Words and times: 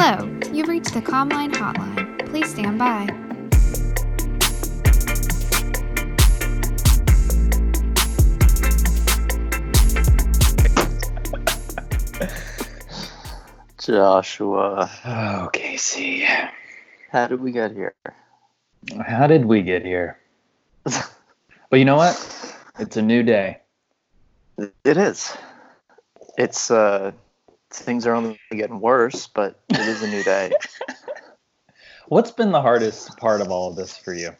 Hello, 0.00 0.30
you've 0.52 0.68
reached 0.68 0.94
the 0.94 1.02
Comline 1.02 1.50
hotline. 1.50 2.24
Please 2.30 2.48
stand 2.52 2.78
by. 2.78 3.04
Joshua, 13.80 14.90
Oh, 15.04 15.48
Casey. 15.52 16.26
how 17.10 17.26
did 17.26 17.40
we 17.40 17.50
get 17.50 17.72
here? 17.72 17.94
How 19.04 19.26
did 19.26 19.44
we 19.46 19.62
get 19.62 19.84
here? 19.84 20.18
But 20.84 21.78
you 21.78 21.84
know 21.84 21.96
what? 21.96 22.16
It's 22.78 22.96
a 22.96 23.02
new 23.02 23.22
day. 23.24 23.58
It 24.84 24.96
is. 24.96 25.36
It's 26.36 26.70
uh 26.70 27.12
things 27.70 28.06
are 28.06 28.14
only 28.14 28.38
getting 28.50 28.80
worse, 28.80 29.26
but 29.26 29.60
it 29.68 29.80
is 29.80 30.02
a 30.02 30.08
new 30.08 30.22
day. 30.22 30.52
What's 32.08 32.30
been 32.30 32.52
the 32.52 32.62
hardest 32.62 33.16
part 33.18 33.40
of 33.40 33.50
all 33.50 33.68
of 33.70 33.76
this 33.76 33.96
for 33.96 34.14
you? 34.14 34.30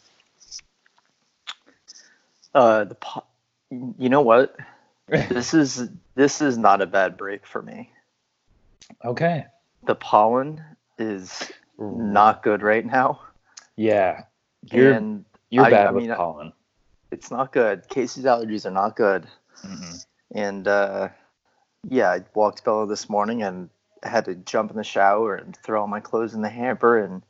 Uh 2.54 2.84
the 2.84 2.94
po- 2.94 3.24
you 3.70 4.08
know 4.08 4.22
what? 4.22 4.56
This 5.08 5.54
is 5.54 5.88
this 6.16 6.42
is 6.42 6.58
not 6.58 6.82
a 6.82 6.86
bad 6.86 7.16
break 7.16 7.46
for 7.46 7.62
me. 7.62 7.90
Okay. 9.04 9.46
The 9.86 9.94
pollen 9.94 10.62
is 10.98 11.50
not 11.78 12.42
good 12.42 12.62
right 12.62 12.84
now. 12.84 13.20
Yeah. 13.76 14.24
You're 14.70 14.92
and 14.92 15.24
you're 15.48 15.64
I- 15.64 15.70
bad 15.70 15.86
I 15.86 15.90
with 15.92 16.04
mean, 16.04 16.14
pollen. 16.14 16.52
it's 17.10 17.30
not 17.30 17.52
good. 17.52 17.88
Casey's 17.88 18.24
allergies 18.24 18.66
are 18.66 18.70
not 18.70 18.96
good. 18.96 19.26
Mhm. 19.64 20.04
And 20.34 20.68
uh, 20.68 21.08
yeah, 21.88 22.10
I 22.10 22.24
walked 22.34 22.64
Bella 22.64 22.86
this 22.86 23.08
morning 23.08 23.42
and 23.42 23.68
had 24.02 24.24
to 24.26 24.34
jump 24.34 24.70
in 24.70 24.76
the 24.76 24.84
shower 24.84 25.34
and 25.34 25.56
throw 25.56 25.80
all 25.80 25.86
my 25.86 26.00
clothes 26.00 26.34
in 26.34 26.42
the 26.42 26.48
hamper 26.48 26.98
and 26.98 27.22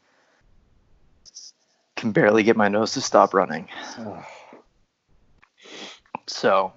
can 1.96 2.12
barely 2.12 2.42
get 2.42 2.56
my 2.56 2.68
nose 2.68 2.92
to 2.92 3.00
stop 3.00 3.34
running. 3.34 3.68
Ugh. 3.98 4.24
So 6.26 6.72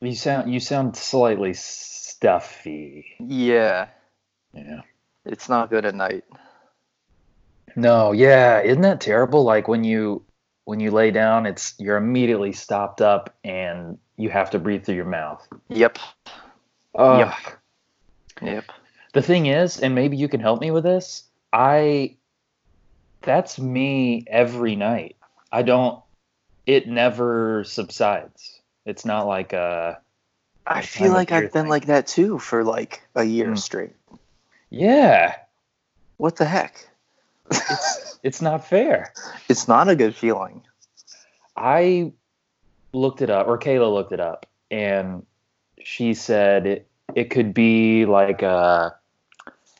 You 0.00 0.14
sound 0.14 0.52
you 0.52 0.60
sound 0.60 0.96
slightly 0.96 1.52
stuffy. 1.54 3.06
yeah, 3.18 3.88
Yeah. 4.52 4.80
it's 5.24 5.48
not 5.48 5.70
good 5.70 5.84
at 5.84 5.94
night. 5.94 6.24
No, 7.76 8.12
yeah, 8.12 8.60
isn't 8.60 8.82
that 8.82 9.00
terrible? 9.00 9.42
Like 9.42 9.66
when 9.66 9.82
you 9.84 10.24
when 10.64 10.80
you 10.80 10.90
lay 10.92 11.10
down, 11.10 11.44
it's 11.46 11.74
you're 11.78 11.96
immediately 11.96 12.52
stopped 12.52 13.00
up 13.00 13.34
and 13.44 13.98
you 14.16 14.30
have 14.30 14.50
to 14.50 14.58
breathe 14.58 14.84
through 14.84 14.94
your 14.94 15.04
mouth. 15.04 15.46
Yep, 15.68 15.98
Ugh. 16.94 17.18
Yep. 17.20 17.34
yep. 18.42 18.64
The 19.12 19.22
thing 19.22 19.46
is, 19.46 19.80
and 19.80 19.94
maybe 19.94 20.16
you 20.16 20.28
can 20.28 20.40
help 20.40 20.60
me 20.60 20.70
with 20.70 20.84
this, 20.84 21.24
I 21.52 22.16
that's 23.22 23.58
me 23.58 24.24
every 24.26 24.76
night. 24.76 25.16
I 25.52 25.62
don't 25.62 26.02
it 26.66 26.88
never 26.88 27.64
subsides. 27.64 28.60
It's 28.86 29.04
not 29.04 29.26
like 29.26 29.54
uh 29.54 29.94
I 30.66 30.80
feel 30.82 31.12
like 31.12 31.30
I've 31.30 31.52
been 31.52 31.64
thing. 31.64 31.70
like 31.70 31.86
that 31.86 32.06
too 32.06 32.38
for 32.38 32.64
like 32.64 33.02
a 33.14 33.24
year 33.24 33.50
Mm. 33.50 33.58
straight. 33.58 33.92
yeah, 34.70 35.36
What 36.16 36.36
the 36.36 36.44
heck? 36.46 36.88
it's, 37.50 38.18
it's 38.22 38.42
not 38.42 38.66
fair. 38.66 39.12
It's 39.48 39.68
not 39.68 39.88
a 39.90 39.94
good 39.96 40.14
feeling. 40.16 40.62
I 41.56 42.12
looked 42.94 43.20
it 43.20 43.28
up, 43.28 43.46
or 43.46 43.58
Kayla 43.58 43.92
looked 43.92 44.12
it 44.12 44.20
up, 44.20 44.46
and 44.70 45.26
she 45.84 46.14
said 46.14 46.66
it, 46.66 46.88
it 47.14 47.30
could 47.30 47.54
be 47.54 48.06
like 48.06 48.42
a 48.42 48.96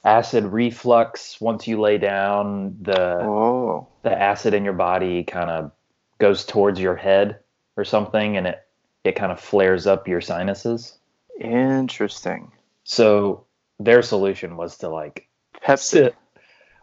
acid 0.04 0.44
reflux. 0.44 1.40
Once 1.40 1.66
you 1.66 1.80
lay 1.80 1.98
down, 1.98 2.76
the 2.82 3.18
Oh, 3.20 3.88
the 4.02 4.12
acid 4.12 4.54
in 4.54 4.64
your 4.64 4.74
body 4.74 5.24
kind 5.24 5.50
of 5.50 5.72
goes 6.18 6.44
towards 6.44 6.78
your 6.80 6.96
head 6.96 7.40
or 7.76 7.84
something, 7.84 8.36
and 8.36 8.46
it 8.46 8.60
it 9.04 9.12
kind 9.16 9.32
of 9.32 9.40
flares 9.40 9.86
up 9.86 10.06
your 10.08 10.20
sinuses. 10.20 10.98
interesting. 11.40 12.52
So 12.84 13.44
their 13.80 14.02
solution 14.02 14.56
was 14.56 14.78
to 14.78 14.88
like 14.88 15.28
Pepsi. 15.62 15.78
sit, 15.78 16.14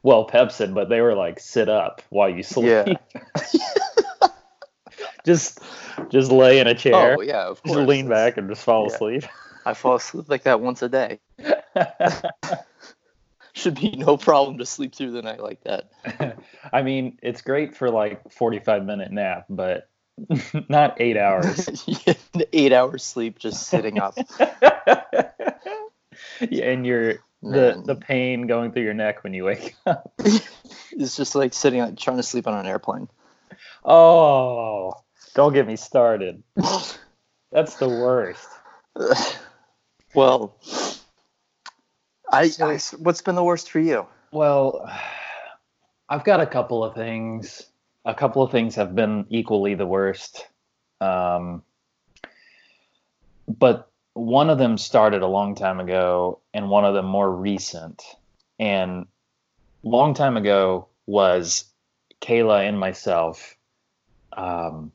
well, 0.04 0.28
Pepcid, 0.28 0.74
but 0.74 0.90
they 0.90 1.02
were 1.02 1.16
like 1.16 1.40
sit 1.40 1.70
up 1.70 2.02
while 2.10 2.30
you 2.30 2.44
sleep. 2.44 2.68
Yeah. 2.68 2.94
just 5.26 5.60
just 6.10 6.32
lay 6.32 6.60
in 6.60 6.68
a 6.68 6.76
chair. 6.76 7.16
Oh 7.18 7.22
yeah, 7.22 7.48
of 7.48 7.62
course. 7.64 7.78
Just 7.78 7.88
lean 7.88 8.08
back 8.08 8.38
and 8.38 8.50
just 8.50 8.64
fall 8.64 8.88
yeah. 8.88 8.96
asleep. 8.96 9.24
I 9.66 9.74
fall 9.74 9.96
asleep 9.96 10.26
like 10.28 10.44
that 10.44 10.62
once 10.62 10.82
a 10.82 10.90
day. 10.90 11.20
Should 13.54 13.76
be 13.76 13.92
no 13.92 14.18
problem 14.18 14.58
to 14.60 14.66
sleep 14.66 14.96
through 14.96 15.12
the 15.12 15.22
night 15.22 15.42
like 15.42 15.62
that. 15.66 15.92
I 16.72 16.82
mean, 16.82 17.20
it's 17.22 17.42
great 17.42 17.76
for 17.76 17.90
like 17.90 18.32
45 18.32 18.86
minute 18.86 19.12
nap, 19.12 19.46
but 19.50 19.90
not 20.70 21.00
eight 21.02 21.18
hours. 21.18 21.70
Eight 22.54 22.72
hours 22.72 23.04
sleep 23.04 23.40
just 23.40 23.68
sitting 23.68 24.00
up. 24.00 24.18
yeah, 26.50 26.66
and 26.66 26.86
your 26.86 27.16
the 27.44 27.82
the 27.86 27.96
pain 27.96 28.48
going 28.48 28.72
through 28.72 28.84
your 28.84 28.94
neck 28.94 29.24
when 29.24 29.34
you 29.34 29.44
wake 29.46 29.76
up. 29.86 30.14
It's 30.18 31.16
just 31.16 31.36
like 31.36 31.54
sitting 31.54 31.82
like 31.82 31.98
trying 31.98 32.18
to 32.18 32.24
sleep 32.24 32.48
on 32.48 32.54
an 32.54 32.66
airplane. 32.66 33.10
Oh, 33.84 34.94
don't 35.34 35.54
get 35.54 35.68
me 35.68 35.76
started. 35.76 36.44
That's 37.52 37.76
the 37.76 37.90
worst. 37.90 38.48
well, 40.14 40.58
I, 42.32 42.50
I 42.62 42.80
what's 42.98 43.22
been 43.22 43.36
the 43.36 43.44
worst 43.44 43.70
for 43.70 43.80
you? 43.80 44.06
Well, 44.32 44.90
I've 46.08 46.24
got 46.24 46.40
a 46.42 46.46
couple 46.46 46.84
of 46.84 46.96
things. 46.96 47.64
A 48.06 48.14
couple 48.14 48.42
of 48.42 48.52
things 48.52 48.76
have 48.76 48.96
been 48.96 49.26
equally 49.30 49.76
the 49.76 49.86
worst. 49.86 50.46
Um, 51.00 51.64
but 53.48 53.90
one 54.14 54.50
of 54.50 54.58
them 54.58 54.78
started 54.78 55.22
a 55.22 55.28
long 55.28 55.56
time 55.56 55.80
ago, 55.80 56.40
and 56.54 56.70
one 56.70 56.86
of 56.86 56.94
them 56.94 57.06
more 57.06 57.30
recent. 57.30 58.04
And 58.60 59.08
long 59.84 60.14
time 60.14 60.38
ago 60.38 60.88
was 61.06 61.66
Kayla 62.22 62.68
and 62.68 62.80
myself. 62.80 63.56
Um, 64.34 64.92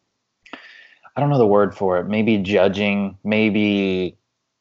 I 1.17 1.21
don't 1.21 1.31
know 1.31 1.39
the 1.39 1.47
word 1.47 1.75
for 1.75 1.99
it. 1.99 2.05
Maybe 2.05 2.37
judging, 2.39 3.17
maybe 3.25 4.19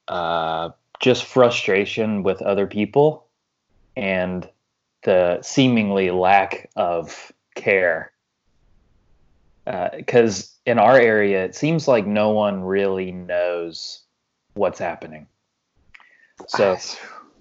uh, 0.08 0.70
just 1.02 1.26
frustration 1.26 2.24
with 2.24 2.42
other 2.42 2.66
people 2.66 3.28
and 3.98 4.50
the 5.04 5.42
seemingly 5.42 6.12
lack 6.12 6.70
of 6.78 7.32
care. 7.56 8.12
Because 9.66 10.56
in 10.66 10.80
our 10.80 10.98
area, 10.98 11.44
it 11.44 11.56
seems 11.56 11.88
like 11.88 12.08
no 12.08 12.30
one 12.30 12.64
really 12.64 13.12
knows 13.12 14.04
what's 14.54 14.80
happening. 14.80 15.28
So 16.48 16.78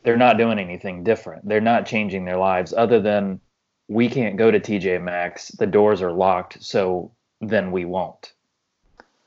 they're 0.03 0.17
not 0.17 0.39
doing 0.39 0.59
anything 0.59 1.05
different. 1.05 1.49
They're 1.49 1.61
not 1.61 1.87
changing 1.87 2.25
their 2.25 2.39
lives 2.39 2.73
other 2.77 3.01
than 3.01 3.41
we 3.89 4.09
can't 4.09 4.37
go 4.37 4.51
to 4.51 4.59
TJ 4.59 5.03
Maxx. 5.03 5.49
The 5.49 5.67
doors 5.67 6.03
are 6.03 6.13
locked, 6.13 6.63
so 6.63 7.13
then 7.41 7.71
we 7.71 7.85
won't. 7.85 8.33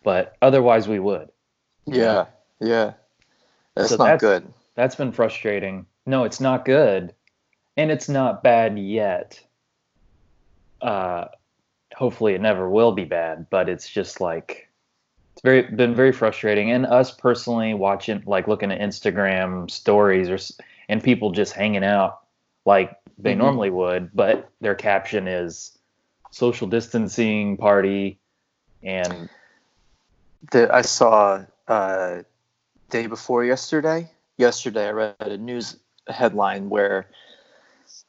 But 0.07 0.37
otherwise, 0.41 0.87
we 0.87 0.99
would. 0.99 1.27
yeah, 1.85 2.27
yeah, 2.61 2.93
that's 3.75 3.89
So 3.89 3.97
not 3.97 4.05
that's- 4.05 4.21
good. 4.21 4.53
That's 4.75 4.95
been 4.95 5.11
frustrating. 5.11 5.85
No, 6.05 6.23
it's 6.23 6.39
not 6.39 6.63
good, 6.63 7.13
and 7.75 7.91
it's 7.91 8.07
not 8.07 8.41
bad 8.41 8.79
yet. 8.79 9.37
Uh, 10.81 11.25
hopefully, 11.93 12.35
it 12.35 12.39
never 12.41 12.69
will 12.69 12.93
be 12.93 13.03
bad. 13.03 13.49
But 13.49 13.67
it's 13.67 13.89
just 13.89 14.21
like 14.21 14.69
it's 15.33 15.41
very 15.41 15.63
been 15.63 15.93
very 15.93 16.13
frustrating. 16.13 16.71
And 16.71 16.85
us 16.85 17.11
personally 17.11 17.73
watching, 17.73 18.23
like 18.25 18.47
looking 18.47 18.71
at 18.71 18.79
Instagram 18.79 19.69
stories 19.69 20.29
or 20.29 20.37
and 20.87 21.03
people 21.03 21.31
just 21.31 21.51
hanging 21.51 21.83
out 21.83 22.19
like 22.63 22.95
they 23.17 23.33
Mhm. 23.33 23.39
normally 23.39 23.71
would, 23.71 24.11
but 24.13 24.47
their 24.61 24.75
caption 24.75 25.27
is 25.27 25.77
social 26.31 26.65
distancing 26.67 27.57
party, 27.57 28.19
and 28.83 29.27
that 30.51 30.73
I 30.73 30.81
saw 30.81 31.43
uh, 31.67 32.23
day 32.89 33.07
before 33.07 33.43
yesterday. 33.43 34.09
Yesterday, 34.37 34.87
I 34.87 34.91
read 34.91 35.15
a 35.19 35.37
news 35.37 35.77
headline 36.07 36.69
where 36.69 37.07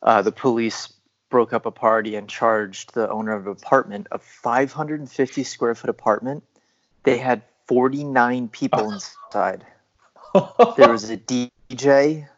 uh, 0.02 0.22
the 0.22 0.32
police 0.32 0.92
broke 1.30 1.52
up 1.52 1.66
a 1.66 1.70
party 1.70 2.14
and 2.16 2.28
charged 2.28 2.94
the 2.94 3.08
owner 3.10 3.32
of 3.32 3.46
an 3.46 3.52
apartment 3.52 4.06
a 4.12 4.18
550 4.18 5.44
square 5.44 5.74
foot 5.74 5.90
apartment. 5.90 6.42
They 7.04 7.18
had 7.18 7.42
49 7.66 8.48
people 8.48 8.90
inside. 8.92 9.66
There 10.76 10.90
was 10.90 11.10
a 11.10 11.16
DJ, 11.16 12.28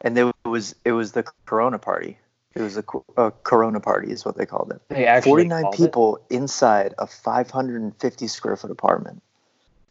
and 0.00 0.16
there 0.16 0.32
was 0.44 0.74
it 0.84 0.92
was 0.92 1.12
the 1.12 1.24
Corona 1.46 1.78
party. 1.78 2.18
It 2.54 2.62
was 2.62 2.76
a, 2.76 2.84
a 3.16 3.30
Corona 3.30 3.80
party, 3.80 4.12
is 4.12 4.24
what 4.24 4.36
they 4.36 4.46
called 4.46 4.72
it. 4.72 4.80
they 4.88 5.06
actually 5.06 5.30
49 5.48 5.62
called 5.62 5.74
it- 5.74 5.78
people 5.78 6.26
inside 6.30 6.94
a 6.98 7.06
550 7.06 8.28
square 8.28 8.56
foot 8.56 8.70
apartment. 8.70 9.22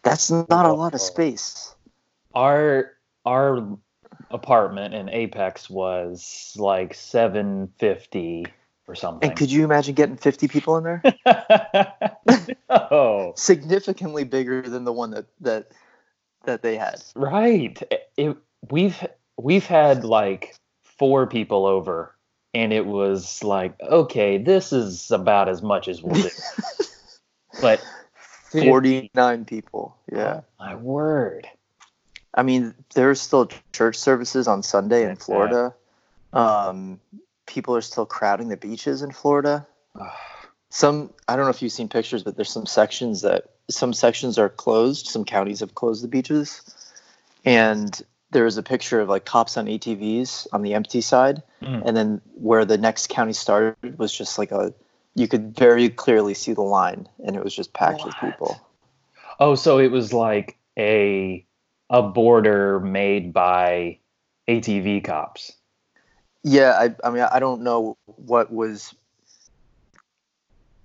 That's 0.03 0.29
not 0.29 0.65
a 0.65 0.73
lot 0.73 0.93
of 0.93 1.01
space. 1.01 1.75
our 2.33 2.91
our 3.25 3.77
apartment 4.31 4.93
in 4.93 5.09
Apex 5.09 5.69
was 5.69 6.53
like 6.57 6.93
750 6.93 8.45
or 8.87 8.95
something. 8.95 9.29
And 9.29 9.37
could 9.37 9.51
you 9.51 9.63
imagine 9.63 9.95
getting 9.95 10.17
50 10.17 10.47
people 10.47 10.77
in 10.77 10.83
there? 10.83 11.03
oh, 12.69 13.33
Significantly 13.35 14.23
bigger 14.23 14.61
than 14.61 14.83
the 14.83 14.93
one 14.93 15.11
that 15.11 15.25
that 15.41 15.71
that 16.45 16.61
they 16.61 16.75
had. 16.75 17.01
right. 17.15 17.81
It, 18.17 18.37
we've 18.69 19.05
we've 19.37 19.65
had 19.65 20.03
like 20.03 20.55
four 20.83 21.27
people 21.27 21.65
over, 21.65 22.15
and 22.53 22.73
it 22.73 22.85
was 22.85 23.43
like, 23.43 23.79
okay, 23.81 24.37
this 24.37 24.73
is 24.73 25.11
about 25.11 25.47
as 25.47 25.61
much 25.61 25.87
as 25.87 26.03
we'll 26.03 26.21
do. 26.21 26.29
but 27.61 27.79
50 27.79 28.02
49 28.61 29.45
people. 29.45 29.97
Yeah. 30.11 30.41
oh 30.41 30.43
my 30.65 30.75
word. 30.75 31.47
I 32.33 32.43
mean, 32.43 32.73
there's 32.95 33.21
still 33.21 33.49
church 33.73 33.95
services 33.97 34.47
on 34.47 34.63
Sunday 34.63 35.07
in 35.09 35.15
Florida. 35.15 35.75
Um, 36.31 36.99
people 37.45 37.75
are 37.75 37.81
still 37.81 38.05
crowding 38.05 38.47
the 38.49 38.57
beaches 38.57 39.01
in 39.03 39.11
Florida. 39.11 39.67
Some, 40.69 41.11
I 41.27 41.35
don't 41.35 41.45
know 41.45 41.51
if 41.51 41.61
you've 41.61 41.71
seen 41.71 41.89
pictures, 41.89 42.23
but 42.23 42.35
there's 42.35 42.49
some 42.51 42.65
sections 42.65 43.21
that 43.21 43.43
some 43.69 43.93
sections 43.93 44.39
are 44.39 44.49
closed. 44.49 45.05
Some 45.07 45.25
counties 45.25 45.59
have 45.59 45.75
closed 45.75 46.03
the 46.03 46.07
beaches, 46.07 46.61
and 47.45 48.01
there 48.31 48.45
was 48.45 48.57
a 48.57 48.63
picture 48.63 48.99
of 48.99 49.07
like 49.09 49.25
cops 49.25 49.55
on 49.57 49.67
ATVs 49.67 50.47
on 50.51 50.63
the 50.63 50.73
empty 50.73 51.01
side, 51.01 51.43
Mm. 51.61 51.83
and 51.85 51.95
then 51.95 52.21
where 52.33 52.65
the 52.65 52.77
next 52.79 53.07
county 53.09 53.31
started 53.33 53.97
was 53.99 54.11
just 54.11 54.37
like 54.39 54.51
a, 54.51 54.73
you 55.15 55.27
could 55.27 55.55
very 55.55 55.89
clearly 55.89 56.33
see 56.33 56.53
the 56.53 56.61
line, 56.61 57.07
and 57.25 57.35
it 57.35 57.43
was 57.43 57.55
just 57.55 57.73
packed 57.73 58.05
with 58.05 58.15
people. 58.19 58.67
Oh, 59.39 59.55
so 59.55 59.79
it 59.79 59.91
was 59.91 60.13
like 60.13 60.57
a 60.77 61.45
a 61.89 62.01
border 62.01 62.79
made 62.79 63.33
by 63.33 63.99
ATV 64.47 65.03
cops. 65.03 65.51
Yeah, 66.43 66.71
I, 66.71 66.95
I 67.07 67.11
mean, 67.11 67.23
I 67.23 67.39
don't 67.39 67.61
know 67.61 67.97
what 68.05 68.51
was. 68.51 68.93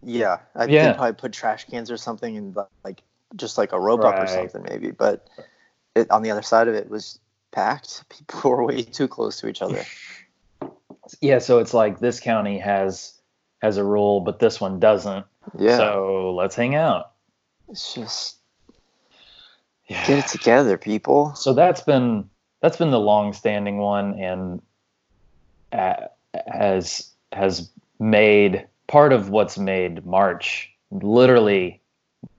Yeah, 0.03 0.39
I 0.55 0.67
Yeah. 0.67 0.83
think 0.83 0.97
probably 0.97 1.15
put 1.15 1.33
trash 1.33 1.65
cans 1.65 1.91
or 1.91 1.97
something 1.97 2.37
and 2.37 2.57
like 2.85 3.03
just 3.37 3.59
like 3.59 3.73
a 3.73 3.81
rope 3.81 4.05
up 4.05 4.19
or 4.19 4.27
something 4.27 4.65
maybe. 4.69 4.93
But 4.93 5.29
it, 5.97 6.11
on 6.11 6.23
the 6.23 6.31
other 6.31 6.43
side 6.43 6.69
of 6.69 6.75
it 6.75 6.89
was 6.89 7.19
packed. 7.51 8.05
People 8.09 8.51
were 8.51 8.65
way 8.65 8.83
too 8.83 9.09
close 9.09 9.41
to 9.41 9.49
each 9.49 9.63
other. 9.63 9.85
Yeah, 11.21 11.39
so 11.39 11.59
it's 11.59 11.75
like 11.75 11.99
this 11.99 12.21
county 12.21 12.59
has 12.59 13.18
has 13.61 13.77
a 13.77 13.85
rule, 13.85 14.21
but 14.21 14.39
this 14.39 14.61
one 14.61 14.79
doesn't. 14.81 15.27
Yeah, 15.59 15.77
So 15.79 16.35
let's 16.37 16.55
hang 16.55 16.75
out. 16.75 17.13
it's 17.69 17.95
just 17.95 18.37
Yeah. 19.89 20.05
get 20.07 20.19
it 20.19 20.27
together, 20.27 20.77
people. 20.79 21.35
So 21.35 21.55
that's 21.55 21.81
been 21.81 22.29
that's 22.61 22.77
been 22.77 22.91
the 22.91 23.01
long 23.01 23.33
standing 23.33 23.79
one, 23.79 24.15
and 24.19 24.63
uh, 25.73 26.07
has 26.47 27.11
has 27.33 27.71
made 27.99 28.67
part 28.87 29.13
of 29.13 29.31
what's 29.31 29.59
made 29.59 30.05
March 30.07 30.71
literally 30.91 31.83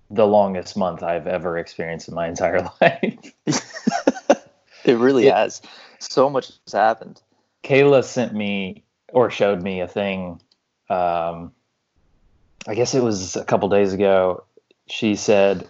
the 0.09 0.25
longest 0.25 0.75
month 0.75 1.03
I've 1.03 1.27
ever 1.27 1.57
experienced 1.57 2.07
in 2.07 2.15
my 2.15 2.27
entire 2.27 2.61
life. 2.81 3.33
It 4.85 4.93
really 4.97 5.25
Yeah. 5.25 5.39
has. 5.41 5.61
So 5.99 6.29
much 6.29 6.51
has 6.65 6.73
happened. 6.73 7.21
Kayla 7.63 8.03
sent 8.03 8.33
me 8.33 8.85
or 9.11 9.29
showed 9.29 9.61
me 9.61 9.81
a 9.81 9.87
thing. 9.87 10.41
Um, 10.89 11.53
I 12.67 12.75
guess 12.75 12.93
it 12.93 13.03
was 13.03 13.35
a 13.35 13.45
couple 13.45 13.69
days 13.69 13.93
ago. 13.93 14.43
She 14.87 15.15
said, 15.15 15.67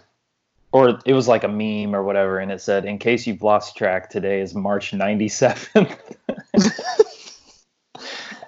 or 0.72 0.98
it 1.04 1.12
was 1.12 1.28
like 1.28 1.44
a 1.44 1.48
meme 1.48 1.94
or 1.94 2.02
whatever, 2.02 2.38
and 2.38 2.50
it 2.50 2.60
said, 2.60 2.84
"In 2.84 2.98
case 2.98 3.26
you've 3.26 3.42
lost 3.42 3.76
track, 3.76 4.10
today 4.10 4.40
is 4.40 4.54
March 4.54 4.92
97th." 4.92 5.96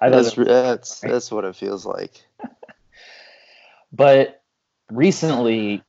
I 0.00 0.10
That's 0.10 0.34
that's 0.34 1.00
that's 1.00 1.30
what 1.30 1.44
it 1.44 1.54
feels 1.54 1.86
like. 1.86 2.24
but 3.92 4.42
recently, 4.90 5.82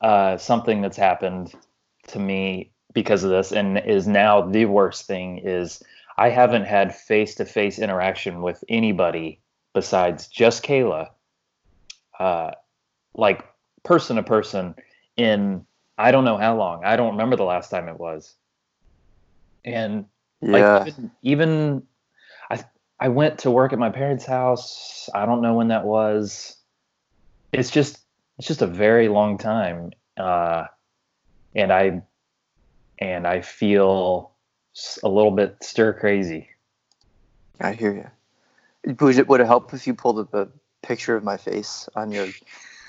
uh, 0.00 0.36
something 0.36 0.80
that's 0.80 0.96
happened 0.96 1.52
to 2.08 2.18
me 2.20 2.70
because 2.92 3.24
of 3.24 3.30
this, 3.30 3.50
and 3.50 3.78
is 3.78 4.06
now 4.06 4.42
the 4.42 4.66
worst 4.66 5.06
thing, 5.06 5.38
is 5.38 5.82
I 6.16 6.30
haven't 6.30 6.66
had 6.66 6.94
face 6.94 7.34
to 7.36 7.44
face 7.44 7.78
interaction 7.78 8.42
with 8.42 8.62
anybody 8.68 9.40
besides 9.74 10.28
just 10.28 10.64
Kayla, 10.64 11.08
uh, 12.18 12.52
like 13.14 13.44
person 13.84 14.16
to 14.16 14.22
person, 14.22 14.74
in 15.16 15.64
I 15.96 16.12
don't 16.12 16.24
know 16.24 16.36
how 16.36 16.56
long. 16.56 16.84
I 16.84 16.96
don't 16.96 17.12
remember 17.12 17.36
the 17.36 17.44
last 17.44 17.70
time 17.70 17.88
it 17.88 17.98
was. 17.98 18.34
And 19.64 20.06
like 20.40 20.62
Yeah, 20.62 20.84
even, 20.86 21.10
even 21.22 21.82
I 22.50 22.64
I 23.00 23.08
went 23.08 23.40
to 23.40 23.50
work 23.50 23.72
at 23.72 23.78
my 23.78 23.90
parents' 23.90 24.24
house. 24.24 25.08
I 25.14 25.26
don't 25.26 25.42
know 25.42 25.54
when 25.54 25.68
that 25.68 25.84
was. 25.84 26.56
It's 27.52 27.70
just 27.70 27.98
it's 28.38 28.46
just 28.46 28.62
a 28.62 28.66
very 28.66 29.08
long 29.08 29.38
time, 29.38 29.90
uh, 30.16 30.66
and 31.54 31.72
I 31.72 32.02
and 32.98 33.26
I 33.26 33.40
feel 33.40 34.32
a 35.02 35.08
little 35.08 35.32
bit 35.32 35.56
stir 35.62 35.92
crazy. 35.94 36.50
I 37.60 37.72
hear 37.72 37.94
you. 37.94 38.10
Would 38.88 39.18
it 39.18 39.28
would 39.28 39.40
it 39.40 39.46
help 39.46 39.74
if 39.74 39.86
you 39.86 39.94
pulled 39.94 40.18
up 40.18 40.34
a 40.34 40.48
picture 40.82 41.14
of 41.14 41.22
my 41.22 41.36
face 41.36 41.88
on 41.94 42.10
your 42.10 42.28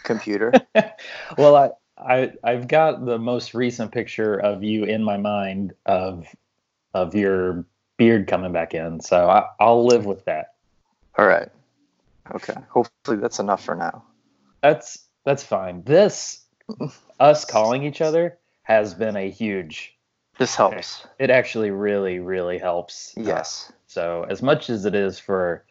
computer? 0.03 0.53
well, 1.37 1.55
I, 1.55 1.71
I 1.97 2.31
I've 2.41 2.69
got 2.69 3.05
the 3.05 3.17
most 3.17 3.53
recent 3.53 3.91
picture 3.91 4.35
of 4.35 4.63
you 4.63 4.85
in 4.85 5.03
my 5.03 5.17
mind 5.17 5.73
of 5.85 6.25
of 6.93 7.15
your 7.15 7.65
beard 7.97 8.27
coming 8.27 8.53
back 8.53 8.73
in, 8.73 9.01
so 9.01 9.29
I, 9.29 9.47
I'll 9.59 9.85
live 9.85 10.05
with 10.05 10.23
that. 10.25 10.53
All 11.17 11.27
right. 11.27 11.49
Okay. 12.33 12.55
Hopefully 12.69 13.17
that's 13.17 13.39
enough 13.39 13.65
for 13.65 13.75
now. 13.75 14.05
That's 14.63 15.05
that's 15.25 15.43
fine. 15.43 15.83
This 15.83 16.45
us 17.19 17.43
calling 17.43 17.83
each 17.83 17.99
other 17.99 18.37
has 18.63 18.93
been 18.93 19.17
a 19.17 19.29
huge. 19.29 19.97
This 20.37 20.55
helps. 20.55 21.05
It 21.19 21.29
actually 21.29 21.71
really 21.71 22.19
really 22.19 22.57
helps. 22.57 23.17
Uh, 23.17 23.23
Yes. 23.23 23.73
so 23.87 24.25
as 24.29 24.41
much 24.41 24.69
as 24.69 24.85
it 24.85 24.95
is 24.95 25.19
for 25.19 25.65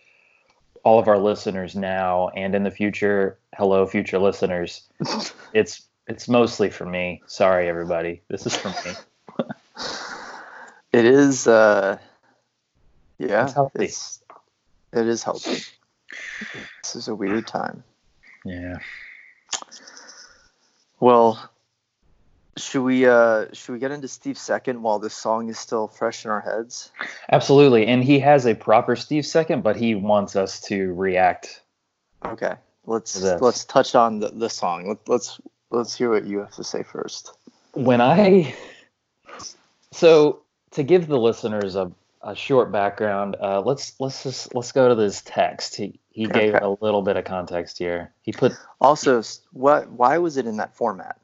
all 0.84 0.98
of 0.98 1.08
our 1.08 1.18
listeners 1.18 1.74
now 1.76 2.28
and 2.30 2.54
in 2.54 2.62
the 2.62 2.70
future, 2.70 3.38
hello 3.56 3.86
future 3.86 4.18
listeners, 4.18 4.88
it's 5.52 5.82
it's 6.06 6.28
mostly 6.28 6.70
for 6.70 6.86
me. 6.86 7.22
Sorry 7.26 7.68
everybody. 7.68 8.22
This 8.28 8.46
is 8.46 8.56
for 8.56 8.68
me. 8.68 8.94
It 10.92 11.04
is 11.04 11.46
uh 11.46 11.98
yeah, 13.18 13.44
It's 13.44 13.52
healthy. 13.52 13.84
it's 13.84 14.22
it 14.92 15.06
is 15.06 15.22
healthy. 15.22 15.62
This 16.82 16.96
is 16.96 17.08
a 17.08 17.14
weird 17.14 17.46
time. 17.46 17.82
Yeah. 18.44 18.78
Well, 21.00 21.50
should 22.58 22.82
we 22.82 23.06
uh 23.06 23.46
should 23.52 23.72
we 23.72 23.78
get 23.78 23.90
into 23.90 24.08
Steve 24.08 24.36
second 24.38 24.82
while 24.82 24.98
this 24.98 25.14
song 25.14 25.48
is 25.48 25.58
still 25.58 25.88
fresh 25.88 26.24
in 26.24 26.30
our 26.30 26.40
heads? 26.40 26.90
Absolutely. 27.30 27.86
And 27.86 28.04
he 28.04 28.18
has 28.20 28.46
a 28.46 28.54
proper 28.54 28.96
Steve 28.96 29.24
second, 29.24 29.62
but 29.62 29.76
he 29.76 29.94
wants 29.94 30.36
us 30.36 30.60
to 30.62 30.92
react. 30.94 31.62
Okay. 32.24 32.54
Let's 32.86 33.22
let's 33.22 33.64
touch 33.64 33.94
on 33.94 34.20
the, 34.20 34.30
the 34.30 34.48
song. 34.50 34.88
Let, 34.88 35.08
let's 35.08 35.40
let's 35.70 35.96
hear 35.96 36.10
what 36.10 36.24
you 36.24 36.38
have 36.38 36.54
to 36.56 36.64
say 36.64 36.82
first. 36.82 37.32
When 37.72 38.00
I 38.00 38.54
so 39.92 40.42
to 40.72 40.82
give 40.82 41.06
the 41.06 41.18
listeners 41.18 41.76
a, 41.76 41.92
a 42.22 42.34
short 42.34 42.72
background, 42.72 43.36
uh, 43.40 43.60
let's 43.60 43.94
let's 44.00 44.22
just 44.22 44.54
let's 44.54 44.72
go 44.72 44.88
to 44.88 44.94
this 44.94 45.22
text. 45.22 45.76
He 45.76 45.98
he 46.10 46.26
gave 46.26 46.54
Okay. 46.54 46.64
a 46.64 46.70
little 46.82 47.02
bit 47.02 47.16
of 47.16 47.24
context 47.24 47.78
here. 47.78 48.12
He 48.22 48.32
put 48.32 48.52
Also, 48.80 49.22
what 49.52 49.90
why 49.90 50.18
was 50.18 50.36
it 50.36 50.46
in 50.46 50.56
that 50.56 50.74
format? 50.74 51.18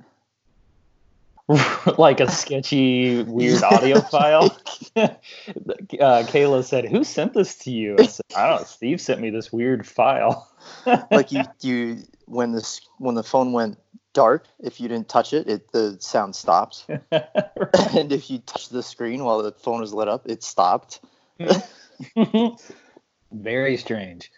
like 1.98 2.20
a 2.20 2.30
sketchy, 2.30 3.22
weird 3.22 3.62
audio 3.62 4.00
file. 4.10 4.56
uh, 4.96 5.08
Kayla 5.90 6.64
said, 6.64 6.86
"Who 6.86 7.04
sent 7.04 7.34
this 7.34 7.56
to 7.58 7.70
you?" 7.70 7.96
I 7.98 8.06
said, 8.06 8.24
"I 8.34 8.48
don't. 8.48 8.60
know. 8.60 8.66
Steve 8.66 9.00
sent 9.00 9.20
me 9.20 9.30
this 9.30 9.52
weird 9.52 9.86
file." 9.86 10.50
like 11.10 11.30
you 11.32 11.44
you 11.60 11.98
when 12.26 12.52
this 12.52 12.80
when 12.98 13.14
the 13.14 13.22
phone 13.22 13.52
went 13.52 13.78
dark 14.14 14.46
if 14.60 14.80
you 14.80 14.88
didn't 14.88 15.08
touch 15.08 15.32
it 15.32 15.48
it 15.48 15.70
the 15.72 15.96
sound 16.00 16.34
stopped 16.34 16.86
and 16.88 18.12
if 18.12 18.30
you 18.30 18.38
touched 18.38 18.70
the 18.70 18.82
screen 18.82 19.24
while 19.24 19.42
the 19.42 19.52
phone 19.52 19.80
was 19.80 19.92
lit 19.92 20.08
up 20.08 20.26
it 20.26 20.42
stopped 20.42 21.00
Very 23.32 23.76
strange. 23.76 24.30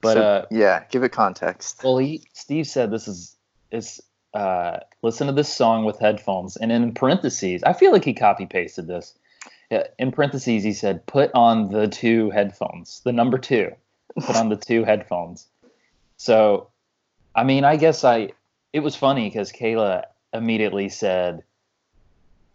But 0.00 0.14
So, 0.14 0.22
uh, 0.22 0.46
yeah 0.50 0.84
give 0.90 1.02
it 1.02 1.10
context 1.10 1.82
well, 1.82 1.98
he 1.98 2.22
Steve 2.32 2.66
said 2.66 2.90
this 2.90 3.08
is 3.08 3.36
is 3.70 4.00
uh, 4.34 4.80
listen 5.02 5.28
to 5.28 5.32
this 5.32 5.52
song 5.52 5.84
with 5.84 6.00
headphones, 6.00 6.56
and 6.56 6.72
in 6.72 6.92
parentheses, 6.92 7.62
I 7.62 7.72
feel 7.72 7.92
like 7.92 8.04
he 8.04 8.12
copy 8.12 8.46
pasted 8.46 8.88
this. 8.88 9.14
In 9.98 10.12
parentheses, 10.12 10.64
he 10.64 10.72
said, 10.72 11.06
"Put 11.06 11.30
on 11.34 11.70
the 11.70 11.86
two 11.86 12.30
headphones, 12.30 13.00
the 13.04 13.12
number 13.12 13.38
two. 13.38 13.72
Put 14.20 14.36
on 14.36 14.48
the 14.48 14.56
two 14.56 14.84
headphones." 14.90 15.46
So, 16.16 16.68
I 17.34 17.44
mean, 17.44 17.64
I 17.64 17.76
guess 17.76 18.04
I. 18.04 18.32
It 18.72 18.80
was 18.80 18.96
funny 18.96 19.28
because 19.28 19.52
Kayla 19.52 20.02
immediately 20.32 20.88
said, 20.88 21.44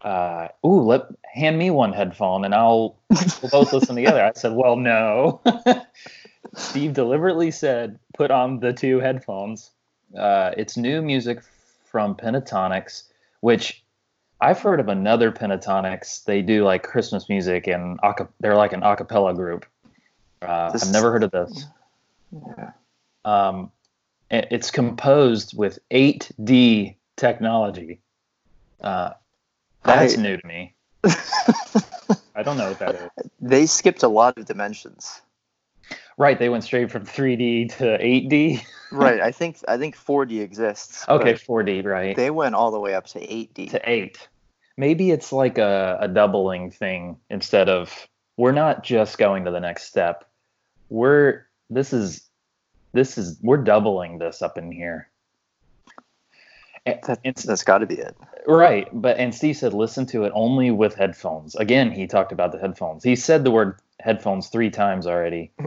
uh, 0.02 0.48
"Ooh, 0.64 0.82
let 0.82 1.06
hand 1.24 1.58
me 1.58 1.70
one 1.70 1.94
headphone 1.94 2.44
and 2.44 2.54
I'll 2.54 2.96
we'll 3.08 3.50
both 3.50 3.72
listen 3.72 3.96
together." 3.96 4.22
I 4.22 4.32
said, 4.34 4.52
"Well, 4.52 4.76
no." 4.76 5.40
Steve 6.54 6.92
deliberately 6.92 7.50
said, 7.50 7.98
"Put 8.12 8.30
on 8.30 8.60
the 8.60 8.74
two 8.74 9.00
headphones." 9.00 9.70
Uh, 10.16 10.52
it's 10.56 10.76
new 10.76 11.00
music 11.00 11.40
from 11.90 12.14
Pentatonix, 12.14 13.04
which 13.40 13.82
I've 14.40 14.60
heard 14.60 14.80
of 14.80 14.88
another 14.88 15.32
Pentatonix. 15.32 16.24
They 16.24 16.42
do 16.42 16.64
like 16.64 16.82
Christmas 16.82 17.28
music 17.28 17.66
and 17.66 17.98
they're 18.40 18.56
like 18.56 18.72
an 18.72 18.82
a 18.82 18.96
cappella 18.96 19.34
group. 19.34 19.66
Uh, 20.40 20.70
I've 20.74 20.92
never 20.92 21.12
heard 21.12 21.24
of 21.24 21.30
this. 21.30 21.66
Yeah. 22.32 22.70
Um, 23.24 23.70
it's 24.30 24.70
composed 24.70 25.56
with 25.56 25.78
8D 25.90 26.94
technology. 27.16 28.00
Uh, 28.80 29.10
that's 29.84 30.16
I- 30.16 30.22
new 30.22 30.36
to 30.36 30.46
me. 30.46 30.74
I 31.04 32.42
don't 32.42 32.56
know 32.56 32.68
what 32.68 32.78
that 32.78 32.94
is. 32.94 33.10
They 33.40 33.66
skipped 33.66 34.02
a 34.02 34.08
lot 34.08 34.38
of 34.38 34.46
dimensions. 34.46 35.20
Right, 36.20 36.38
they 36.38 36.50
went 36.50 36.64
straight 36.64 36.90
from 36.90 37.06
3D 37.06 37.78
to 37.78 37.84
8D. 37.98 38.62
Right. 38.92 39.20
I 39.20 39.30
think 39.30 39.58
I 39.68 39.78
think 39.78 39.96
4D 39.96 40.40
exists. 40.40 41.04
Okay, 41.08 41.34
4D, 41.34 41.84
right? 41.84 42.16
They 42.16 42.30
went 42.32 42.56
all 42.56 42.72
the 42.72 42.80
way 42.80 42.92
up 42.94 43.06
to 43.06 43.20
8D. 43.20 43.70
to 43.70 43.88
8. 43.88 44.28
Maybe 44.76 45.12
it's 45.12 45.32
like 45.32 45.58
a, 45.58 45.96
a 46.00 46.08
doubling 46.08 46.72
thing 46.72 47.16
instead 47.30 47.68
of 47.68 48.08
we're 48.36 48.50
not 48.50 48.82
just 48.82 49.16
going 49.16 49.44
to 49.44 49.52
the 49.52 49.60
next 49.60 49.84
step. 49.84 50.28
We're 50.88 51.46
this 51.70 51.92
is 51.92 52.28
this 52.92 53.16
is 53.16 53.38
we're 53.42 53.58
doubling 53.62 54.18
this 54.18 54.42
up 54.42 54.58
in 54.58 54.72
here. 54.72 55.08
A- 56.84 56.98
That, 57.06 57.20
it's- 57.22 57.44
that's 57.44 57.62
got 57.62 57.78
to 57.78 57.86
be 57.86 57.94
it. 57.94 58.16
Right, 58.46 58.88
but 58.92 59.18
and 59.18 59.32
Steve 59.32 59.56
said 59.56 59.72
listen 59.72 60.04
to 60.06 60.24
it 60.24 60.32
only 60.34 60.72
with 60.72 60.96
headphones. 60.96 61.54
Again, 61.54 61.92
he 61.92 62.08
talked 62.08 62.32
about 62.32 62.50
the 62.50 62.58
headphones. 62.58 63.04
He 63.04 63.14
said 63.14 63.44
the 63.44 63.52
word 63.52 63.78
headphones 64.00 64.48
three 64.48 64.70
times 64.70 65.06
already. 65.06 65.52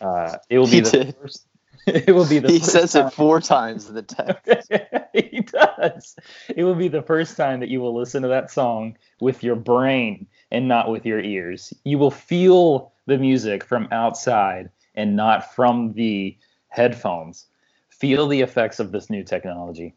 Uh, 0.00 0.36
it 0.48 0.58
will 0.58 0.66
be 0.66 0.72
He 0.76 0.80
the 0.82 0.90
did. 0.90 1.16
first. 1.16 1.46
It 1.86 2.14
will 2.14 2.28
be 2.28 2.38
the. 2.38 2.48
He 2.52 2.58
first 2.60 2.70
says 2.72 2.92
time- 2.92 3.06
it 3.08 3.12
four 3.14 3.40
times 3.40 3.88
in 3.88 3.94
the 3.94 4.02
text. 4.02 4.70
he 5.12 5.40
does. 5.40 6.14
It 6.54 6.62
will 6.62 6.74
be 6.76 6.88
the 6.88 7.02
first 7.02 7.36
time 7.36 7.60
that 7.60 7.68
you 7.68 7.80
will 7.80 7.96
listen 7.96 8.22
to 8.22 8.28
that 8.28 8.50
song 8.50 8.96
with 9.20 9.42
your 9.42 9.56
brain 9.56 10.26
and 10.52 10.68
not 10.68 10.88
with 10.90 11.04
your 11.06 11.20
ears. 11.20 11.72
You 11.84 11.98
will 11.98 12.10
feel 12.12 12.92
the 13.06 13.18
music 13.18 13.64
from 13.64 13.88
outside 13.90 14.70
and 14.94 15.16
not 15.16 15.54
from 15.54 15.94
the 15.94 16.36
headphones. 16.68 17.46
Feel 17.88 18.28
the 18.28 18.42
effects 18.42 18.78
of 18.80 18.92
this 18.92 19.08
new 19.10 19.24
technology. 19.24 19.94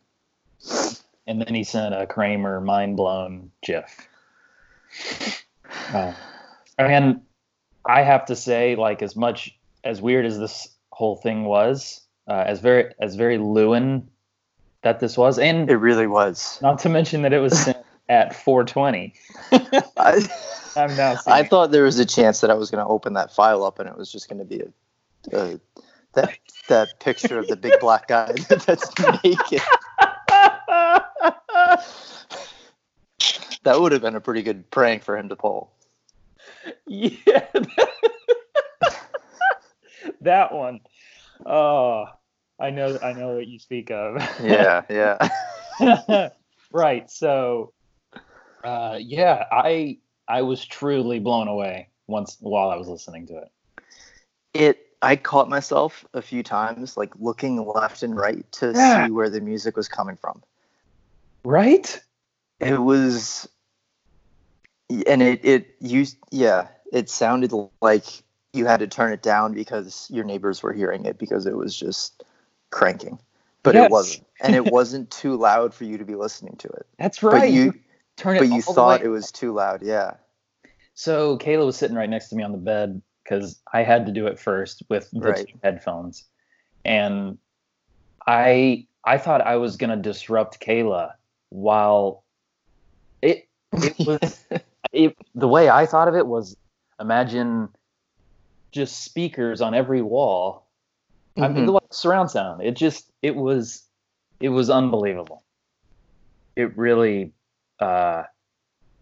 And 1.28 1.42
then 1.42 1.54
he 1.54 1.64
sent 1.64 1.94
a 1.94 2.08
Kramer 2.08 2.60
mind 2.62 2.98
blown 2.98 3.52
GIF. 3.64 4.08
Uh, 5.94 6.14
and 6.78 7.22
I 7.86 8.02
have 8.02 8.26
to 8.26 8.36
say, 8.36 8.76
like, 8.76 9.02
as 9.02 9.16
much 9.16 9.58
as 9.84 10.02
weird 10.02 10.26
as 10.26 10.38
this 10.38 10.68
whole 10.92 11.16
thing 11.16 11.46
was, 11.46 12.02
uh, 12.28 12.44
as 12.46 12.60
very 12.60 12.94
as 13.00 13.16
very 13.16 13.38
Lewin 13.38 14.08
that 14.84 15.00
this 15.00 15.18
was, 15.18 15.38
and 15.40 15.70
It 15.70 15.78
really 15.78 16.08
was. 16.08 16.60
not 16.62 16.80
to 16.80 16.90
mention 16.90 17.22
that 17.24 17.34
it 17.34 17.40
was 17.40 17.58
sent 17.58 17.78
at 18.10 18.36
420. 18.36 19.14
I, 19.98 20.22
I'm 20.76 20.96
now 20.96 21.16
I 21.28 21.44
thought 21.44 21.72
there 21.72 21.84
was 21.84 22.00
a 22.00 22.06
chance 22.06 22.42
that 22.42 22.50
I 22.50 22.54
was 22.54 22.72
going 22.72 22.84
to 22.84 22.90
open 22.90 23.14
that 23.14 23.34
file 23.34 23.64
up 23.64 23.80
and 23.80 23.88
it 23.90 23.98
was 23.98 24.12
just 24.12 24.30
going 24.30 24.40
to 24.40 24.46
be 24.46 24.62
a, 24.62 25.38
a 25.38 25.60
that 26.14 26.38
that 26.68 27.00
picture 27.00 27.40
of 27.40 27.48
the 27.48 27.56
big 27.56 27.74
black 27.80 28.08
guy 28.08 28.32
that's 28.50 28.90
naked. 29.24 29.62
That 33.64 33.80
would 33.80 33.92
have 33.92 34.02
been 34.02 34.16
a 34.16 34.22
pretty 34.22 34.42
good 34.42 34.70
prank 34.72 35.04
for 35.04 35.18
him 35.18 35.30
to 35.30 35.36
pull. 35.36 35.72
Yeah, 36.88 37.46
that 40.22 40.54
one. 40.54 40.82
Oh, 41.46 42.06
I 42.60 42.70
know, 42.70 43.00
I 43.02 43.14
know 43.14 43.36
what 43.36 43.48
you 43.48 43.60
speak 43.60 43.92
of. 43.92 44.22
Yeah, 44.44 44.84
yeah. 44.90 46.30
right. 46.72 47.10
So, 47.10 47.74
uh, 48.64 48.98
yeah, 49.00 49.46
I 49.52 49.98
I 50.28 50.44
was 50.44 50.66
truly 50.66 51.20
blown 51.20 51.48
away 51.48 51.90
once 52.08 52.38
while 52.40 52.70
I 52.70 52.76
was 52.76 52.88
listening 52.88 53.28
to 53.28 53.38
it. 53.38 53.52
It. 54.54 54.88
I 55.04 55.16
caught 55.16 55.50
myself 55.50 56.06
a 56.14 56.22
few 56.22 56.44
times, 56.44 56.96
like 56.96 57.10
looking 57.18 57.66
left 57.66 58.04
and 58.04 58.16
right 58.16 58.46
to 58.52 58.72
Yeah. 58.76 59.06
see 59.06 59.12
where 59.12 59.32
the 59.32 59.42
music 59.42 59.76
was 59.76 59.88
coming 59.88 60.16
from. 60.16 60.44
Right? 61.44 62.00
It 62.60 62.80
was, 62.80 63.50
and 65.08 65.22
it 65.22 65.44
it 65.46 65.76
used 65.80 66.18
yeah. 66.32 66.68
It 66.92 67.10
sounded 67.10 67.54
like 67.82 68.06
you 68.54 68.66
had 68.66 68.82
to 68.82 68.88
turn 68.88 69.14
it 69.14 69.22
down 69.22 69.54
because 69.54 70.08
your 70.12 70.26
neighbors 70.26 70.62
were 70.62 70.74
hearing 70.74 71.06
it 71.06 71.18
because 71.18 71.46
it 71.46 71.56
was 71.56 71.76
just 71.76 72.24
cranking, 72.70 73.18
but 73.64 73.76
Yes. 73.76 73.86
it 73.86 73.92
wasn't, 73.92 74.28
and 74.42 74.56
it 74.56 74.66
wasn't 74.66 75.10
too 75.10 75.38
loud 75.38 75.74
for 75.74 75.86
you 75.86 75.98
to 75.98 76.04
be 76.06 76.16
listening 76.16 76.58
to 76.58 76.68
it. 76.68 76.86
That's 77.00 77.24
right. 77.24 77.40
But 77.42 77.50
you 77.52 77.74
turn 78.18 78.36
it. 78.36 78.40
but 78.40 78.50
you 78.50 78.62
thought 78.62 79.02
it 79.04 79.08
was 79.08 79.32
too 79.32 79.54
loud. 79.54 79.82
Yeah. 79.84 80.16
So 80.94 81.38
Kayla 81.38 81.66
was 81.66 81.78
sitting 81.78 81.96
right 81.96 82.10
next 82.10 82.30
to 82.30 82.36
me 82.36 82.44
on 82.44 82.52
the 82.52 82.58
bed 82.58 83.02
because 83.24 83.62
I 83.74 83.84
had 83.84 84.06
to 84.08 84.12
do 84.12 84.28
it 84.28 84.38
first 84.38 84.84
with 84.90 85.10
the 85.12 85.20
Right. 85.20 85.48
headphones, 85.64 86.26
and 86.84 87.38
I 88.28 88.88
I 89.06 89.18
thought 89.18 89.42
I 89.42 89.56
was 89.56 89.78
gonna 89.78 89.98
disrupt 89.98 90.60
Kayla 90.60 91.14
while 91.50 92.24
it 93.22 93.48
it 93.74 93.98
was 94.06 94.46
it 94.92 95.16
the 95.36 95.48
way 95.48 95.70
I 95.70 95.86
thought 95.86 96.08
of 96.08 96.16
it 96.16 96.26
was 96.28 96.56
imagine 97.00 97.70
just 98.72 99.04
speakers 99.04 99.62
on 99.62 99.74
every 99.74 100.02
wall. 100.02 100.68
I 101.38 101.48
mean, 101.48 101.64
Mhm. 101.64 101.66
the 101.68 101.72
like 101.74 101.94
surround 101.94 102.32
sound. 102.32 102.62
It 102.62 102.76
just 102.76 103.10
it 103.22 103.36
was 103.36 103.84
it 104.40 104.50
was 104.50 104.70
unbelievable. 104.70 105.44
It 106.56 106.78
really 106.78 107.34
uh 107.80 108.24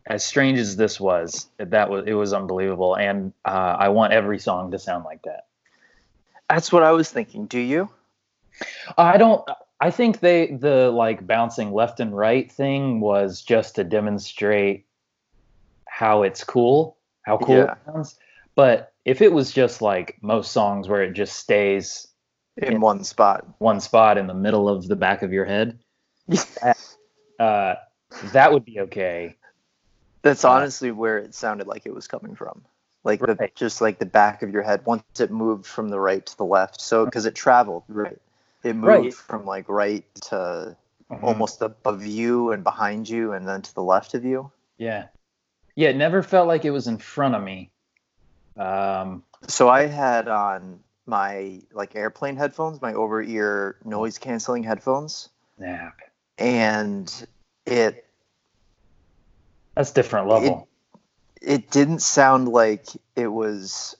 as 0.05 0.25
strange 0.25 0.57
as 0.57 0.75
this 0.75 0.99
was, 0.99 1.47
that 1.57 1.89
was 1.89 2.05
it 2.07 2.13
was 2.13 2.33
unbelievable, 2.33 2.95
and 2.95 3.31
uh, 3.45 3.75
I 3.79 3.89
want 3.89 4.11
every 4.13 4.39
song 4.39 4.71
to 4.71 4.79
sound 4.79 5.05
like 5.05 5.21
that. 5.23 5.45
That's 6.49 6.71
what 6.71 6.81
I 6.81 6.91
was 6.93 7.11
thinking. 7.11 7.45
Do 7.45 7.59
you? 7.59 7.89
I 8.97 9.17
don't. 9.17 9.47
I 9.79 9.91
think 9.91 10.19
they 10.19 10.47
the 10.47 10.89
like 10.89 11.27
bouncing 11.27 11.71
left 11.71 11.99
and 11.99 12.15
right 12.15 12.51
thing 12.51 13.01
was 13.01 13.41
just 13.43 13.75
to 13.75 13.83
demonstrate 13.83 14.85
how 15.99 16.23
it's 16.23 16.45
cool, 16.45 16.95
how 17.23 17.37
cool 17.37 17.57
Yeah. 17.57 17.73
it 17.73 17.77
sounds. 17.85 18.17
But 18.55 18.93
if 19.03 19.21
it 19.21 19.33
was 19.33 19.51
just 19.51 19.81
like 19.81 20.17
most 20.21 20.53
songs 20.53 20.87
where 20.87 21.03
it 21.03 21.11
just 21.11 21.35
stays 21.35 22.07
In 22.55 22.71
Yeah. 22.73 22.77
one 22.79 23.03
spot. 23.03 23.45
one 23.57 23.81
spot 23.81 24.17
in 24.17 24.25
the 24.25 24.33
middle 24.33 24.69
of 24.69 24.87
the 24.87 24.95
back 24.95 25.23
of 25.23 25.33
your 25.33 25.43
head, 25.43 25.77
uh, 27.39 27.75
that 28.31 28.53
would 28.53 28.63
be 28.63 28.79
okay. 28.79 29.35
That's 30.21 30.45
Uh, 30.45 30.51
honestly 30.51 30.91
where 30.91 31.17
it 31.17 31.35
sounded 31.35 31.67
like 31.67 31.85
it 31.85 31.93
was 31.93 32.07
coming 32.07 32.33
from. 32.33 32.63
Like 33.03 33.19
the 33.19 33.49
just 33.55 33.81
like 33.81 33.99
the 33.99 34.05
back 34.05 34.41
of 34.41 34.51
your 34.51 34.63
head 34.63 34.85
once 34.85 35.03
it 35.19 35.31
moved 35.31 35.65
from 35.65 35.89
the 35.89 35.99
right 35.99 36.25
to 36.25 36.37
the 36.37 36.45
left. 36.45 36.79
So 36.79 37.03
because 37.03 37.25
it 37.25 37.35
traveled, 37.35 37.83
right? 37.89 38.19
It 38.63 38.73
moved 38.73 38.87
Right. 38.87 39.13
from 39.13 39.45
like 39.45 39.67
right 39.67 40.05
to 40.29 40.77
Mhm. 41.11 41.23
almost 41.23 41.61
above 41.61 42.05
you 42.05 42.53
and 42.53 42.63
behind 42.63 43.09
you 43.09 43.33
and 43.33 43.45
then 43.45 43.61
to 43.63 43.75
the 43.75 43.83
left 43.83 44.13
of 44.13 44.23
you. 44.23 44.49
Yeah. 44.77 45.09
Yeah, 45.79 45.91
it 45.91 45.95
never 45.95 46.21
felt 46.21 46.45
like 46.45 46.65
it 46.65 46.71
was 46.71 46.87
in 46.87 46.97
front 46.97 47.35
of 47.35 47.41
me. 47.41 47.71
Um, 48.57 49.23
So 49.47 49.69
I 49.69 49.85
had 49.85 50.27
on 50.27 50.81
my 51.05 51.61
like 51.71 51.95
airplane 51.95 52.35
headphones, 52.35 52.81
my 52.81 52.93
over 52.93 53.23
ear 53.23 53.77
noise 53.85 54.17
canceling 54.17 54.63
headphones, 54.63 55.29
yeah, 55.57 55.91
and 56.37 57.27
it 57.65 58.05
that's 59.73 59.91
different 59.91 60.27
level. 60.27 60.67
it 61.41 61.71
didn't 61.71 62.01
sound 62.01 62.49
like 62.49 62.89
it 63.15 63.27
was 63.27 63.95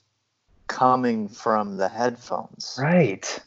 coming 0.68 1.28
from 1.28 1.78
the 1.78 1.88
headphones. 1.88 2.76
right. 2.78 3.42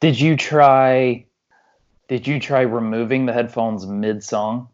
Did 0.00 0.18
you 0.18 0.38
try 0.38 1.26
did 2.08 2.26
you 2.26 2.40
try 2.40 2.62
removing 2.62 3.26
the 3.26 3.34
headphones 3.34 3.86
mid 3.86 4.24
song? 4.24 4.70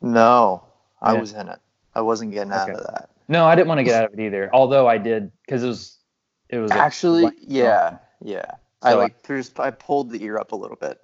No, 0.00 0.64
I 1.00 1.14
Yeah. 1.14 1.20
was 1.20 1.32
in 1.32 1.48
it. 1.48 1.58
I 1.94 2.00
wasn't 2.02 2.32
getting 2.32 2.52
out 2.52 2.70
of 2.70 2.76
that. 2.78 3.10
No, 3.28 3.46
I 3.46 3.54
didn't 3.54 3.68
want 3.68 3.78
to 3.78 3.84
get 3.84 3.94
out 4.02 4.12
of 4.12 4.18
it 4.18 4.22
either. 4.22 4.50
Although 4.52 4.86
I 4.88 4.98
did 4.98 5.30
cuz 5.48 5.62
it 5.62 5.66
was 5.66 5.98
it 6.48 6.58
was 6.58 6.70
Actually, 6.72 7.22
blank 7.22 7.36
yeah, 7.40 7.98
yeah. 8.22 8.44
I 8.82 8.92
So 8.92 8.98
I- 8.98 9.02
like 9.02 9.22
there's 9.22 9.52
I 9.58 9.70
pulled 9.70 10.10
the 10.10 10.22
ear 10.24 10.38
up 10.38 10.52
a 10.52 10.56
little 10.56 10.76
bit, 10.76 11.00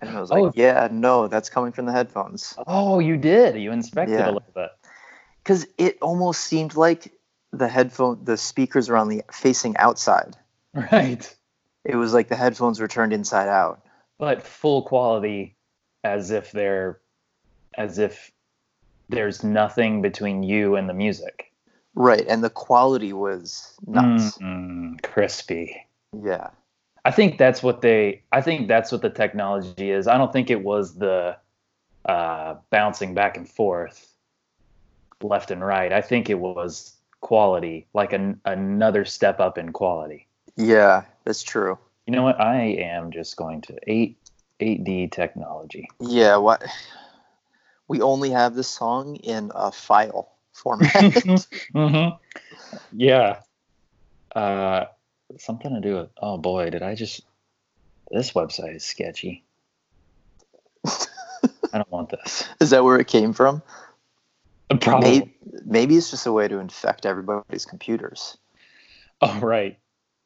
and 0.00 0.10
I 0.10 0.20
was 0.20 0.30
like, 0.30 0.42
Oh. 0.44 0.52
yeah, 0.54 0.88
no, 0.90 1.28
that's 1.28 1.50
coming 1.50 1.72
from 1.72 1.84
the 1.86 1.92
headphones. 1.92 2.54
Oh, 2.66 2.98
you 3.00 3.16
did. 3.16 3.56
You 3.56 3.72
inspected 3.72 4.18
Yeah. 4.18 4.26
a 4.26 4.32
little 4.32 4.52
bit. 4.54 4.70
Because 5.42 5.66
it 5.78 5.98
almost 6.00 6.40
seemed 6.44 6.74
like 6.74 7.12
the 7.52 7.68
headphone, 7.68 8.24
the 8.24 8.36
speakers 8.36 8.88
were 8.88 8.96
on 8.96 9.08
the 9.08 9.22
facing 9.32 9.76
outside. 9.76 10.36
Right. 10.74 11.34
It 11.84 11.96
was 11.96 12.12
like 12.12 12.28
the 12.28 12.36
headphones 12.36 12.80
were 12.80 12.88
turned 12.88 13.12
inside 13.12 13.48
out. 13.48 13.82
But 14.18 14.42
full 14.42 14.82
quality 14.82 15.56
as 16.02 16.30
if 16.30 16.50
they're 16.52 17.00
as 17.76 17.98
if 17.98 18.32
there's 19.08 19.44
nothing 19.44 20.02
between 20.02 20.42
you 20.42 20.76
and 20.76 20.88
the 20.88 20.94
music. 20.94 21.52
Right, 21.94 22.26
and 22.28 22.44
the 22.44 22.50
quality 22.50 23.12
was 23.12 23.74
nuts. 23.86 24.36
Mm, 24.38 25.02
crispy. 25.02 25.86
Yeah. 26.12 26.50
I 27.06 27.10
think 27.10 27.38
that's 27.38 27.62
what 27.62 27.82
they. 27.82 28.22
I 28.32 28.40
think 28.40 28.66
that's 28.66 28.90
what 28.90 29.00
the 29.00 29.10
technology 29.10 29.90
is. 29.90 30.08
I 30.08 30.18
don't 30.18 30.32
think 30.32 30.50
it 30.50 30.62
was 30.62 30.94
the 30.96 31.36
uh, 32.04 32.56
bouncing 32.70 33.14
back 33.14 33.36
and 33.36 33.48
forth, 33.48 34.12
left 35.22 35.52
and 35.52 35.64
right. 35.64 35.92
I 35.92 36.00
think 36.00 36.28
it 36.28 36.38
was 36.40 36.96
quality, 37.20 37.86
like 37.94 38.12
an, 38.12 38.40
another 38.44 39.04
step 39.04 39.38
up 39.38 39.56
in 39.56 39.72
quality. 39.72 40.26
Yeah, 40.56 41.04
that's 41.24 41.44
true. 41.44 41.78
You 42.06 42.12
know 42.12 42.24
what? 42.24 42.40
I 42.40 42.62
am 42.62 43.12
just 43.12 43.36
going 43.36 43.60
to 43.62 43.76
eight 43.86 44.18
eight 44.58 44.82
D 44.82 45.06
technology. 45.06 45.88
Yeah, 46.00 46.36
what 46.36 46.64
we 47.88 48.00
only 48.00 48.30
have 48.30 48.54
this 48.54 48.68
song 48.68 49.16
in 49.16 49.50
a 49.54 49.72
file 49.72 50.32
format. 50.52 50.90
mm-hmm. 50.94 52.16
Yeah. 52.92 53.40
Uh, 54.34 54.86
something 55.38 55.72
to 55.72 55.80
do 55.80 55.96
with. 55.96 56.10
Oh 56.20 56.36
boy, 56.36 56.70
did 56.70 56.82
I 56.82 56.94
just? 56.94 57.22
This 58.10 58.32
website 58.32 58.76
is 58.76 58.84
sketchy. 58.84 59.44
I 60.84 60.98
don't 61.72 61.90
want 61.90 62.10
this. 62.10 62.46
Is 62.60 62.70
that 62.70 62.84
where 62.84 62.98
it 62.98 63.06
came 63.06 63.32
from? 63.32 63.62
Probably. 64.80 65.10
Maybe, 65.10 65.34
maybe 65.64 65.96
it's 65.96 66.10
just 66.10 66.26
a 66.26 66.32
way 66.32 66.48
to 66.48 66.58
infect 66.58 67.06
everybody's 67.06 67.64
computers. 67.64 68.36
Oh 69.22 69.38
right. 69.40 69.78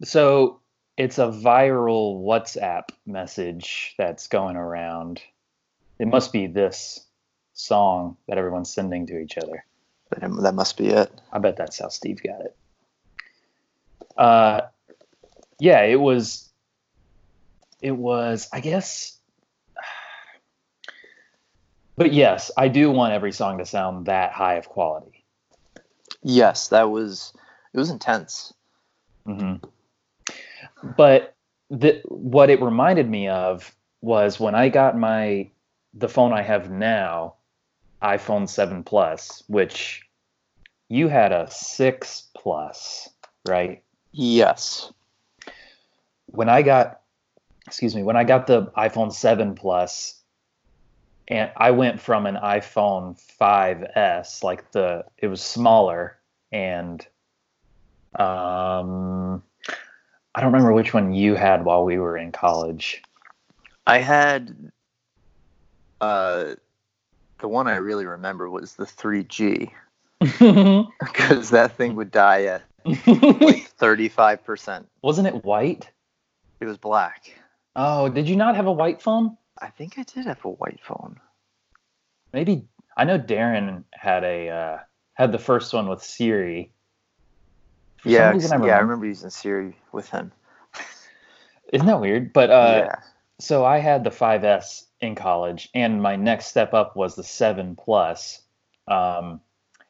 So 0.03 0.61
it's 0.97 1.19
a 1.19 1.29
viral 1.29 2.23
WhatsApp 2.25 2.89
message 3.07 3.95
that's 3.99 4.27
going 4.27 4.57
around. 4.57 5.21
It 5.99 6.09
must 6.09 6.33
be 6.33 6.47
this 6.47 7.07
song 7.61 8.17
that 8.27 8.39
everyone's 8.39 8.73
sending 8.73 9.07
to 9.07 9.19
each 9.19 9.39
other. 9.39 9.65
That, 10.19 10.55
must 10.55 10.77
be 10.77 10.89
it. 10.89 11.13
I 11.33 11.39
bet 11.39 11.57
that's 11.57 11.79
how 11.79 11.89
Steve 11.89 12.21
got 12.23 12.41
it. 12.41 12.57
Uh, 14.17 14.61
yeah, 15.61 15.83
it 15.83 16.01
was. 16.01 16.49
It 17.81 17.93
was, 17.93 18.49
I 18.53 18.61
guess. 18.61 19.17
But 21.97 22.15
yes, 22.15 22.51
I 22.57 22.69
do 22.69 22.91
want 22.91 23.13
every 23.13 23.31
song 23.31 23.59
to 23.59 23.67
sound 23.67 24.07
that 24.07 24.33
high 24.33 24.55
of 24.55 24.71
quality. 24.71 25.23
Yes, 26.23 26.69
that 26.69 26.91
was 26.91 27.35
it 27.75 27.79
was 27.79 27.91
intense. 27.91 28.55
Mm-hmm. 29.27 29.67
But 30.97 31.35
the, 31.71 32.03
what 32.07 32.51
it 32.51 32.63
reminded 32.63 33.09
me 33.09 33.29
of 33.29 33.75
was 34.01 34.41
when 34.41 34.55
I 34.55 34.69
got 34.69 34.97
my 34.97 35.51
the 35.95 36.09
phone 36.09 36.33
I 36.33 36.43
have 36.43 36.71
now, 36.71 37.35
iPhone 38.03 38.49
7 38.49 38.83
Plus, 38.83 39.43
which 39.47 40.03
you 40.89 41.09
had 41.09 41.33
a 41.33 41.51
6 41.51 42.29
Plus, 42.37 43.09
right? 43.49 43.83
Yes. 44.13 44.93
When 46.27 46.49
I 46.49 46.63
got 46.63 47.01
excuse 47.67 47.95
me, 47.95 48.03
when 48.03 48.17
I 48.17 48.25
got 48.25 48.47
the 48.47 48.67
iPhone 48.77 49.13
7 49.13 49.55
Plus 49.55 50.21
and 51.29 51.53
I 51.57 51.71
went 51.71 52.01
from 52.01 52.27
an 52.27 52.35
iPhone 52.35 53.21
5S, 53.41 54.43
like 54.43 54.73
the 54.73 55.05
it 55.19 55.29
was 55.29 55.43
smaller 55.43 56.19
and 56.51 57.07
um 58.19 59.43
I 60.35 60.41
don't 60.41 60.53
remember 60.53 60.73
which 60.73 60.93
one 60.93 61.13
you 61.13 61.35
had 61.35 61.65
while 61.65 61.85
we 61.85 61.99
were 61.99 62.17
in 62.17 62.33
college. 62.33 63.03
I 63.87 63.99
had 63.99 64.73
uh 66.01 66.55
the 67.41 67.49
one 67.49 67.67
I 67.67 67.77
really 67.77 68.07
remember 68.07 68.49
was 68.49 68.75
the 68.75 68.85
3G 68.85 69.71
because 70.21 71.51
that 71.51 71.77
thing 71.77 71.97
would 71.97 72.11
die 72.11 72.45
at 72.45 72.63
like 72.85 72.97
35%. 73.79 74.85
Wasn't 75.03 75.27
it 75.27 75.45
white? 75.45 75.91
It 76.61 76.67
was 76.67 76.77
black. 76.77 77.35
Oh, 77.77 78.09
did 78.09 78.29
you 78.29 78.37
not 78.37 78.57
have 78.57 78.67
a 78.67 78.73
white 78.73 79.01
phone? 79.01 79.37
I 79.59 79.69
think 79.69 79.99
I 79.99 80.03
did 80.03 80.27
have 80.27 80.45
a 80.45 80.51
white 80.51 80.81
phone. 80.83 81.19
Maybe 82.33 82.65
I 82.97 83.05
know 83.05 83.19
Darren 83.19 83.85
had 83.93 84.25
a 84.25 84.49
uh, 84.49 84.79
had 85.15 85.33
the 85.33 85.39
first 85.39 85.73
one 85.73 85.89
with 85.89 86.03
Siri. 86.03 86.71
For 87.99 88.09
yeah, 88.09 88.31
reason, 88.31 88.53
I 88.53 88.55
yeah, 88.55 88.61
I 88.61 88.65
remember- 88.79 88.83
remember 88.85 89.07
using 89.07 89.31
Siri 89.31 89.77
with 89.93 90.09
him. 90.09 90.33
Isn't 91.73 91.87
that 91.87 92.01
weird? 92.01 92.33
But 92.33 92.51
uh, 92.51 92.83
yeah. 92.87 92.95
so 93.39 93.65
I 93.65 93.79
had 93.79 94.05
the 94.05 94.11
5S 94.11 94.85
in 95.01 95.15
college, 95.15 95.69
and 95.75 96.03
my 96.03 96.17
next 96.17 96.47
step 96.47 96.75
up 96.75 96.97
was 96.97 97.15
the 97.17 97.25
7 97.25 97.77
Plus. 97.77 98.43
Um, 98.89 99.41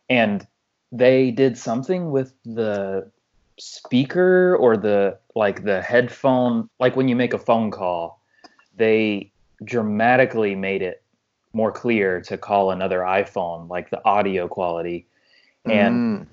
and 0.08 0.46
they 0.92 1.30
did 1.30 1.56
something 1.56 2.10
with 2.10 2.34
the 2.44 3.10
speaker 3.58 4.56
or 4.56 4.76
the 4.76 5.18
like 5.34 5.64
the 5.64 5.82
headphone, 5.82 6.68
like 6.78 6.96
when 6.96 7.08
you 7.08 7.16
make 7.16 7.34
a 7.34 7.38
phone 7.38 7.70
call, 7.70 8.22
they 8.76 9.32
dramatically 9.64 10.54
made 10.54 10.82
it 10.82 11.02
more 11.52 11.72
clear 11.72 12.20
to 12.22 12.38
call 12.38 12.70
another 12.70 13.00
iPhone, 13.00 13.68
like 13.68 13.90
the 13.90 14.04
audio 14.04 14.48
quality. 14.48 15.06
And 15.66 15.94
Mm. 15.94 16.26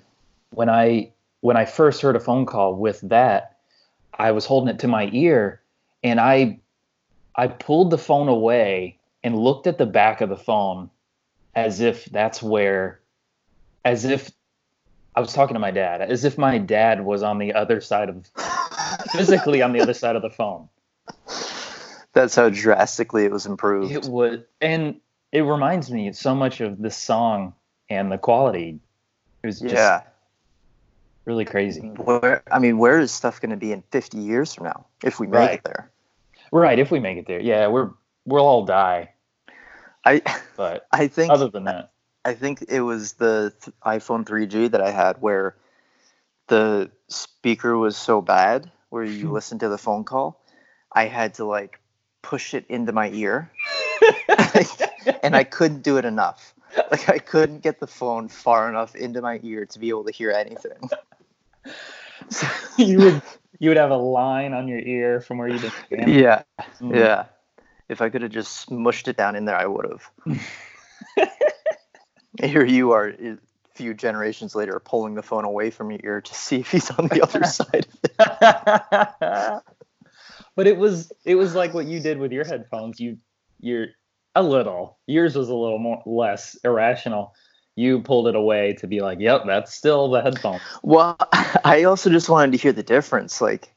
when 0.51 0.69
I 0.69 1.11
when 1.41 1.57
I 1.57 1.65
first 1.65 2.01
heard 2.01 2.15
a 2.15 2.19
phone 2.19 2.45
call 2.45 2.75
with 2.75 3.01
that, 3.01 3.57
I 4.13 4.31
was 4.31 4.45
holding 4.45 4.73
it 4.73 4.79
to 4.79 4.87
my 4.87 5.09
ear 5.13 5.61
and 6.03 6.19
I 6.19 6.59
I 7.37 7.47
pulled 7.47 7.91
the 7.91 7.97
phone 7.97 8.27
away 8.27 8.97
and 9.23 9.37
looked 9.37 9.67
at 9.67 9.77
the 9.77 9.85
back 9.85 10.21
of 10.21 10.29
the 10.29 10.37
phone 10.37 10.89
as 11.55 11.81
if 11.81 12.05
that's 12.05 12.41
where 12.41 12.99
as 13.85 14.05
if 14.05 14.31
I 15.15 15.19
was 15.19 15.33
talking 15.33 15.55
to 15.55 15.59
my 15.59 15.71
dad, 15.71 16.01
as 16.01 16.25
if 16.25 16.37
my 16.37 16.57
dad 16.57 17.03
was 17.03 17.23
on 17.23 17.37
the 17.37 17.53
other 17.53 17.81
side 17.81 18.09
of 18.09 18.29
physically 19.11 19.61
on 19.61 19.73
the 19.73 19.81
other 19.81 19.93
side 19.93 20.15
of 20.15 20.21
the 20.21 20.29
phone. 20.29 20.69
That's 22.13 22.35
how 22.35 22.49
drastically 22.49 23.25
it 23.25 23.31
was 23.31 23.45
improved. 23.45 23.91
It 23.91 24.05
was 24.05 24.39
and 24.61 24.99
it 25.31 25.41
reminds 25.41 25.91
me 25.91 26.11
so 26.13 26.33
much 26.35 26.61
of 26.61 26.79
this 26.79 26.97
song 26.97 27.53
and 27.89 28.11
the 28.11 28.17
quality. 28.17 28.79
It 29.43 29.47
was 29.47 29.59
just 29.59 29.75
yeah. 29.75 30.01
really 31.25 31.45
crazy. 31.45 31.81
Where 31.81 32.43
I 32.51 32.59
mean, 32.59 32.77
where 32.77 32.99
is 32.99 33.11
stuff 33.11 33.39
going 33.41 33.51
to 33.51 33.57
be 33.57 33.71
in 33.71 33.83
50 33.91 34.17
years 34.17 34.53
from 34.53 34.65
now 34.65 34.85
if 35.03 35.19
we 35.19 35.27
make 35.27 35.35
Right. 35.35 35.53
it 35.53 35.63
there? 35.63 35.91
Right, 36.51 36.79
if 36.79 36.91
we 36.91 36.99
make 36.99 37.17
it 37.17 37.27
there. 37.27 37.39
Yeah, 37.39 37.67
we're 37.67 37.91
we'll 38.25 38.45
all 38.45 38.65
die. 38.65 39.13
I 40.05 40.21
But 40.55 40.87
I 40.91 41.07
think 41.07 41.31
other 41.31 41.49
than 41.49 41.65
that. 41.65 41.91
I 42.25 42.33
think 42.33 42.65
it 42.67 42.81
was 42.81 43.13
the 43.13 43.53
th- 43.61 43.75
iPhone 43.85 44.25
3G 44.25 44.71
that 44.71 44.81
I 44.81 44.91
had 44.91 45.21
where 45.21 45.55
the 46.47 46.91
speaker 47.07 47.77
was 47.77 47.95
so 47.95 48.21
bad 48.21 48.69
where 48.89 49.03
you 49.03 49.27
hmm. 49.27 49.33
listen 49.33 49.59
to 49.59 49.69
the 49.69 49.77
phone 49.77 50.03
call, 50.03 50.43
I 50.91 51.05
had 51.05 51.35
to 51.35 51.45
like 51.45 51.79
push 52.21 52.53
it 52.53 52.65
into 52.67 52.91
my 52.91 53.09
ear 53.11 53.49
and 55.23 55.35
I 55.35 55.45
couldn't 55.45 55.83
do 55.83 55.97
it 55.97 56.03
enough. 56.03 56.53
Like 56.91 57.07
I 57.07 57.17
couldn't 57.17 57.63
get 57.63 57.79
the 57.79 57.87
phone 57.87 58.27
far 58.27 58.67
enough 58.67 58.93
into 58.95 59.21
my 59.21 59.39
ear 59.43 59.65
to 59.65 59.79
be 59.79 59.89
able 59.89 60.03
to 60.05 60.11
hear 60.11 60.31
anything. 60.31 60.89
So- 62.29 62.47
you 62.77 62.99
would 62.99 63.21
you 63.59 63.69
would 63.69 63.77
have 63.77 63.91
a 63.91 63.97
line 63.97 64.53
on 64.53 64.67
your 64.67 64.79
ear 64.79 65.21
from 65.21 65.37
where 65.37 65.47
been 65.49 65.71
standing. 65.87 66.19
yeah, 66.19 66.43
Mm. 66.81 66.95
yeah. 66.95 67.25
If 67.89 68.01
I 68.01 68.09
could 68.09 68.21
have 68.21 68.31
just 68.31 68.69
smushed 68.69 69.07
it 69.07 69.15
down 69.15 69.35
in 69.35 69.45
there, 69.45 69.55
I 69.55 69.65
would 69.65 69.85
have. 69.89 70.11
Here 72.43 72.65
you 72.65 72.91
are, 72.91 73.07
a 73.07 73.37
few 73.75 73.93
generations 73.93 74.55
later, 74.55 74.79
pulling 74.83 75.15
the 75.15 75.23
phone 75.23 75.45
away 75.45 75.69
from 75.71 75.91
your 75.91 75.99
ear 76.03 76.21
to 76.21 76.33
see 76.35 76.57
if 76.59 76.69
he's 76.71 76.91
on 76.91 77.07
the 77.07 77.21
other 77.21 77.43
side 77.45 77.87
but 80.55 80.65
it 80.67 80.77
was 80.77 81.11
it 81.23 81.35
was 81.35 81.53
like 81.55 81.73
what 81.73 81.85
you 81.85 81.99
did 81.99 82.17
with 82.17 82.31
your 82.31 82.43
headphones. 82.43 82.99
You 82.99 83.17
you're 83.59 83.87
a 84.35 84.41
little. 84.43 84.97
Yours 85.07 85.35
was 85.35 85.49
a 85.49 85.55
little 85.55 85.79
more 85.79 86.01
less 86.05 86.55
irrational. 86.63 87.33
You 87.77 88.01
pulled 88.01 88.27
it 88.27 88.35
away 88.35 88.73
to 88.79 88.87
be 88.87 89.01
like, 89.01 89.19
"Yep, 89.19 89.43
that's 89.45 89.71
still 89.75 90.09
the 90.09 90.19
headphone." 90.21 90.59
Well, 90.81 91.15
I 91.63 91.83
also 91.83 92.09
just 92.09 92.27
wanted 92.27 92.51
to 92.53 92.57
hear 92.57 92.73
the 92.73 92.81
difference, 92.81 93.39
like 93.39 93.71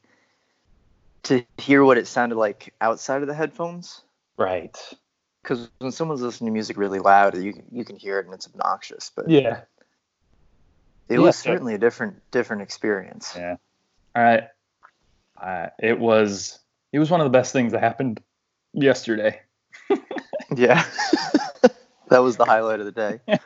to 1.23 1.45
hear 1.59 1.83
what 1.83 1.99
it 1.99 2.07
sounded 2.07 2.35
like 2.35 2.73
outside 2.81 3.21
of 3.21 3.27
the 3.27 3.35
headphones. 3.35 4.01
Right. 4.37 4.75
Because 5.43 5.69
when 5.77 5.91
someone's 5.91 6.23
listening 6.23 6.47
to 6.47 6.51
music 6.51 6.77
really 6.77 6.97
loud, 6.97 7.37
you 7.37 7.53
can- 7.53 7.65
you 7.71 7.85
can 7.85 7.95
hear 7.95 8.17
it 8.17 8.25
and 8.25 8.33
it's 8.33 8.47
obnoxious. 8.47 9.11
But 9.15 9.29
Yeah. 9.29 9.61
it 11.07 11.19
Yeah. 11.19 11.19
was 11.19 11.37
certainly 11.37 11.75
a 11.75 11.77
different 11.77 12.23
different 12.31 12.63
experience. 12.63 13.33
Yeah. 13.37 13.57
All 14.15 14.23
right. 14.23 14.47
Uh, 15.39 15.67
it 15.77 15.99
was 15.99 16.57
it 16.91 16.97
was 16.97 17.11
one 17.11 17.21
of 17.21 17.25
the 17.25 17.37
best 17.37 17.53
things 17.53 17.71
that 17.73 17.81
happened 17.81 18.19
yesterday. 18.73 19.41
Yeah, 20.55 20.83
that 22.09 22.17
was 22.23 22.35
the 22.35 22.45
highlight 22.45 22.79
of 22.81 22.85
the 22.87 22.91
day. 22.91 23.39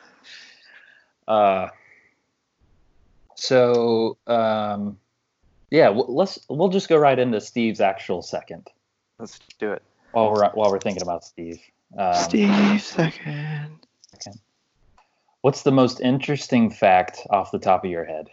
Uh, 1.28 1.68
so 3.34 4.16
um, 4.26 4.98
yeah, 5.70 5.86
w- 5.86 6.06
let's 6.08 6.38
we'll 6.48 6.68
just 6.68 6.88
go 6.88 6.96
right 6.96 7.18
into 7.18 7.40
Steve's 7.40 7.80
actual 7.80 8.22
second 8.22 8.68
Let's 9.18 9.38
do 9.58 9.72
it. 9.72 9.82
while 10.12 10.30
we're 10.32 10.50
while 10.50 10.70
we're 10.70 10.78
thinking 10.80 11.02
about 11.02 11.24
Steve. 11.24 11.60
Um, 11.98 12.14
Steve 12.14 12.80
second. 12.82 13.78
second. 14.10 14.40
What's 15.42 15.62
the 15.62 15.72
most 15.72 16.00
interesting 16.00 16.70
fact 16.70 17.20
off 17.30 17.50
the 17.52 17.58
top 17.58 17.84
of 17.84 17.90
your 17.90 18.04
head? 18.04 18.28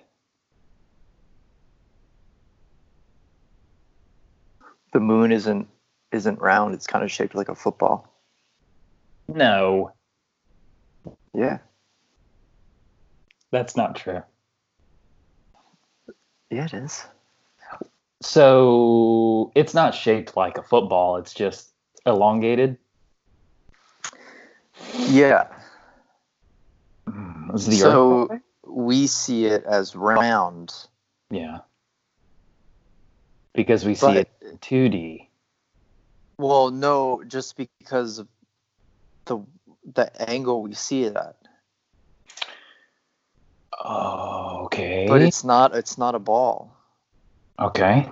The 4.94 5.00
moon 5.00 5.32
isn't 5.32 5.68
isn't 6.12 6.40
round. 6.40 6.74
It's 6.76 6.88
kind 6.88 7.04
of 7.04 7.12
shaped 7.12 7.34
like 7.36 7.50
a 7.50 7.56
football. 7.56 8.08
No, 9.28 9.92
Yeah. 11.34 11.60
That's 13.54 13.78
not 13.78 13.96
true. 13.96 14.22
Yeah, 16.50 16.66
it 16.66 16.74
is. 16.74 17.06
So 18.22 19.52
it's 19.56 19.74
not 19.74 19.94
shaped 19.94 20.36
like 20.36 20.58
a 20.58 20.64
football. 20.64 21.18
It's 21.18 21.34
just 21.34 21.70
elongated. 22.06 22.78
Yeah. 25.08 25.48
Mm, 27.08 27.54
is 27.56 27.68
the 27.68 27.76
So- 27.78 28.28
Earth- 28.30 28.42
We 28.66 29.06
see 29.08 29.46
it 29.46 29.66
as 29.66 29.96
round. 29.96 30.74
yeah, 31.30 31.60
because 33.54 33.86
we 33.86 33.94
see 33.94 34.08
But- 34.08 34.18
it 34.18 34.30
in 34.42 34.58
2D. 34.58 35.30
Well, 36.38 36.72
no, 36.72 37.24
just 37.26 37.56
because 37.56 38.18
of 38.20 38.28
the 39.26 39.40
the 39.86 40.10
angle 40.30 40.62
we 40.64 40.74
see 40.74 41.04
it 41.04 41.16
at. 41.16 41.36
Oh, 43.84 44.62
okay. 44.66 45.06
But 45.08 45.22
it's 45.22 45.44
not 45.44 45.76
it's 45.76 45.98
not 45.98 46.16
a 46.16 46.20
ball. 46.20 46.76
okay. 47.60 48.10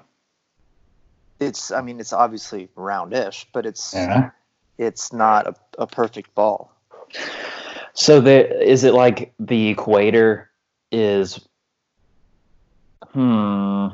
It's 1.39 1.71
I 1.71 1.81
mean 1.81 1.99
it's 1.99 2.13
obviously 2.13 2.69
roundish, 2.75 3.45
but 3.53 3.65
it's 3.65 3.93
Yeah. 3.93 4.31
it's 4.77 5.13
not 5.13 5.47
a, 5.47 5.55
a 5.79 5.87
perfect 5.87 6.35
ball. 6.35 6.71
So 7.93 8.21
the 8.21 8.61
is 8.61 8.83
it 8.83 8.93
like 8.93 9.33
the 9.39 9.69
equator 9.69 10.51
is 10.91 11.39
hmm 13.13 13.87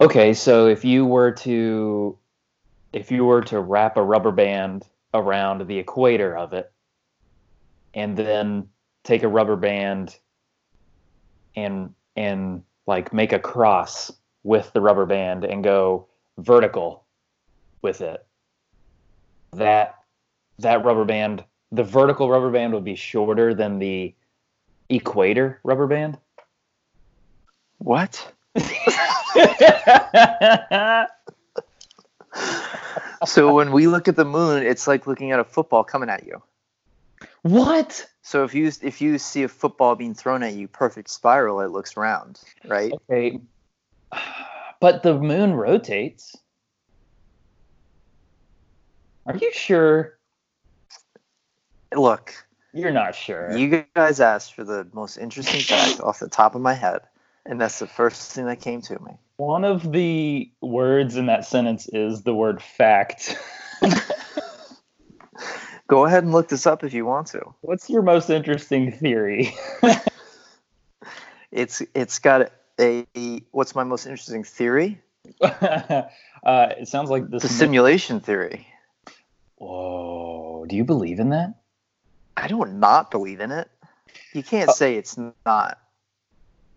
Okay, 0.00 0.34
so 0.34 0.66
if 0.66 0.84
you 0.84 1.06
were 1.06 1.30
to 1.32 2.18
if 2.92 3.10
you 3.10 3.24
were 3.24 3.42
to 3.42 3.60
wrap 3.60 3.96
a 3.96 4.02
rubber 4.02 4.32
band 4.32 4.84
around 5.14 5.66
the 5.66 5.78
equator 5.78 6.36
of 6.36 6.52
it 6.52 6.70
and 7.94 8.16
then 8.16 8.68
take 9.04 9.22
a 9.22 9.28
rubber 9.28 9.56
band 9.56 10.16
and 11.56 11.94
and 12.16 12.62
like 12.86 13.12
make 13.12 13.32
a 13.32 13.38
cross 13.38 14.10
with 14.42 14.72
the 14.72 14.80
rubber 14.80 15.06
band 15.06 15.44
and 15.44 15.62
go 15.62 16.06
vertical 16.38 17.04
with 17.82 18.00
it 18.00 18.24
that 19.52 19.98
that 20.58 20.84
rubber 20.84 21.04
band 21.04 21.44
the 21.70 21.84
vertical 21.84 22.28
rubber 22.28 22.50
band 22.50 22.72
would 22.72 22.84
be 22.84 22.96
shorter 22.96 23.54
than 23.54 23.78
the 23.78 24.14
equator 24.88 25.60
rubber 25.64 25.86
band 25.86 26.18
What? 27.78 28.32
So 33.24 33.54
when 33.54 33.70
we 33.72 33.86
look 33.86 34.08
at 34.08 34.16
the 34.16 34.24
moon, 34.24 34.64
it's 34.64 34.88
like 34.88 35.06
looking 35.06 35.30
at 35.30 35.38
a 35.38 35.44
football 35.44 35.84
coming 35.84 36.08
at 36.08 36.26
you. 36.26 36.42
what 37.42 38.06
So 38.22 38.44
if 38.44 38.54
you 38.54 38.70
if 38.82 39.00
you 39.00 39.18
see 39.18 39.42
a 39.42 39.48
football 39.48 39.96
being 39.96 40.14
thrown 40.14 40.42
at 40.42 40.54
you, 40.54 40.68
perfect 40.68 41.10
spiral, 41.10 41.60
it 41.60 41.70
looks 41.70 41.96
round, 41.96 42.40
right? 42.64 42.92
okay. 43.10 43.40
But 44.80 45.02
the 45.02 45.18
moon 45.18 45.54
rotates. 45.54 46.36
Are 49.26 49.36
you 49.36 49.52
sure? 49.52 50.18
Look, 51.94 52.34
you're 52.72 52.92
not 52.92 53.14
sure. 53.14 53.56
You 53.56 53.84
guys 53.94 54.20
asked 54.20 54.54
for 54.54 54.64
the 54.64 54.86
most 54.92 55.18
interesting 55.18 55.60
fact 55.60 56.00
off 56.00 56.18
the 56.18 56.28
top 56.28 56.54
of 56.54 56.60
my 56.60 56.74
head, 56.74 57.02
and 57.44 57.60
that's 57.60 57.78
the 57.78 57.86
first 57.86 58.32
thing 58.32 58.46
that 58.46 58.60
came 58.60 58.82
to 58.82 58.98
me. 59.00 59.12
one 59.36 59.64
of 59.64 59.92
the 59.92 60.50
words 60.60 61.16
in 61.16 61.26
that 61.26 61.44
sentence 61.44 61.88
is 61.92 62.22
the 62.22 62.34
word 62.34 62.62
fact 62.62 63.36
Go 65.92 66.06
ahead 66.06 66.24
and 66.24 66.32
look 66.32 66.48
this 66.48 66.66
up 66.66 66.84
if 66.84 66.94
you 66.94 67.04
want 67.04 67.26
to. 67.28 67.54
what's 67.60 67.90
your 67.90 68.00
most 68.00 68.30
interesting 68.30 68.90
theory 68.92 69.54
It's 71.52 71.82
it's 71.94 72.18
got 72.18 72.50
a, 72.80 73.06
what's 73.50 73.74
my 73.74 73.84
most 73.84 74.06
interesting 74.06 74.42
theory? 74.42 74.98
uh, 75.42 76.02
it 76.46 76.88
sounds 76.88 77.10
like 77.10 77.28
this 77.28 77.42
The 77.42 77.48
simulation 77.50 78.20
theory. 78.20 78.66
whoa 79.56 80.64
do 80.66 80.76
you 80.76 80.84
believe 80.84 81.20
in 81.20 81.28
that 81.28 81.56
I 82.38 82.48
don't 82.48 82.80
not 82.80 83.10
believe 83.10 83.40
in 83.40 83.50
it. 83.52 83.68
You 84.32 84.42
can't 84.42 84.70
Uh, 84.70 84.72
say 84.72 84.96
it's 84.96 85.18
not. 85.44 85.78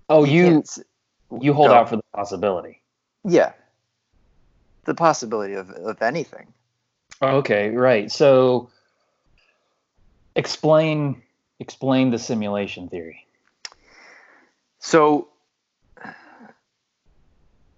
oh 0.09 0.25
you 0.25 0.43
can't 0.45 0.77
you 1.41 1.53
hold 1.53 1.71
out 1.71 1.87
for 1.87 1.95
the 1.95 2.03
possibility 2.13 2.81
Yeah. 3.23 3.53
The 4.83 4.93
possibility 4.93 5.53
of, 5.53 5.69
of 5.71 6.01
anything. 6.01 6.53
Okay, 7.21 7.69
right. 7.69 8.11
So 8.11 8.69
explain 10.35 11.21
explain 11.59 12.11
the 12.11 12.19
simulation 12.19 12.89
theory. 12.89 13.25
So 14.79 15.29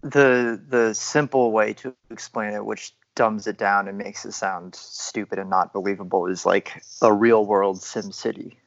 the 0.01 0.61
the 0.67 0.93
simple 0.93 1.51
way 1.51 1.73
to 1.73 1.93
explain 2.09 2.53
it, 2.53 2.65
which 2.65 2.93
dumbs 3.15 3.47
it 3.47 3.57
down 3.57 3.87
and 3.87 3.97
makes 3.97 4.25
it 4.25 4.33
sound 4.33 4.75
stupid 4.75 5.39
and 5.39 5.49
not 5.49 5.73
believable, 5.73 6.27
is 6.27 6.45
like 6.45 6.83
a 7.01 7.11
real 7.11 7.45
world 7.45 7.81
Sim 7.81 8.11
City 8.11 8.57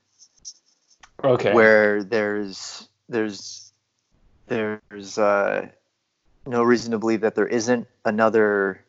Okay. 1.22 1.53
where 1.53 2.03
there's 2.03 2.88
there's 3.09 3.72
there's 4.48 5.18
uh, 5.18 5.68
no 6.46 6.62
reason 6.62 6.92
to 6.92 6.98
believe 6.98 7.20
that 7.20 7.35
there 7.35 7.46
isn't 7.46 7.87
another 8.05 8.85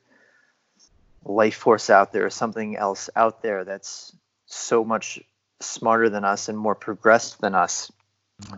life 1.24 1.56
force 1.56 1.90
out 1.90 2.12
there, 2.12 2.26
or 2.26 2.30
something 2.30 2.76
else 2.76 3.10
out 3.16 3.42
there 3.44 3.64
that's 3.64 4.16
so 4.52 4.84
much 4.84 5.20
smarter 5.60 6.10
than 6.10 6.26
us 6.26 6.50
and 6.50 6.58
more 6.58 6.76
progressed 6.76 7.40
than 7.42 7.56
us 7.56 7.92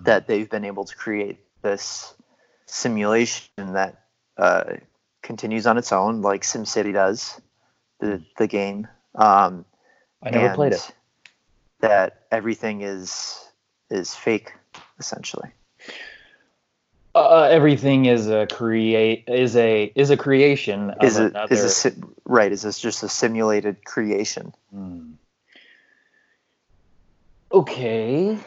that 0.04 0.28
they've 0.28 0.50
been 0.50 0.66
able 0.66 0.86
to 0.86 0.96
create 0.96 1.40
this 1.62 2.14
simulation 2.66 3.74
that 3.74 4.04
uh, 4.38 4.64
continues 5.22 5.68
on 5.68 5.78
its 5.78 5.92
own, 5.92 6.22
like 6.22 6.42
SimCity 6.42 6.94
does, 6.94 7.40
the 8.00 8.24
the 8.38 8.48
game. 8.48 8.88
Um, 9.16 9.66
I 10.22 10.32
never 10.32 10.56
played 10.56 10.74
it. 10.74 10.92
That 11.82 12.24
everything 12.32 12.82
is 12.82 13.40
is 13.90 14.16
fake, 14.16 14.54
essentially. 15.00 15.50
Uh, 17.16 17.48
everything 17.52 18.06
is 18.06 18.28
a 18.28 18.48
create 18.48 19.26
is 19.28 19.56
a 19.56 19.92
is 19.96 20.10
a 20.10 20.18
creation 20.18 20.90
of 20.90 21.04
Is 21.04 21.20
it 21.20 21.32
another. 21.32 21.54
is 21.54 21.86
a 21.86 21.92
right? 22.26 22.52
Is 22.52 22.64
this 22.64 22.80
just 22.80 23.04
a 23.04 23.10
simulated 23.10 23.86
creation? 23.86 24.54
Hmm. 24.72 25.14
Okay. 27.54 28.38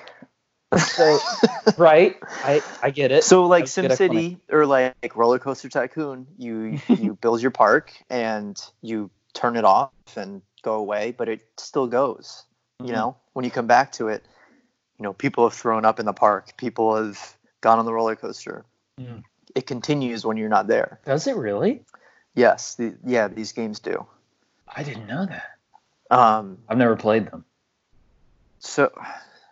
So 0.77 1.19
right, 1.79 2.17
I 2.45 2.63
I 2.83 2.91
get 2.91 3.13
it. 3.13 3.25
So 3.25 3.47
like. 3.47 3.65
SimCity 3.67 4.39
or 4.51 4.67
like 4.67 4.95
Roller 5.15 5.39
Coaster 5.39 5.69
Tycoon, 5.69 6.27
you 6.37 6.79
you 6.89 7.15
build 7.15 7.41
your 7.41 7.51
park 7.53 7.93
and 8.11 8.61
you 8.83 9.11
turn 9.33 9.57
it 9.57 9.65
off 9.65 9.91
and 10.17 10.43
go 10.63 10.75
away, 10.75 11.13
but 11.17 11.29
it 11.29 11.47
still 11.57 11.87
goes. 11.87 12.45
You 12.81 12.89
Mhm. 12.89 12.93
know, 12.93 13.17
when 13.33 13.45
you 13.45 13.51
come 13.51 13.67
back 13.67 13.93
to 13.93 14.09
it, 14.09 14.25
you 14.99 15.03
know, 15.03 15.13
people 15.13 15.49
have 15.49 15.57
thrown 15.57 15.85
up 15.85 15.99
in 16.01 16.07
the 16.07 16.13
park, 16.13 16.57
people 16.57 16.97
have 16.97 17.37
gone 17.61 17.79
on 17.79 17.85
the 17.85 17.93
roller 17.93 18.17
coaster. 18.17 18.65
Mm. 19.01 19.23
It 19.55 19.67
continues 19.67 20.27
when 20.27 20.37
you're 20.37 20.49
not 20.51 20.67
there. 20.67 21.01
Does 21.05 21.27
it 21.27 21.37
really? 21.37 21.85
Yes, 22.35 22.75
the, 22.75 22.95
yeah, 23.05 23.29
these 23.29 23.53
games 23.53 23.81
do. 23.81 24.07
I 24.69 24.83
didn't 24.83 25.07
know 25.07 25.25
that. 25.25 25.57
Um, 26.11 26.59
I've 26.69 26.77
never 26.77 26.97
played 26.97 27.27
them. 27.27 27.45
So 28.67 28.93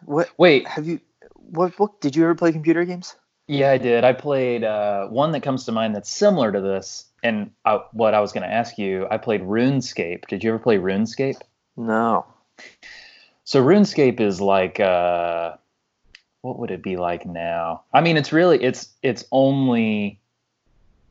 what 0.05 0.31
Wait, 0.39 0.67
have 0.69 0.87
you? 0.87 1.01
What 1.35 1.79
what 1.79 2.01
did 2.01 2.17
you 2.17 2.25
ever 2.25 2.35
play 2.35 2.53
computer 2.53 2.85
games? 2.85 3.17
Yeah, 3.47 3.71
I 3.71 3.79
did. 3.79 4.05
I 4.05 4.15
played 4.15 4.65
uh, 4.65 5.07
one 5.09 5.33
that 5.33 5.43
comes 5.43 5.65
to 5.65 5.73
mind 5.73 5.95
that's 5.95 6.11
similar 6.11 6.51
to 6.51 6.61
this. 6.61 7.07
And 7.23 7.51
I, 7.65 7.81
what 7.93 8.15
I 8.15 8.21
was 8.21 8.33
going 8.33 8.43
to 8.43 8.53
ask 8.53 8.79
you, 8.79 9.07
I 9.11 9.19
played 9.19 9.43
RuneScape. 9.43 10.27
Did 10.29 10.43
you 10.43 10.51
ever 10.51 10.59
play 10.59 10.79
RuneScape? 10.79 11.41
No. 11.77 12.25
So 13.45 13.63
RuneScape 13.63 14.21
is 14.21 14.41
like, 14.41 14.81
uh, 14.81 15.57
what 16.41 16.59
would 16.59 16.71
it 16.71 16.83
be 16.83 16.97
like 16.97 17.27
now? 17.27 17.85
I 17.93 18.01
mean, 18.01 18.17
it's 18.17 18.33
really 18.33 18.63
it's 18.63 18.89
it's 19.03 19.25
only 19.31 20.21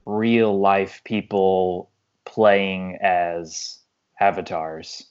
real 0.05 0.59
life 0.59 1.01
people 1.03 1.91
playing 2.25 2.97
as 3.01 3.79
avatars. 4.19 5.05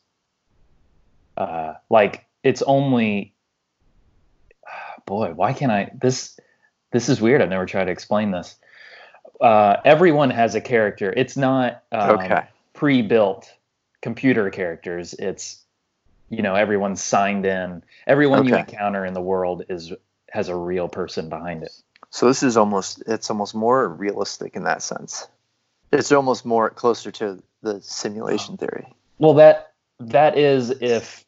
Uh, 1.37 1.74
like 1.88 2.26
it's 2.42 2.62
only, 2.62 3.35
boy, 5.07 5.33
why 5.33 5.52
can't 5.52 5.72
I? 5.72 5.90
This 5.94 6.38
this 6.90 7.09
is 7.09 7.20
weird. 7.20 7.40
I've 7.40 7.48
never 7.48 7.66
tried 7.66 7.85
to 7.85 7.90
explain 7.90 8.31
this. 8.31 8.57
Uh, 9.40 9.76
everyone 9.85 10.31
has 10.31 10.55
a 10.55 10.61
character. 10.61 11.12
It's 11.16 11.37
not 11.37 11.83
um, 11.90 12.18
okay. 12.20 12.44
pre-built 12.74 13.52
computer 14.00 14.50
characters. 14.50 15.14
It's 15.14 15.62
you 16.28 16.42
know 16.42 16.55
everyone's 16.55 17.02
signed 17.02 17.46
in. 17.46 17.83
Everyone 18.07 18.46
you 18.46 18.55
encounter 18.55 19.05
in 19.05 19.14
the 19.14 19.20
world 19.20 19.64
is 19.68 19.92
has 20.31 20.48
a 20.48 20.57
real 20.57 20.88
person 20.88 21.28
behind 21.28 21.62
it. 21.62 21.72
So 22.11 22.26
this 22.26 22.42
is 22.42 22.57
almost 22.57 23.02
it's 23.07 23.31
almost 23.31 23.55
more 23.55 23.88
realistic 23.88 24.55
in 24.55 24.64
that 24.64 24.83
sense. 24.83 25.26
It's 25.92 26.12
almost 26.12 26.44
more 26.44 26.70
closer 26.70 27.11
to 27.12 27.42
the 27.62 27.81
simulation 27.83 28.57
theory. 28.57 28.87
Well, 29.18 29.35
that 29.35 29.72
that 30.00 30.37
is 30.37 30.70
if 30.70 31.24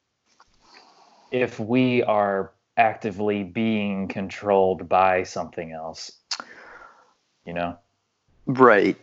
if 1.35 1.59
we 1.59 2.01
are 2.05 2.53
actively 2.77 3.43
being 3.43 4.07
controlled 4.07 4.89
by 4.89 5.25
something 5.25 5.73
else. 5.73 6.13
You 7.45 7.55
know. 7.55 7.77
Right. 8.47 8.97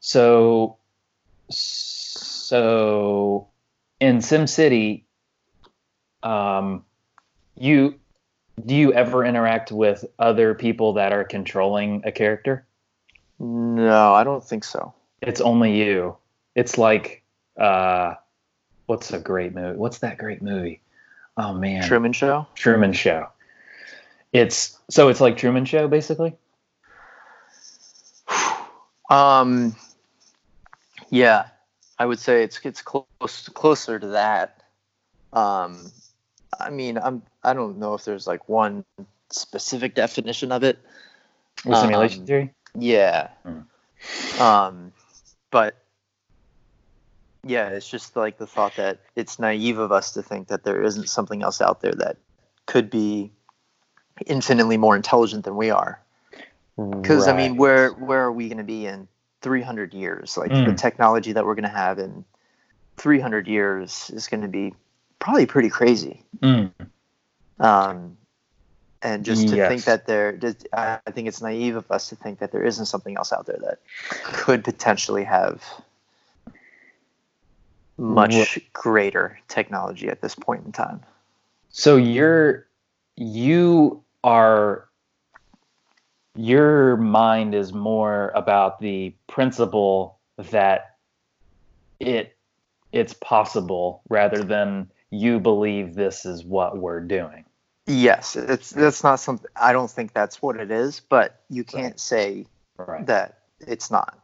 So 0.00 0.78
so 1.50 3.48
in 4.00 4.18
SimCity, 4.18 5.04
um, 6.22 6.86
you 7.54 8.00
do 8.64 8.74
you 8.74 8.94
ever 8.94 9.26
interact 9.26 9.70
with 9.70 10.06
other 10.18 10.54
people 10.54 10.94
that 10.94 11.12
are 11.12 11.24
controlling 11.24 12.00
a 12.06 12.12
character? 12.12 12.66
No, 13.38 14.14
I 14.14 14.24
don't 14.24 14.42
think 14.42 14.64
so. 14.64 14.94
It's 15.20 15.42
only 15.42 15.76
you. 15.84 16.16
It's 16.54 16.78
like 16.78 17.22
uh, 17.58 18.14
what's 18.86 19.12
a 19.12 19.18
great 19.18 19.54
movie? 19.54 19.76
What's 19.76 19.98
that 19.98 20.16
great 20.16 20.40
movie? 20.40 20.80
Oh 21.36 21.52
man, 21.54 21.82
Truman 21.86 22.12
Show. 22.12 22.46
Truman 22.54 22.92
Show. 22.92 23.28
It's 24.32 24.78
so 24.90 25.08
it's 25.08 25.20
like 25.20 25.36
Truman 25.36 25.64
Show 25.64 25.88
basically. 25.88 26.36
Um, 29.10 29.76
yeah, 31.10 31.46
I 31.98 32.06
would 32.06 32.18
say 32.18 32.42
it's 32.42 32.60
it's 32.64 32.82
close 32.82 33.48
closer 33.54 33.98
to 33.98 34.06
that. 34.08 34.62
Um, 35.32 35.90
I 36.58 36.70
mean, 36.70 36.98
I'm 36.98 37.22
I 37.42 37.52
don't 37.52 37.78
know 37.78 37.94
if 37.94 38.04
there's 38.04 38.26
like 38.26 38.48
one 38.48 38.84
specific 39.30 39.94
definition 39.94 40.52
of 40.52 40.64
it. 40.64 40.78
Simulation 41.62 42.20
Um, 42.20 42.26
theory. 42.26 42.54
Yeah. 42.76 43.28
Mm. 43.46 44.40
Um, 44.40 44.92
but 45.50 45.76
yeah, 47.44 47.68
it's 47.68 47.88
just 47.88 48.16
like 48.16 48.38
the 48.38 48.46
thought 48.46 48.76
that 48.76 49.00
it's 49.16 49.38
naive 49.38 49.78
of 49.78 49.92
us 49.92 50.12
to 50.12 50.22
think 50.22 50.48
that 50.48 50.64
there 50.64 50.82
isn't 50.82 51.08
something 51.08 51.42
else 51.42 51.60
out 51.60 51.80
there 51.80 51.94
that 51.94 52.16
could 52.66 52.90
be 52.90 53.32
infinitely 54.26 54.76
more 54.76 54.96
intelligent 54.96 55.44
than 55.44 55.56
we 55.56 55.70
are. 55.70 56.00
Because 56.76 57.28
I 57.28 57.32
mean, 57.36 57.56
where 57.56 57.90
where 57.90 58.22
are 58.22 58.32
we 58.32 58.48
going 58.48 58.58
to 58.58 58.64
be 58.64 58.86
in 58.86 59.06
300 59.42 59.94
years? 59.94 60.36
Like 60.36 60.50
the 60.50 60.72
Mm. 60.72 60.76
technology 60.76 61.32
that 61.32 61.44
we're 61.44 61.54
going 61.54 61.64
to 61.64 61.68
have 61.68 61.98
in 61.98 62.24
300 62.96 63.46
years 63.46 64.10
is 64.12 64.26
going 64.26 64.42
to 64.42 64.48
be 64.48 64.74
probably 65.18 65.46
pretty 65.46 65.68
crazy. 65.68 66.24
Mm. 66.40 66.72
Um, 67.60 68.16
and 69.02 69.24
just 69.24 69.48
to 69.48 69.68
think 69.68 69.84
that 69.84 70.06
there, 70.06 70.38
I 70.72 70.98
think 71.12 71.28
it's 71.28 71.42
naive 71.42 71.76
of 71.76 71.90
us 71.90 72.08
to 72.08 72.16
think 72.16 72.38
that 72.38 72.50
there 72.52 72.64
isn't 72.64 72.86
something 72.86 73.16
else 73.16 73.32
out 73.32 73.46
there 73.46 73.58
that 73.60 73.78
could 74.24 74.64
potentially 74.64 75.24
have 75.24 75.62
much 77.98 78.58
greater 78.72 79.38
technology 79.48 80.08
at 80.08 80.20
this 80.20 80.34
point 80.34 80.64
in 80.64 80.72
time. 80.72 81.00
So 81.70 81.96
you're 81.96 82.66
you 83.16 84.02
are 84.22 84.88
your 86.36 86.96
mind 86.96 87.54
is 87.54 87.72
more 87.72 88.32
about 88.34 88.80
the 88.80 89.14
principle 89.28 90.18
that 90.50 90.96
it 92.00 92.36
it's 92.92 93.14
possible 93.14 94.02
rather 94.08 94.42
than 94.42 94.90
you 95.10 95.40
believe 95.40 95.94
this 95.94 96.24
is 96.24 96.44
what 96.44 96.78
we're 96.78 97.00
doing. 97.00 97.44
Yes, 97.86 98.34
it's 98.36 98.70
that's 98.70 99.04
not 99.04 99.20
something. 99.20 99.50
I 99.54 99.72
don't 99.72 99.90
think 99.90 100.12
that's 100.12 100.40
what 100.40 100.56
it 100.56 100.70
is, 100.70 101.00
but 101.00 101.42
you 101.50 101.64
can't 101.64 101.94
Right. 101.94 102.00
say 102.00 102.46
Right. 102.76 103.06
that 103.06 103.38
it's 103.60 103.90
not. 103.90 104.18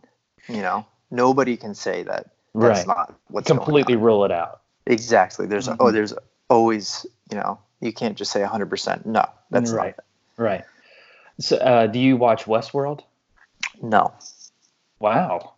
You 0.48 0.62
know, 0.62 0.86
nobody 1.10 1.56
can 1.56 1.74
say 1.74 2.02
that 2.04 2.30
that's 2.54 2.78
Right. 2.80 2.86
not 2.86 3.14
what's 3.28 3.46
Completely 3.46 3.96
rule 3.96 4.24
it 4.24 4.32
out. 4.32 4.62
Exactly. 4.86 5.46
There's 5.46 5.68
oh, 5.68 5.72
Mhm. 5.76 5.92
there's 5.92 6.14
always 6.48 7.06
you 7.30 7.36
know 7.38 7.58
you 7.80 7.92
can't 7.92 8.16
just 8.16 8.32
say 8.32 8.40
100. 8.42 8.68
percent 8.70 9.06
No, 9.06 9.24
that's 9.50 9.70
Right. 9.70 9.94
Right. 10.36 10.64
So 11.38 11.56
uh, 11.56 11.86
do 11.86 11.98
you 11.98 12.16
watch 12.16 12.44
Westworld? 12.44 13.02
No. 13.82 14.12
Wow. 14.98 15.54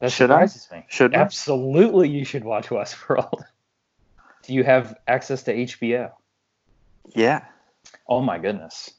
That 0.00 0.12
Should 0.12 0.30
I? 0.30 0.46
surprises 0.46 0.68
me. 0.70 0.84
Should? 0.88 1.14
Absolutely, 1.14 2.08
you 2.10 2.24
should 2.24 2.44
watch 2.44 2.66
Westworld. 2.68 3.42
Do 4.42 4.54
you 4.54 4.62
have 4.64 4.96
access 5.08 5.44
to 5.44 5.54
HBO? 5.54 6.12
Yeah. 7.14 7.44
Oh 8.08 8.20
my 8.20 8.38
goodness. 8.38 8.90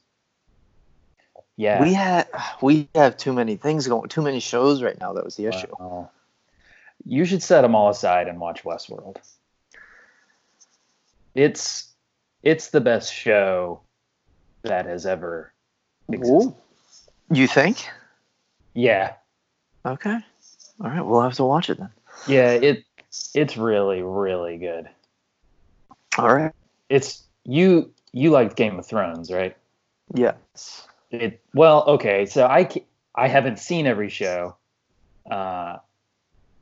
Yeah. 1.58 1.82
We 1.82 1.92
had 1.92 2.28
we 2.62 2.88
have 2.94 3.16
too 3.16 3.32
many 3.32 3.56
things 3.56 3.88
going, 3.88 4.08
too 4.08 4.22
many 4.22 4.38
shows 4.38 4.80
right 4.80 4.98
now. 5.00 5.12
That 5.12 5.24
was 5.24 5.34
the 5.34 5.46
issue. 5.46 5.66
Wow. 5.78 6.08
You 7.04 7.24
should 7.24 7.42
set 7.42 7.62
them 7.62 7.74
all 7.74 7.90
aside 7.90 8.28
and 8.28 8.38
watch 8.38 8.62
Westworld. 8.62 9.16
It's 11.34 11.92
it's 12.44 12.70
the 12.70 12.80
best 12.80 13.12
show 13.12 13.80
that 14.62 14.86
has 14.86 15.04
ever 15.04 15.52
existed. 16.08 16.48
Ooh. 16.48 16.56
You 17.34 17.48
think? 17.48 17.84
Yeah. 18.74 19.14
Okay. 19.84 20.16
All 20.80 20.90
right. 20.90 21.04
We'll 21.04 21.22
have 21.22 21.34
to 21.34 21.44
watch 21.44 21.70
it 21.70 21.78
then. 21.78 21.90
Yeah, 22.28 22.52
it 22.52 22.84
it's 23.34 23.56
really 23.56 24.02
really 24.02 24.58
good. 24.58 24.88
All 26.18 26.32
right. 26.32 26.52
It's 26.88 27.24
you 27.42 27.90
you 28.12 28.30
liked 28.30 28.54
Game 28.54 28.78
of 28.78 28.86
Thrones, 28.86 29.32
right? 29.32 29.56
Yes. 30.14 30.86
It 31.10 31.40
well, 31.54 31.84
okay. 31.86 32.26
So 32.26 32.46
I 32.46 32.68
I 33.14 33.28
haven't 33.28 33.58
seen 33.58 33.86
every 33.86 34.10
show, 34.10 34.56
uh, 35.30 35.78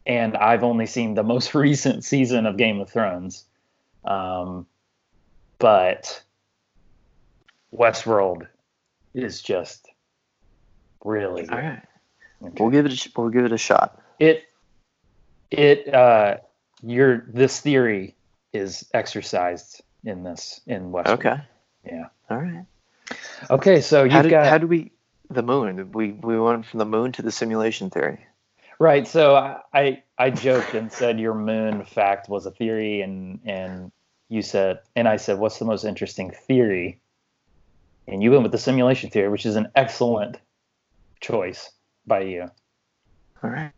and 0.07 0.37
I've 0.37 0.63
only 0.63 0.87
seen 0.87 1.15
the 1.15 1.23
most 1.23 1.55
recent 1.55 2.05
season 2.05 2.47
of 2.47 2.57
Game 2.57 2.81
of 2.81 2.89
Thrones. 2.89 3.45
Um, 4.05 4.67
but 5.59 6.23
Westworld 7.75 8.47
is 9.15 9.43
just 9.43 9.89
really 11.05 11.43
good. 11.43 11.53
All 11.53 11.61
right. 11.61 11.83
Okay. 12.43 12.55
We'll 12.59 12.71
give 12.71 12.87
it. 12.87 13.07
A, 13.07 13.11
we'll 13.17 13.31
give 13.31 13.45
it 13.45 13.53
a 13.53 13.59
shot. 13.59 14.01
It 14.19 14.45
it 15.51 15.93
uh 15.93 16.37
your 16.83 17.25
this 17.29 17.61
theory 17.61 18.15
is 18.53 18.89
exercised 18.95 19.83
in 20.05 20.23
this 20.23 20.61
in 20.67 20.93
Westworld. 20.93 21.19
Okay. 21.19 21.37
Yeah. 21.85 22.07
All 22.31 22.39
right. 22.39 22.65
Okay, 23.51 23.81
so 23.81 24.07
did, 24.09 24.31
got 24.31 24.47
how 24.47 24.59
do 24.59 24.66
we 24.66 24.92
the 25.31 25.42
moon? 25.42 25.92
We 25.92 26.12
we 26.12 26.38
went 26.38 26.66
from 26.66 26.79
the 26.79 26.87
moon 26.87 27.12
to 27.12 27.23
the 27.23 27.33
simulation 27.33 27.90
theory. 27.90 28.27
Right. 28.79 29.07
So 29.07 29.35
I, 29.37 29.61
I 29.73 30.03
I 30.19 30.31
joked 30.31 30.75
and 30.75 30.92
said 30.92 31.19
your 31.19 31.35
moon 31.35 31.85
fact 31.85 32.29
was 32.29 32.47
a 32.47 32.51
theory, 32.51 33.01
and 33.01 33.40
and 33.45 33.92
you 34.29 34.42
said, 34.42 34.81
and 34.95 35.09
I 35.09 35.16
said, 35.16 35.38
what's 35.38 35.59
the 35.59 35.64
most 35.64 35.85
interesting 35.85 36.31
theory? 36.31 37.01
And 38.09 38.23
you 38.23 38.31
went 38.31 38.42
with 38.42 38.53
the 38.53 38.59
simulation 38.59 39.11
theory, 39.11 39.29
which 39.29 39.47
is 39.47 39.57
an 39.57 39.69
excellent 39.75 40.38
choice 41.21 41.71
by 42.07 42.21
you. 42.21 42.51
All 43.42 43.51
right. 43.51 43.73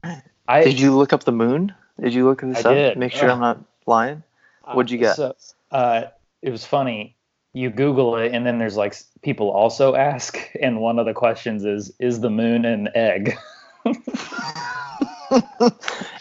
I 0.46 0.64
Did 0.64 0.80
you 0.80 0.96
look 0.96 1.12
up 1.12 1.24
the 1.24 1.32
moon? 1.32 1.74
Did 2.00 2.14
you 2.14 2.24
look 2.24 2.40
this 2.40 2.64
I 2.64 2.70
up? 2.70 2.74
did. 2.74 2.98
Make 2.98 3.12
sure 3.12 3.30
I'm 3.30 3.40
not 3.40 3.62
lying. 3.86 4.22
What'd 4.64 4.90
you 4.90 4.98
get? 4.98 5.16
So, 5.16 5.34
uh, 5.70 6.04
it 6.42 6.50
was 6.50 6.64
funny. 6.64 7.16
You 7.58 7.70
Google 7.70 8.16
it, 8.16 8.32
and 8.32 8.46
then 8.46 8.58
there's 8.58 8.76
like 8.76 8.94
people 9.22 9.50
also 9.50 9.96
ask, 9.96 10.38
and 10.62 10.80
one 10.80 11.00
of 11.00 11.06
the 11.06 11.14
questions 11.14 11.64
is, 11.64 11.92
"Is 11.98 12.20
the 12.20 12.30
moon 12.30 12.64
an 12.64 12.88
egg?" 12.94 13.36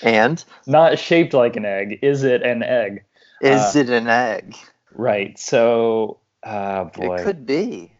and 0.02 0.44
Not 0.66 0.98
shaped 0.98 1.36
like 1.36 1.56
an 1.56 1.66
egg. 1.66 2.00
Is 2.02 2.24
it 2.24 2.42
an 2.42 2.64
egg? 2.64 3.04
is 3.42 3.76
Uh, 3.76 3.80
it 3.82 3.90
an 3.90 4.08
egg? 4.08 4.56
Right. 4.96 5.38
So, 5.38 6.18
uh, 6.42 6.86
boy. 6.86 7.18
It 7.18 7.24
could 7.24 7.46
be. 7.46 7.92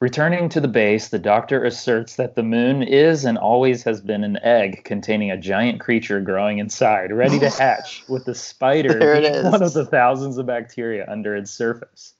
Returning 0.00 0.48
to 0.48 0.62
the 0.62 0.68
base, 0.68 1.08
the 1.08 1.18
doctor 1.18 1.62
asserts 1.62 2.16
that 2.16 2.34
the 2.34 2.42
moon 2.42 2.82
is 2.82 3.26
and 3.26 3.36
always 3.36 3.82
has 3.82 4.00
been 4.00 4.24
an 4.24 4.38
egg 4.42 4.82
containing 4.82 5.30
a 5.30 5.36
giant 5.36 5.78
creature 5.78 6.22
growing 6.22 6.58
inside, 6.58 7.12
ready 7.12 7.38
to 7.38 7.50
hatch, 7.58 8.02
with 8.08 8.24
the 8.24 8.34
spider 8.34 8.98
There 8.98 9.14
it 9.14 9.30
being 9.30 9.50
one 9.50 9.62
of 9.62 9.74
the 9.74 9.84
thousands 9.84 10.38
of 10.38 10.46
bacteria 10.46 11.04
under 11.06 11.36
its 11.36 11.50
surface. 11.50 12.14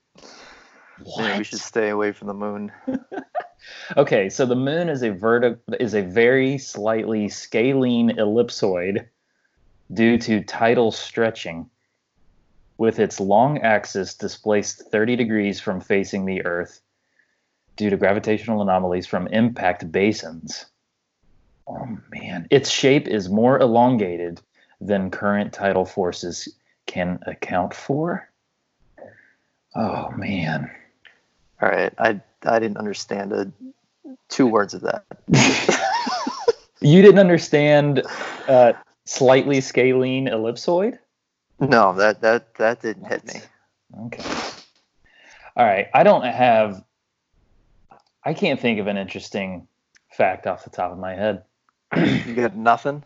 Maybe 1.16 1.38
we 1.38 1.44
should 1.44 1.60
stay 1.60 1.88
away 1.88 2.12
from 2.12 2.28
the 2.28 2.34
moon. 2.34 2.70
Okay, 3.96 4.30
so 4.30 4.46
the 4.46 4.56
moon 4.56 4.88
is 4.88 5.02
a 5.02 5.10
verti- 5.10 5.58
is 5.78 5.94
a 5.94 6.02
very 6.02 6.56
slightly 6.56 7.28
scalene 7.28 8.16
ellipsoid 8.16 9.06
due 9.92 10.16
to 10.16 10.42
tidal 10.42 10.90
stretching, 10.90 11.68
with 12.78 12.98
its 12.98 13.20
long 13.20 13.58
axis 13.58 14.14
displaced 14.14 14.90
30 14.90 15.16
degrees 15.16 15.60
from 15.60 15.80
facing 15.80 16.24
the 16.24 16.44
Earth 16.44 16.80
due 17.80 17.88
to 17.88 17.96
gravitational 17.96 18.60
anomalies 18.60 19.06
from 19.06 19.26
impact 19.28 19.90
basins. 19.90 20.66
Oh 21.66 21.98
man, 22.10 22.46
its 22.50 22.68
shape 22.68 23.08
is 23.08 23.30
more 23.30 23.58
elongated 23.58 24.42
than 24.82 25.10
current 25.10 25.54
tidal 25.54 25.86
forces 25.86 26.46
can 26.84 27.18
account 27.26 27.72
for. 27.72 28.28
Oh 29.74 30.10
man. 30.10 30.70
All 31.62 31.70
right, 31.70 31.94
I 31.98 32.20
I 32.42 32.58
didn't 32.58 32.76
understand 32.76 33.32
a, 33.32 33.50
two 34.28 34.46
words 34.46 34.74
of 34.74 34.82
that. 34.82 35.04
You 36.82 37.02
didn't 37.02 37.18
understand 37.18 38.02
uh, 38.48 38.72
slightly 39.04 39.60
scalene 39.60 40.28
ellipsoid? 40.28 40.98
No, 41.60 41.92
that 41.92 42.22
that 42.22 42.54
that 42.54 42.80
didn't 42.80 43.04
hit 43.04 43.22
me. 43.26 43.40
Okay. 44.06 44.24
All 45.56 45.66
right. 45.66 45.88
I 45.92 46.02
don't 46.04 46.24
have. 46.24 46.82
I 48.24 48.34
can't 48.34 48.60
think 48.60 48.78
of 48.78 48.86
an 48.86 48.96
interesting 48.96 49.66
fact 50.12 50.46
off 50.46 50.64
the 50.64 50.70
top 50.70 50.92
of 50.92 50.98
my 50.98 51.14
head. 51.14 51.44
You 51.96 52.34
got 52.34 52.54
nothing. 52.54 53.02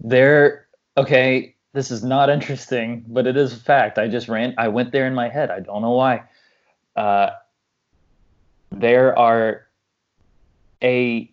There. 0.00 0.66
Okay. 0.96 1.54
This 1.72 1.90
is 1.90 2.02
not 2.02 2.30
interesting, 2.30 3.04
but 3.06 3.26
it 3.26 3.36
is 3.36 3.52
a 3.52 3.56
fact. 3.56 3.98
I 3.98 4.08
just 4.08 4.28
ran. 4.28 4.54
I 4.58 4.68
went 4.68 4.90
there 4.90 5.06
in 5.06 5.14
my 5.14 5.28
head. 5.28 5.50
I 5.50 5.60
don't 5.60 5.82
know 5.82 5.92
why. 5.92 6.24
Uh, 6.96 7.30
there 8.72 9.16
are 9.16 9.66
a. 10.82 11.30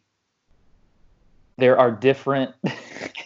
There 1.58 1.80
are 1.80 1.92
different. 1.92 2.54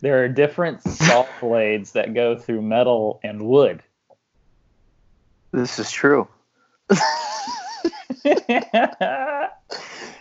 there 0.00 0.22
are 0.24 0.28
different 0.28 0.82
saw 0.82 1.26
blades 1.40 1.92
that 1.92 2.14
go 2.14 2.36
through 2.36 2.62
metal 2.62 3.20
and 3.22 3.42
wood. 3.42 3.82
This 5.52 5.78
is 5.78 5.90
true. 5.90 6.28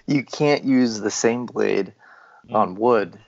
You 0.07 0.23
can't 0.23 0.63
use 0.63 1.01
the 1.01 1.11
same 1.11 1.45
blade 1.45 1.93
on 2.49 2.75
mm. 2.75 2.79
wood 2.79 3.19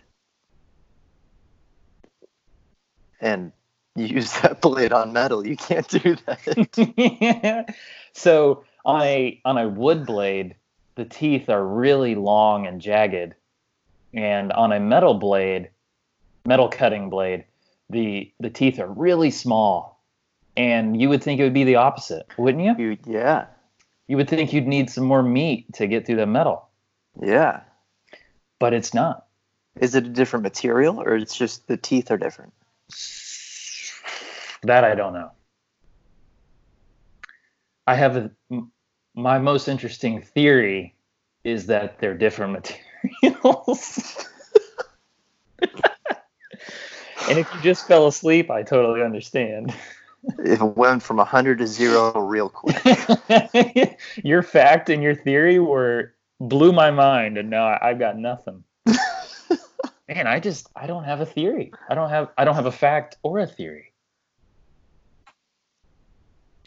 and 3.20 3.52
use 3.96 4.32
that 4.42 4.62
blade 4.62 4.94
on 4.94 5.12
metal. 5.12 5.46
You 5.46 5.58
can't 5.58 5.88
do 5.90 6.16
that. 6.26 7.76
so 8.14 8.64
on 8.86 9.02
a 9.02 9.42
on 9.44 9.58
a 9.58 9.68
wood 9.68 10.06
blade, 10.06 10.56
the 10.96 11.04
teeth 11.04 11.50
are 11.50 11.66
really 11.66 12.16
long 12.16 12.66
and 12.66 12.80
jagged, 12.80 13.36
and 14.14 14.54
on 14.54 14.72
a 14.72 14.80
metal 14.80 15.16
blade, 15.16 15.70
metal 16.50 16.68
cutting 16.68 17.10
blade, 17.10 17.46
the 17.90 18.34
the 18.40 18.50
teeth 18.50 18.80
are 18.80 18.88
really 18.92 19.32
small. 19.32 20.04
And 20.58 21.00
you 21.00 21.08
would 21.08 21.24
think 21.24 21.40
it 21.40 21.44
would 21.44 21.54
be 21.54 21.64
the 21.64 21.76
opposite, 21.78 22.26
wouldn't 22.38 22.64
you? 22.66 22.76
You 22.78 22.98
yeah. 23.06 23.46
You 24.08 24.18
would 24.18 24.28
think 24.28 24.52
you'd 24.52 24.68
need 24.68 24.90
some 24.90 25.06
more 25.06 25.22
meat 25.24 25.72
to 25.74 25.86
get 25.88 26.06
through 26.06 26.16
the 26.18 26.26
metal, 26.26 26.68
Yeah. 27.22 27.62
but 28.58 28.74
it's 28.74 28.92
not. 28.94 29.28
Is 29.80 29.94
it 29.94 30.06
a 30.08 30.10
different 30.10 30.42
material 30.44 31.00
or 31.00 31.16
it's 31.16 31.38
just 31.38 31.68
the 31.68 31.78
teeth 31.78 32.10
are 32.10 32.18
different? 32.18 32.52
That 34.64 34.84
I 34.84 34.96
don't 34.96 35.14
know. 35.14 35.30
I 37.86 37.94
have 37.96 38.18
a, 38.18 38.32
my 39.16 39.38
most 39.38 39.68
interesting 39.68 40.22
theory 40.24 40.96
is 41.44 41.68
that 41.68 42.00
they're 42.00 42.18
different 42.18 42.74
materials. 43.24 44.26
and 47.30 47.40
if 47.40 47.54
you 47.54 47.62
just 47.62 47.88
fell 47.88 48.08
asleep, 48.08 48.50
I 48.50 48.64
totally 48.64 49.04
understand. 49.04 49.74
It 50.40 50.62
went 50.62 51.02
from 51.02 51.18
100 51.18 51.60
to 51.60 51.68
0 51.68 52.20
real 52.20 52.50
quick. 52.50 53.98
your 54.24 54.44
fact 54.44 54.90
and 54.90 55.02
your 55.02 55.16
theory 55.16 55.60
were 55.60 56.14
blew 56.40 56.72
my 56.72 56.92
mind, 56.92 57.38
and 57.38 57.50
now 57.50 57.68
I, 57.68 57.90
I've 57.90 58.00
got 58.00 58.18
nothing. 58.18 58.64
Man, 60.10 60.28
I 60.28 60.40
just 60.40 60.68
I 60.76 60.88
don't 60.88 61.04
have 61.04 61.22
a 61.22 61.26
theory. 61.26 61.72
I 61.90 61.96
don't 61.96 62.10
have 62.10 62.30
I 62.38 62.44
don't 62.44 62.56
have 62.56 62.66
a 62.66 62.72
fact 62.72 63.18
or 63.24 63.40
a 63.40 63.48
theory. 63.48 63.94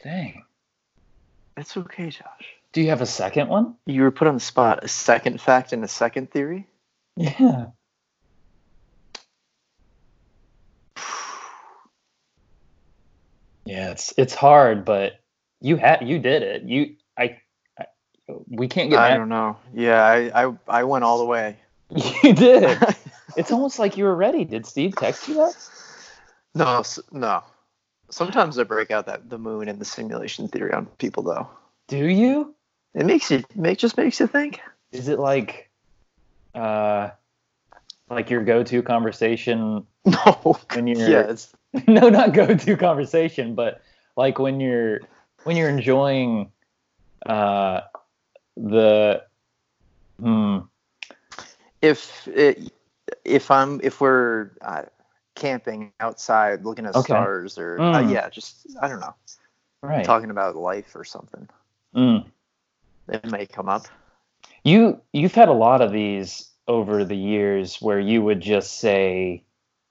Dang. 0.03 0.45
It's 1.57 1.77
okay, 1.77 2.11
Josh. 2.11 2.57
Do 2.73 2.81
you 2.81 2.89
have 2.89 3.03
a 3.03 3.07
second 3.07 3.49
one? 3.49 3.75
You 3.87 4.03
were 4.03 4.11
put 4.11 4.29
on 4.29 4.35
the 4.35 4.41
spot. 4.41 4.83
A 4.83 4.89
second 4.89 5.41
fact 5.41 5.73
and 5.73 5.85
a 5.85 5.89
second 5.89 6.31
theory? 6.31 6.67
Yeah. 7.17 7.67
Yeah, 13.65 13.91
it's 13.91 14.13
it's 14.17 14.35
hard, 14.35 14.85
but 14.85 15.13
you 15.61 15.77
had 15.77 16.07
you 16.09 16.19
did 16.19 16.43
it. 16.43 16.63
You 16.63 16.97
I, 17.17 17.39
I 17.79 17.87
we 18.49 18.69
can't 18.69 18.91
get 18.91 18.99
I 18.99 19.11
mad. 19.11 19.17
don't 19.19 19.29
know. 19.29 19.57
Yeah, 19.73 20.03
I, 20.05 20.47
I, 20.47 20.53
I 20.69 20.85
went 20.85 21.05
all 21.05 21.19
the 21.19 21.25
way. 21.27 21.57
You 22.23 22.33
did. 22.35 22.79
It's 23.35 23.51
almost 23.51 23.79
like 23.79 23.97
you 23.97 24.05
were 24.05 24.15
ready. 24.15 24.45
Did 24.45 24.67
Steve 24.67 24.95
text 24.95 25.27
you 25.27 25.35
that? 25.37 25.55
no, 26.55 26.83
no. 27.13 27.43
Sometimes 28.11 28.59
I 28.59 28.65
break 28.65 28.91
out 28.91 29.07
that 29.07 29.31
the 29.31 29.39
moon 29.39 29.69
and 29.69 29.79
the 29.79 29.87
simulation 29.87 30.49
theory 30.49 30.71
on 30.73 30.85
people, 30.99 31.23
though. 31.23 31.49
Do 31.89 31.97
you? 31.97 32.55
It 32.95 33.07
makes 33.07 33.31
you 33.31 33.43
make 33.55 33.79
just 33.79 33.97
makes 33.97 34.21
you 34.21 34.27
think. 34.27 34.61
Is 34.93 35.09
it 35.09 35.19
like 35.19 35.71
uh 36.55 37.11
like 38.11 38.29
your 38.29 38.45
go-to 38.45 38.83
conversation 38.83 39.87
No. 40.05 40.59
when 40.75 40.87
you're 40.87 41.09
Yeah, 41.09 41.21
it's 41.21 41.51
no 41.87 42.09
not 42.09 42.33
go-to 42.35 42.77
conversation 42.77 43.55
but 43.55 43.81
like 44.17 44.39
when 44.39 44.61
you're 44.61 45.01
when 45.45 45.57
you're 45.57 45.69
enjoying 45.69 46.51
uh 47.27 47.81
the 48.57 49.23
hmm 50.21 50.59
if 51.83 52.29
it, 52.29 52.73
if 53.25 53.51
I'm 53.51 53.81
if 53.83 54.01
we're 54.01 54.51
uh, 54.63 54.85
camping 55.35 55.93
outside 56.01 56.65
looking 56.65 56.87
at 56.87 56.95
Okay. 56.95 57.13
stars 57.13 57.59
or 57.59 57.79
uh, 57.93 57.99
Mm. 57.99 58.11
yeah, 58.11 58.29
just 58.29 58.67
I 58.81 58.89
don't 58.89 59.01
know, 59.01 59.15
right 59.83 60.05
talking 60.05 60.31
about 60.31 60.57
life 60.57 60.95
or 60.95 61.05
something. 61.05 61.49
Mm. 61.95 62.31
It 63.09 63.25
may 63.31 63.47
come 63.47 63.69
up. 63.69 63.87
you 64.65 65.01
you've 65.13 65.35
had 65.35 65.49
a 65.49 65.53
lot 65.53 65.83
of 65.83 65.93
these 65.93 66.49
over 66.69 67.05
the 67.05 67.17
years 67.17 67.83
where 67.83 67.99
you 67.99 68.23
would 68.23 68.41
just 68.41 68.79
say 68.79 69.45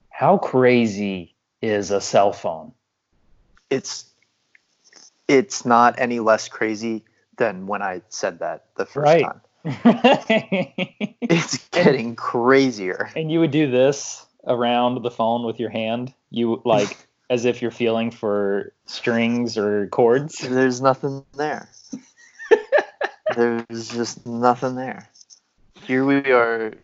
how 0.08 0.38
crazy 0.38 1.31
is 1.62 1.90
a 1.90 2.00
cell 2.00 2.32
phone 2.32 2.72
It's 3.70 4.04
it's 5.28 5.64
not 5.64 5.94
any 5.98 6.20
less 6.20 6.48
crazy 6.48 7.04
than 7.38 7.66
when 7.66 7.80
I 7.80 8.02
said 8.10 8.40
that 8.40 8.66
the 8.76 8.84
first 8.84 8.96
Right. 8.96 9.22
time. 9.22 9.40
It's 11.22 11.66
getting 11.70 12.16
crazier. 12.16 13.10
and 13.16 13.30
you 13.32 13.40
would 13.40 13.52
do 13.52 13.70
this 13.70 14.26
around 14.46 15.02
the 15.02 15.10
phone 15.10 15.46
with 15.46 15.58
your 15.60 15.70
hand 15.70 16.12
you 16.30 16.60
like 16.64 17.08
as 17.30 17.44
if 17.46 17.62
you're 17.62 17.70
feeling 17.70 18.10
for 18.10 18.72
strings 18.86 19.56
or 19.56 19.86
chords 19.86 20.38
There's 20.38 20.82
nothing 20.82 21.24
there. 21.36 21.68
There's 23.36 23.88
just 23.88 24.26
nothing 24.26 24.74
there. 24.74 25.08
Here 25.84 26.04
we 26.04 26.16
are 26.32 26.74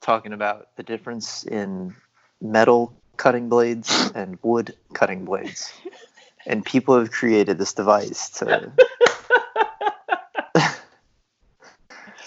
talking 0.00 0.32
about 0.32 0.74
the 0.76 0.82
difference 0.82 1.44
in 1.44 1.94
metal 2.40 2.92
cutting 3.16 3.48
blades 3.48 4.10
and 4.14 4.38
wood 4.42 4.74
cutting 4.92 5.24
blades. 5.24 5.72
And 6.48 6.64
people 6.64 6.96
have 6.96 7.10
created 7.10 7.58
this 7.58 7.72
device 7.74 8.30
to. 8.38 8.70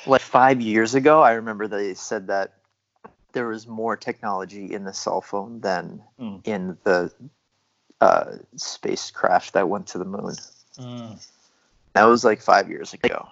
like 0.05 0.21
five 0.21 0.59
years 0.61 0.95
ago, 0.95 1.21
I 1.21 1.33
remember 1.33 1.67
they 1.67 1.93
said 1.93 2.27
that 2.27 2.53
there 3.31 3.47
was 3.47 3.65
more 3.67 3.95
technology 3.95 4.73
in 4.73 4.83
the 4.83 4.93
cell 4.93 5.21
phone 5.21 5.61
than 5.61 6.01
Mm. 6.19 6.41
in 6.43 6.77
the 6.83 7.13
uh, 8.01 8.31
spacecraft 8.57 9.53
that 9.53 9.69
went 9.69 9.87
to 9.87 9.97
the 9.99 10.05
moon. 10.05 10.35
Mm. 10.77 11.25
That 11.93 12.03
was 12.05 12.23
like 12.25 12.41
five 12.41 12.69
years 12.69 12.93
ago. 12.93 13.27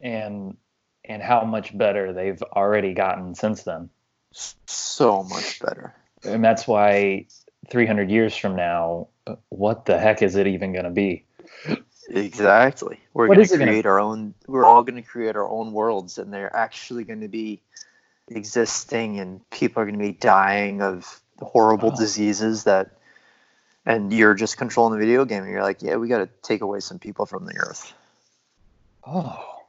and 0.00 0.56
and 1.04 1.22
how 1.22 1.42
much 1.44 1.76
better 1.76 2.12
they've 2.12 2.42
already 2.42 2.92
gotten 2.94 3.34
since 3.34 3.62
then 3.62 3.88
So 4.32 5.22
much 5.22 5.60
better. 5.60 5.94
And 6.24 6.44
that's 6.44 6.66
why 6.66 7.26
300 7.70 8.10
years 8.10 8.36
from 8.36 8.56
now 8.56 9.08
what 9.48 9.86
the 9.86 9.98
heck 9.98 10.22
is 10.22 10.36
it 10.36 10.46
even 10.46 10.72
going 10.72 10.84
to 10.84 10.90
be 10.90 11.24
Exactly. 12.08 13.00
We're 13.14 13.26
going 13.26 13.44
to 13.46 13.58
gonna- 13.58 13.64
create 13.70 13.86
our 13.86 13.98
own. 13.98 14.34
We're 14.46 14.64
all 14.64 14.84
going 14.84 14.94
to 14.96 15.02
create 15.02 15.34
our 15.34 15.48
own 15.48 15.72
worlds, 15.72 16.18
and 16.18 16.32
they're 16.32 16.54
actually 16.54 17.02
going 17.02 17.22
to 17.22 17.28
be 17.28 17.60
existing, 18.28 19.18
and 19.18 19.48
people 19.50 19.82
are 19.82 19.86
going 19.86 19.98
to 19.98 20.04
be 20.04 20.12
dying 20.12 20.82
of 20.82 21.20
horrible 21.40 21.90
Wow. 21.90 21.96
diseases 21.96 22.64
that. 22.64 22.90
And 23.84 24.12
you're 24.12 24.34
just 24.34 24.56
controlling 24.56 24.92
the 24.92 25.04
video 25.04 25.24
game, 25.24 25.42
and 25.42 25.50
you're 25.50 25.62
like, 25.62 25.82
yeah, 25.82 25.96
we 25.96 26.06
got 26.08 26.18
to 26.18 26.28
take 26.42 26.60
away 26.60 26.78
some 26.80 26.98
people 27.00 27.26
from 27.26 27.44
the 27.46 27.56
earth. 27.56 27.92
oh 29.04 29.62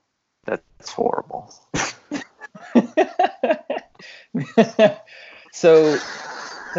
That's 0.46 0.92
horrible. 0.92 1.52
so 5.52 5.98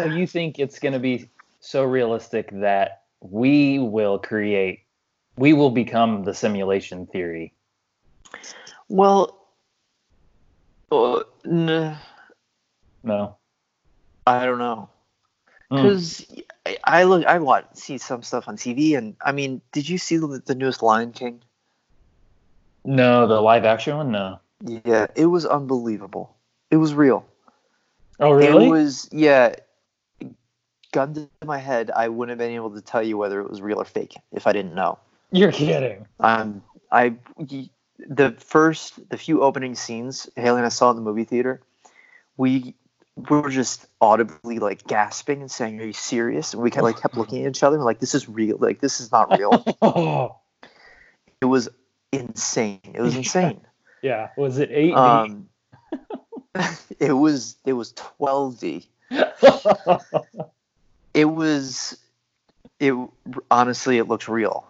so 0.03 0.15
you 0.15 0.27
think 0.27 0.59
it's 0.59 0.79
going 0.79 0.93
to 0.93 0.99
be 0.99 1.29
so 1.59 1.83
realistic 1.83 2.49
that 2.53 3.03
we 3.21 3.79
will 3.79 4.17
create 4.17 4.81
we 5.37 5.53
will 5.53 5.71
become 5.71 6.23
the 6.23 6.33
simulation 6.33 7.05
theory 7.07 7.53
Well, 8.87 9.39
uh, 10.91 11.21
n- 11.45 11.97
No. 13.03 13.37
I 14.25 14.45
don't 14.45 14.59
know. 14.59 14.89
Mm. 15.71 15.83
Because 15.83 16.25
I, 16.65 16.77
I 16.83 17.03
look, 17.03 17.25
I 17.25 17.39
watch, 17.39 17.65
see 17.73 17.97
some 17.97 18.23
stuff 18.23 18.47
on 18.47 18.57
TV, 18.57 18.97
and 18.97 19.15
I 19.23 19.31
mean, 19.31 19.61
did 19.71 19.87
you 19.87 19.97
see 19.97 20.17
the, 20.17 20.41
the 20.45 20.55
newest 20.55 20.81
Lion 20.81 21.11
King? 21.11 21.41
No, 22.85 23.27
the 23.27 23.39
live 23.41 23.65
action 23.65 23.97
one. 23.97 24.11
No. 24.11 24.39
Yeah, 24.61 25.07
it 25.15 25.27
was 25.27 25.45
unbelievable. 25.45 26.35
It 26.71 26.77
was 26.77 26.93
real. 26.93 27.25
Oh 28.19 28.31
really? 28.31 28.65
It 28.65 28.69
was, 28.69 29.09
yeah. 29.11 29.55
Gun 30.91 31.13
to 31.13 31.29
my 31.45 31.57
head, 31.57 31.91
I 31.95 32.07
wouldn't 32.07 32.31
have 32.31 32.39
been 32.39 32.55
able 32.55 32.71
to 32.71 32.81
tell 32.81 33.03
you 33.03 33.17
whether 33.17 33.39
it 33.41 33.49
was 33.49 33.61
real 33.61 33.79
or 33.79 33.85
fake 33.85 34.15
if 34.31 34.47
I 34.47 34.53
didn't 34.53 34.73
know. 34.73 34.97
You're 35.31 35.51
kidding. 35.51 36.05
Um, 36.19 36.63
I 36.91 37.15
the 38.07 38.35
first 38.39 39.09
the 39.09 39.17
few 39.17 39.43
opening 39.43 39.75
scenes 39.75 40.29
Haley 40.35 40.57
and 40.57 40.65
I 40.65 40.69
saw 40.69 40.89
in 40.89 40.95
the 40.95 41.01
movie 41.01 41.25
theater, 41.25 41.61
we 42.37 42.75
were 43.29 43.49
just 43.49 43.85
audibly 44.01 44.59
like 44.59 44.87
gasping 44.87 45.41
and 45.41 45.51
saying, 45.51 45.79
"Are 45.79 45.85
you 45.85 45.93
serious?" 45.93 46.53
And 46.53 46.63
we 46.63 46.71
kind 46.71 46.79
of 46.79 46.93
like 46.93 47.01
kept 47.01 47.17
looking 47.17 47.45
at 47.45 47.49
each 47.49 47.63
other 47.63 47.75
and 47.75 47.85
like, 47.85 47.99
"This 47.99 48.15
is 48.15 48.27
real. 48.27 48.57
Like 48.57 48.79
this 48.79 48.99
is 48.99 49.11
not 49.11 49.37
real." 49.37 50.39
It 51.41 51.45
was 51.45 51.69
insane. 52.11 52.81
It 52.83 52.99
was 52.99 53.15
insane. 53.23 53.61
Yeah. 54.01 54.29
Was 54.35 54.57
it 54.57 54.71
eight? 54.71 54.93
Um, 54.93 55.47
it 56.99 57.13
was 57.13 57.55
it 57.65 57.73
was 57.73 57.93
12D. 57.93 58.87
It 61.19 61.25
was 61.25 61.97
it 62.79 62.93
honestly 63.51 63.97
it 63.97 64.07
looks 64.07 64.29
real. 64.29 64.65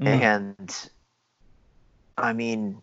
Mm. 0.00 0.20
And 0.20 0.88
I 2.18 2.32
mean, 2.32 2.82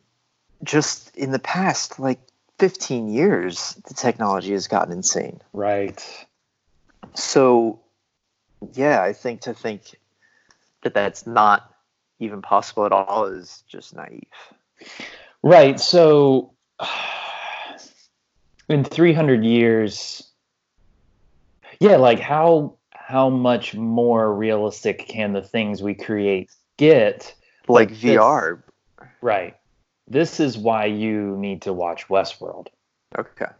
just 0.64 1.16
in 1.16 1.32
the 1.32 1.40
past 1.40 2.00
like 2.00 2.20
15 2.58 3.10
years, 3.10 3.76
the 3.88 3.94
technology 3.94 4.54
has 4.54 4.68
gotten 4.68 4.94
insane. 4.94 5.42
right. 5.54 6.04
So, 7.16 7.80
yeah, 8.74 9.04
I 9.04 9.14
think 9.14 9.42
to 9.42 9.54
think 9.54 10.00
that 10.82 10.94
that's 10.96 11.28
not 11.28 11.72
even 12.20 12.42
possible 12.42 12.86
at 12.86 12.92
all 12.92 13.26
is 13.26 13.64
just 13.68 13.96
naive. 13.96 14.24
Right. 15.44 15.80
So, 15.80 16.54
in 18.70 18.84
300 18.84 19.44
years, 19.44 20.24
yeah, 21.80 21.98
like 21.98 22.20
how 22.20 22.78
how 23.14 23.30
much 23.30 23.76
more 23.76 24.34
realistic 24.34 25.08
can 25.08 25.34
the 25.34 25.42
things 25.44 25.84
we 25.84 25.94
create 25.94 26.50
get? 26.78 27.36
Like 27.68 27.90
this- 27.90 28.00
VR. 28.00 28.64
Right. 29.22 29.56
This 30.08 30.40
is 30.40 30.58
why 30.58 30.86
you 30.86 31.38
need 31.38 31.62
to 31.62 31.74
watch 31.74 32.08
Westworld. 32.08 32.70
Okay. 33.16 33.52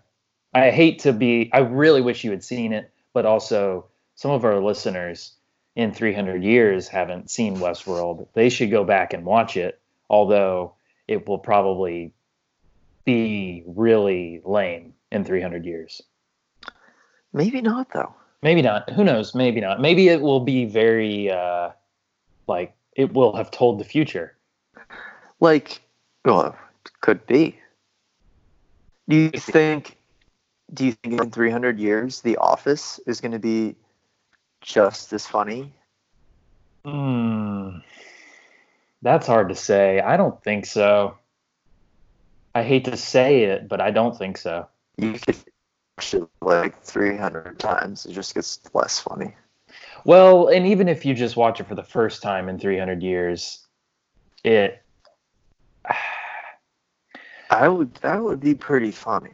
I 0.56 0.72
hate 0.72 1.00
to 1.00 1.14
be. 1.14 1.52
I 1.54 1.60
really 1.60 2.02
wish 2.02 2.24
you 2.24 2.32
had 2.32 2.44
seen 2.44 2.74
it, 2.74 2.92
but 3.14 3.28
also 3.28 3.86
some 4.16 4.32
of 4.32 4.44
our 4.44 4.60
listeners 4.60 5.36
in 5.76 5.94
300 5.94 6.44
years 6.44 6.88
haven't 6.88 7.30
seen 7.30 7.58
Westworld. 7.58 8.28
They 8.34 8.50
should 8.50 8.72
go 8.72 8.84
back 8.84 9.14
and 9.14 9.24
watch 9.24 9.56
it. 9.56 9.80
Although 10.10 10.74
it 11.08 11.28
will 11.28 11.38
probably 11.38 12.12
be 13.06 13.64
really 13.68 14.42
lame 14.44 14.96
in 15.12 15.24
300 15.24 15.64
years. 15.64 16.02
Maybe 17.32 17.62
not 17.62 17.92
though. 17.92 18.16
Maybe 18.44 18.62
not. 18.62 18.90
Who 18.90 19.06
knows? 19.06 19.34
Maybe 19.34 19.62
not. 19.62 19.80
Maybe 19.80 20.10
it 20.10 20.22
will 20.22 20.42
be 20.42 20.66
very 20.66 21.32
uh, 21.32 21.70
like 22.48 22.76
it 22.98 23.14
will 23.14 23.34
have 23.38 23.50
told 23.50 23.80
the 23.80 23.86
future. 23.86 24.36
Like, 25.40 25.82
well, 26.26 26.56
could 27.00 27.26
be. 27.26 27.58
Do 29.08 29.16
you 29.16 29.32
think? 29.32 29.98
Do 30.74 30.86
you 30.86 30.92
think 30.92 31.22
in 31.22 31.32
300 31.32 31.80
years, 31.80 32.22
The 32.22 32.36
Office 32.38 33.00
is 33.08 33.22
going 33.22 33.32
to 33.32 33.40
be 33.40 33.76
just 34.62 35.14
as 35.14 35.26
funny? 35.26 35.72
Hmm. 36.84 37.78
That's 39.02 39.28
hard 39.28 39.50
to 39.50 39.56
say. 39.56 40.02
I 40.02 40.18
don't 40.18 40.42
think 40.44 40.66
so. 40.66 41.18
I 42.56 42.64
hate 42.64 42.86
to 42.86 42.98
say 42.98 43.44
it, 43.44 43.70
but 43.70 43.80
I 43.80 43.92
don't 43.92 44.18
think 44.18 44.38
so. 44.38 44.68
You 44.98 45.14
could 45.14 45.38
it 46.00 46.24
like 46.42 46.82
300 46.82 47.60
times; 47.60 48.06
it 48.06 48.14
just 48.14 48.34
gets 48.34 48.60
less 48.74 49.00
funny. 49.00 49.36
Well, 50.06 50.48
and 50.50 50.66
even 50.68 50.88
if 50.88 51.06
you 51.06 51.14
just 51.14 51.38
watch 51.38 51.60
it 51.60 51.68
for 51.68 51.76
the 51.76 51.84
first 51.84 52.22
time 52.22 52.50
in 52.50 52.60
300 52.60 53.02
years, 53.04 53.68
it 54.44 54.82
I 57.50 57.68
would. 57.68 57.94
That 57.96 58.24
would 58.24 58.40
be 58.40 58.56
pretty 58.56 58.92
funny. 58.92 59.34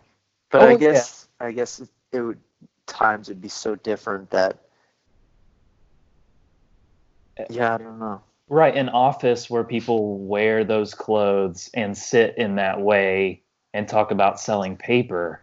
But 0.52 0.62
Oh, 0.62 0.68
I 0.68 0.72
yeah. 0.72 0.78
guess. 0.78 1.28
I 1.40 1.52
guess 1.52 1.80
it, 1.80 1.90
it 2.12 2.22
would. 2.22 2.40
Times 2.88 3.30
would 3.30 3.40
be 3.40 3.50
so 3.50 3.76
different 3.76 4.32
that. 4.32 4.58
Yeah, 7.50 7.76
I 7.76 7.78
don't 7.78 8.00
know. 8.00 8.22
right 8.50 8.76
an 8.76 8.90
office 8.90 9.50
where 9.50 9.64
people 9.64 10.18
wear 10.20 10.64
those 10.64 10.94
clothes 10.94 11.70
and 11.74 11.98
sit 11.98 12.38
in 12.38 12.56
that 12.56 12.82
way 12.82 13.44
and 13.74 13.88
talk 13.88 14.12
about 14.12 14.40
selling 14.40 14.76
paper. 14.76 15.42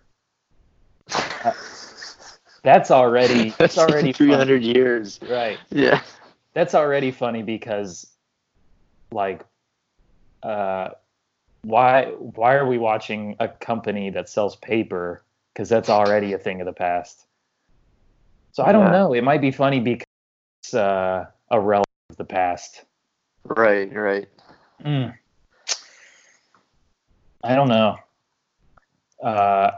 That's 2.63 2.91
already 2.91 3.51
that's 3.59 3.79
already 3.79 4.13
three 4.13 4.31
funny. 4.33 4.59
years. 4.59 5.21
right. 5.29 5.59
Yeah. 5.71 6.01
that's 6.55 6.75
already 6.75 7.11
funny 7.11 7.43
because 7.43 8.11
like 9.13 9.45
uh 10.43 10.89
why 11.63 12.07
why 12.07 12.55
are 12.55 12.67
we 12.67 12.79
watching 12.79 13.37
a 13.41 13.49
company 13.49 14.11
that 14.11 14.29
sells 14.29 14.57
paper 14.57 15.23
because 15.53 15.69
that's 15.69 15.89
already 15.89 16.33
a 16.33 16.39
thing 16.39 16.61
of 16.61 16.67
the 16.67 16.73
past 16.73 17.27
so 18.53 18.63
i 18.65 18.73
don't 18.73 18.87
Yeah. 18.87 18.93
know 18.93 19.13
it 19.15 19.23
might 19.23 19.41
be 19.41 19.51
funny 19.51 19.81
because 19.81 20.07
it's 20.63 20.75
uh, 20.75 21.27
a 21.51 21.61
relic 21.61 21.87
of 22.11 22.17
the 22.17 22.25
past 22.25 22.85
Right. 23.45 23.93
Right. 23.95 24.29
Mm. 24.85 25.15
i 27.45 27.55
don't 27.55 27.69
know 27.69 27.97
uh 29.23 29.71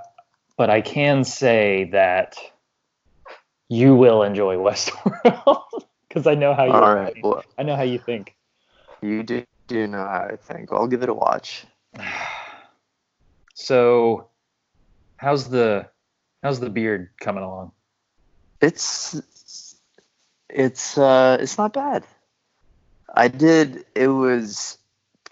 but 0.58 0.68
i 0.68 0.82
can 0.82 1.24
say 1.24 1.88
that 1.92 2.36
you 3.70 3.94
will 3.94 4.22
enjoy 4.22 4.56
westworld 4.56 5.62
because 6.08 6.26
i 6.26 6.34
know 6.34 6.52
how 6.52 6.64
you 6.64 6.72
All 6.72 6.94
right. 6.94 7.16
Well, 7.22 7.42
i 7.56 7.62
know 7.62 7.76
how 7.76 7.82
you 7.82 7.98
think 7.98 8.34
you 9.00 9.22
do 9.22 9.44
do 9.68 9.86
know 9.86 9.98
how 9.98 10.28
I 10.32 10.36
think. 10.36 10.72
I'll 10.72 10.88
give 10.88 11.02
it 11.02 11.08
a 11.08 11.14
watch. 11.14 11.64
So, 13.60 14.28
how's 15.16 15.48
the 15.48 15.88
how's 16.44 16.60
the 16.60 16.70
beard 16.70 17.08
coming 17.20 17.42
along? 17.42 17.72
It's 18.60 19.84
it's 20.48 20.96
uh 20.96 21.38
it's 21.40 21.58
not 21.58 21.72
bad. 21.72 22.04
I 23.12 23.26
did. 23.26 23.84
It 23.96 24.06
was 24.06 24.78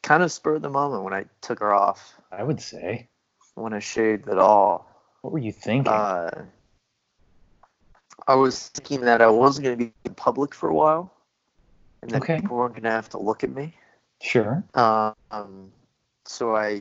kind 0.03 0.25
of 0.25 0.33
spur 0.33 0.57
of 0.57 0.63
the 0.63 0.69
moment 0.69 1.05
when 1.05 1.15
I 1.15 1.27
took 1.41 1.61
her 1.61 1.73
off. 1.73 2.17
I 2.33 2.43
would 2.43 2.61
say. 2.61 3.09
When 3.55 3.73
I 3.73 3.79
shaved 3.79 4.27
it 4.27 4.39
all. 4.39 4.96
What 5.27 5.33
were 5.33 5.39
you 5.41 5.51
thinking? 5.51 5.93
Uh, 5.93 6.45
I 8.29 8.37
was 8.37 8.69
thinking 8.69 9.01
that 9.07 9.21
I 9.21 9.27
wasn't 9.27 9.65
going 9.65 9.77
to 9.77 9.85
be 9.87 9.93
in 10.05 10.15
public 10.15 10.55
for 10.55 10.69
a 10.69 10.73
while, 10.75 11.13
and 12.01 12.13
that 12.13 12.23
Okay. 12.23 12.41
people 12.41 12.57
weren't 12.59 12.75
going 12.75 12.85
to 12.85 12.93
have 12.93 13.09
to 13.09 13.19
look 13.19 13.43
at 13.43 13.51
me. 13.51 13.75
sure. 14.23 14.63
Um, 14.75 15.73
so 16.27 16.55
I, 16.55 16.81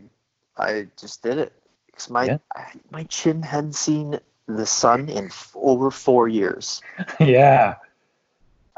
I 0.58 0.86
just 0.96 1.24
did 1.24 1.40
it 1.40 1.54
because 1.88 2.08
my 2.12 2.26
Yeah. 2.26 2.38
I, 2.56 2.72
my 2.92 3.04
chin 3.06 3.42
hadn't 3.42 3.74
seen 3.74 4.20
the 4.46 4.68
sun 4.68 5.10
in 5.10 5.26
f- 5.26 5.52
over 5.56 5.90
four 5.90 6.28
years. 6.28 6.84
yeah. 7.20 7.78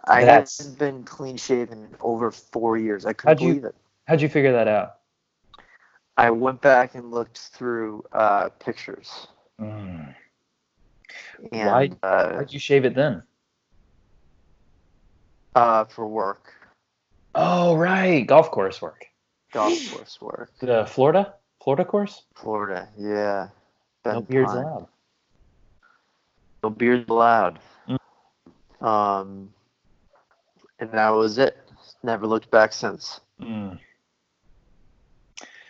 I 0.05 0.24
That's- 0.24 0.59
hadn't 0.59 0.80
been 0.80 1.03
clean 1.03 1.36
shaven 1.36 1.84
in 1.84 1.95
over 1.99 2.32
four 2.32 2.78
years. 2.78 3.05
I 3.05 3.09
How'd 3.09 3.18
couldn't 3.18 3.39
you- 3.41 3.47
believe 3.49 3.65
it. 3.65 3.76
How'd 4.07 4.22
you 4.22 4.30
figure 4.30 4.53
that 4.53 4.70
out? 4.70 4.99
I 6.15 6.32
went 6.32 6.61
back 6.61 6.95
and 6.95 7.11
looked 7.11 7.38
through 7.38 8.05
uh, 8.13 8.47
pictures, 8.59 9.28
Mm. 9.60 10.14
and 11.51 11.68
Why- 11.68 11.91
uh, 12.03 12.34
Why'd 12.36 12.53
you 12.53 12.60
shave 12.60 12.86
it 12.86 12.93
then? 12.95 13.24
uh, 15.55 15.86
for 15.86 16.08
work, 16.08 16.53
Oh, 17.34 17.76
right, 17.76 18.26
golf 18.26 18.51
course 18.51 18.82
work. 18.82 19.05
golf 19.51 19.74
course 19.91 20.20
work, 20.22 20.51
The 20.60 20.86
Florida, 20.86 21.34
Florida 21.64 21.86
course. 21.86 22.24
Florida. 22.36 22.88
Yeah, 22.97 23.49
No 24.05 24.14
Bend 24.22 24.28
beards 24.28 24.51
Pine. 24.51 24.64
allowed. 24.64 24.88
No 26.64 26.70
beard 26.70 27.10
allowed. 27.10 27.60
Mm. 27.88 28.86
Um, 28.86 29.53
and 30.80 30.91
that 30.91 31.10
was 31.10 31.38
it. 31.39 31.58
Never 32.03 32.28
looked 32.28 32.51
back 32.51 32.74
since. 32.74 33.20
Mm. 33.41 33.80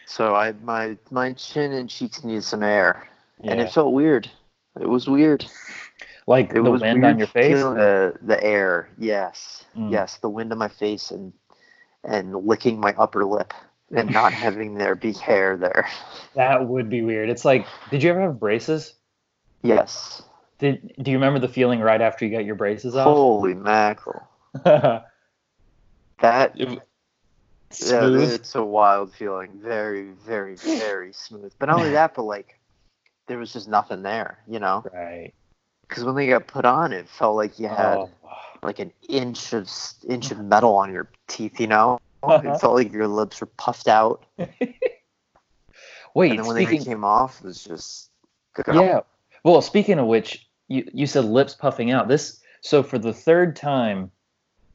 So 0.05 0.35
I 0.35 0.51
my 0.63 0.97
my 1.11 1.33
chin 1.33 1.71
and 1.73 1.89
cheeks 1.89 2.23
needed 2.23 2.43
some 2.43 2.63
air, 2.63 3.07
and 3.43 3.59
it 3.59 3.71
felt 3.71 3.93
weird. 3.93 4.29
It 4.79 4.88
was 4.88 5.07
weird. 5.07 5.45
like 6.27 6.51
It 6.51 6.61
the 6.63 6.71
was 6.71 6.81
wind 6.81 7.01
weird 7.01 7.13
on 7.13 7.17
your 7.19 7.27
face. 7.27 7.61
The 7.63 8.13
the 8.21 8.43
air, 8.43 8.89
yes, 8.97 9.65
Mm. 9.75 9.91
yes, 9.91 10.17
the 10.17 10.29
wind 10.29 10.51
on 10.51 10.57
my 10.57 10.67
face 10.69 11.11
and 11.11 11.33
and 12.03 12.35
licking 12.35 12.79
my 12.79 12.93
upper 12.97 13.25
lip. 13.25 13.53
and 13.95 14.11
not 14.11 14.33
having 14.45 14.75
there 14.75 14.95
be 14.95 15.13
hair 15.13 15.55
there. 15.57 15.88
That 16.35 16.67
would 16.67 16.89
be 16.89 17.01
weird. 17.01 17.29
It's 17.29 17.45
like, 17.45 17.65
did 17.89 18.03
you 18.03 18.09
ever 18.09 18.21
have 18.21 18.39
braces? 18.39 18.93
Yes. 19.63 20.21
Did 20.59 20.93
do 21.01 21.11
you 21.11 21.17
remember 21.17 21.39
the 21.39 21.47
feeling 21.47 21.79
right 21.79 22.01
after 22.01 22.25
you 22.25 22.31
got 22.31 22.43
your 22.45 22.55
braces 22.55 22.95
off? 22.95 23.05
Holy 23.05 23.53
mackerel. 23.53 24.27
That 26.19 26.53
It- 26.59 26.81
yeah, 27.79 28.07
it's 28.07 28.55
a 28.55 28.63
wild 28.63 29.13
feeling. 29.13 29.51
Very, 29.61 30.11
very, 30.25 30.55
very 30.55 31.13
smooth. 31.13 31.53
But 31.59 31.67
not 31.67 31.79
only 31.79 31.91
that, 31.99 32.15
but 32.15 32.23
like 32.23 32.59
there 33.28 33.38
was 33.38 33.53
just 33.53 33.67
nothing 33.67 34.01
there, 34.03 34.39
you 34.47 34.59
know? 34.59 34.84
right. 34.93 35.34
Because 35.88 36.03
when 36.03 36.15
they 36.15 36.28
got 36.28 36.47
put 36.47 36.65
on, 36.65 36.91
it 36.91 37.07
felt 37.07 37.36
like 37.38 37.59
you 37.59 37.67
had 37.69 37.95
Oh. 37.97 38.09
like 38.61 38.80
an 38.80 38.91
inch 39.07 39.53
of 39.53 39.69
inch 40.07 40.32
of 40.32 40.39
metal 40.39 40.75
on 40.75 40.91
your 40.91 41.07
teeth, 41.28 41.59
you 41.59 41.67
know? 41.67 41.99
Uh-huh. 42.23 42.53
It 42.53 42.59
felt 42.59 42.75
like 42.75 42.91
your 42.91 43.07
lips 43.07 43.39
were 43.39 43.47
puffed 43.47 43.88
out, 43.88 44.25
Wait, 46.13 46.32
and 46.32 46.47
when 46.47 46.55
they 46.55 46.65
speaking 46.65 46.86
came 46.86 47.03
off, 47.03 47.39
it 47.41 47.45
was 47.45 47.63
just 47.63 48.09
Yeah. 48.67 49.01
Well, 49.43 49.61
speaking 49.61 49.99
of 49.99 50.07
which, 50.07 50.47
you, 50.67 50.89
you 50.91 51.05
said 51.05 51.25
lips 51.25 51.53
puffing 51.53 51.91
out. 51.91 52.07
This 52.07 52.41
so 52.61 52.82
for 52.82 52.97
the 52.97 53.13
third 53.13 53.55
time 53.55 54.11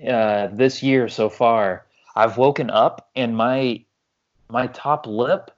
uh, 0.09 0.46
this 0.53 0.82
year 0.82 1.09
so 1.09 1.28
far, 1.28 1.86
I've 2.14 2.38
woken 2.38 2.70
up 2.70 3.11
and 3.16 3.36
my 3.36 3.84
my 4.48 4.68
top 4.68 5.07
lip 5.07 5.50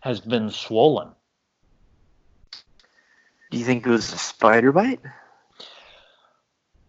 has 0.00 0.20
been 0.20 0.48
swollen. 0.50 1.08
Do 3.50 3.58
you 3.58 3.64
think 3.64 3.86
it 3.86 3.90
was 3.90 4.12
a 4.12 4.18
spider 4.18 4.72
bite? 4.72 5.00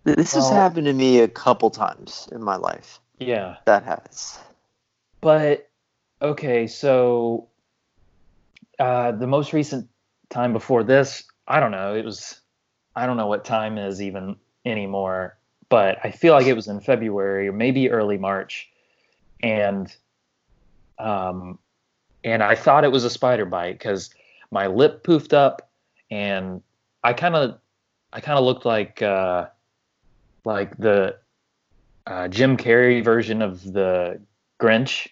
This 0.03 0.33
has 0.33 0.49
happened 0.49 0.85
to 0.85 0.93
me 0.93 1.19
a 1.19 1.27
couple 1.27 1.69
times 1.69 2.29
in 2.31 2.41
my 2.41 2.55
life. 2.55 2.99
Yeah. 3.19 3.57
That 3.65 3.83
has. 3.83 4.39
But 5.21 5.69
okay, 6.21 6.67
so 6.67 7.49
uh, 8.79 9.11
the 9.11 9.27
most 9.27 9.53
recent 9.53 9.89
time 10.29 10.53
before 10.53 10.83
this, 10.83 11.23
I 11.47 11.59
don't 11.59 11.71
know. 11.71 11.95
It 11.95 12.05
was 12.05 12.39
I 12.95 13.05
don't 13.05 13.17
know 13.17 13.27
what 13.27 13.45
time 13.45 13.77
is 13.77 14.01
even 14.01 14.37
anymore, 14.65 15.37
but 15.69 15.99
I 16.03 16.11
feel 16.11 16.33
like 16.33 16.47
it 16.47 16.55
was 16.55 16.67
in 16.67 16.79
February 16.79 17.47
or 17.47 17.53
maybe 17.53 17.89
early 17.89 18.17
March, 18.17 18.69
and 19.41 19.93
um, 20.99 21.59
and 22.23 22.43
I 22.43 22.55
thought 22.55 22.83
it 22.83 22.91
was 22.91 23.03
a 23.03 23.09
spider 23.09 23.45
bite 23.45 23.73
because 23.73 24.09
my 24.51 24.67
lip 24.67 25.03
poofed 25.03 25.33
up, 25.33 25.69
and 26.09 26.61
I 27.03 27.13
kind 27.13 27.35
of 27.35 27.59
I 28.13 28.21
kind 28.21 28.37
of 28.37 28.45
looked 28.45 28.65
like 28.65 29.01
uh, 29.01 29.47
like 30.45 30.77
the 30.77 31.17
uh, 32.05 32.27
Jim 32.27 32.57
Carrey 32.57 33.03
version 33.03 33.41
of 33.41 33.63
the 33.73 34.19
Grinch, 34.61 35.07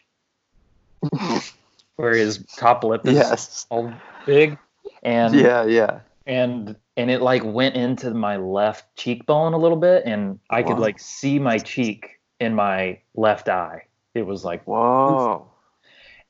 where 1.98 2.14
his 2.14 2.44
top 2.58 2.84
lip 2.84 3.06
is 3.06 3.16
yes. 3.16 3.68
all 3.70 3.94
big, 4.26 4.58
and 5.04 5.36
Yeah, 5.36 5.66
yeah. 5.66 6.00
and 6.26 6.76
and 6.98 7.12
it 7.12 7.22
like 7.22 7.44
went 7.44 7.76
into 7.76 8.12
my 8.12 8.38
left 8.38 8.96
cheekbone 8.96 9.54
a 9.54 9.58
little 9.58 9.78
bit, 9.78 10.04
and 10.06 10.40
I 10.50 10.64
could 10.64 10.80
like 10.80 11.00
see 11.00 11.40
my 11.40 11.58
cheek 11.58 12.20
in 12.40 12.56
my 12.56 13.00
left 13.16 13.50
eye. 13.50 13.84
It 14.14 14.26
was 14.26 14.46
like, 14.46 14.64
Whoa. 14.64 15.50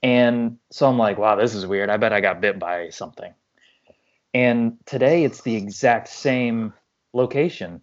and 0.02 0.58
so 0.72 0.90
I'm 0.90 0.98
like, 0.98 1.20
wow, 1.20 1.36
this 1.36 1.54
is 1.54 1.68
weird. 1.68 1.90
I 1.92 1.98
bet 1.98 2.14
I 2.14 2.22
got 2.22 2.42
bit 2.42 2.58
by 2.58 2.90
something. 2.90 3.32
And 4.36 4.78
today 4.86 5.24
it's 5.24 5.42
the 5.44 5.56
exact 5.56 6.10
same 6.10 6.74
location. 7.14 7.80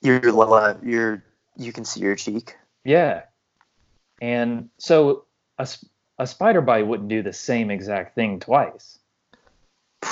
Your 0.00 0.32
le- 0.32 0.80
your 0.82 1.22
you 1.54 1.70
can 1.70 1.84
see 1.84 2.00
your 2.00 2.16
cheek. 2.16 2.56
Yeah. 2.82 3.24
And 4.22 4.70
so 4.78 5.26
a, 5.58 5.68
a 6.18 6.26
spider 6.26 6.62
bite 6.62 6.86
wouldn't 6.86 7.10
do 7.10 7.22
the 7.22 7.34
same 7.34 7.70
exact 7.70 8.14
thing 8.14 8.40
twice. 8.40 8.98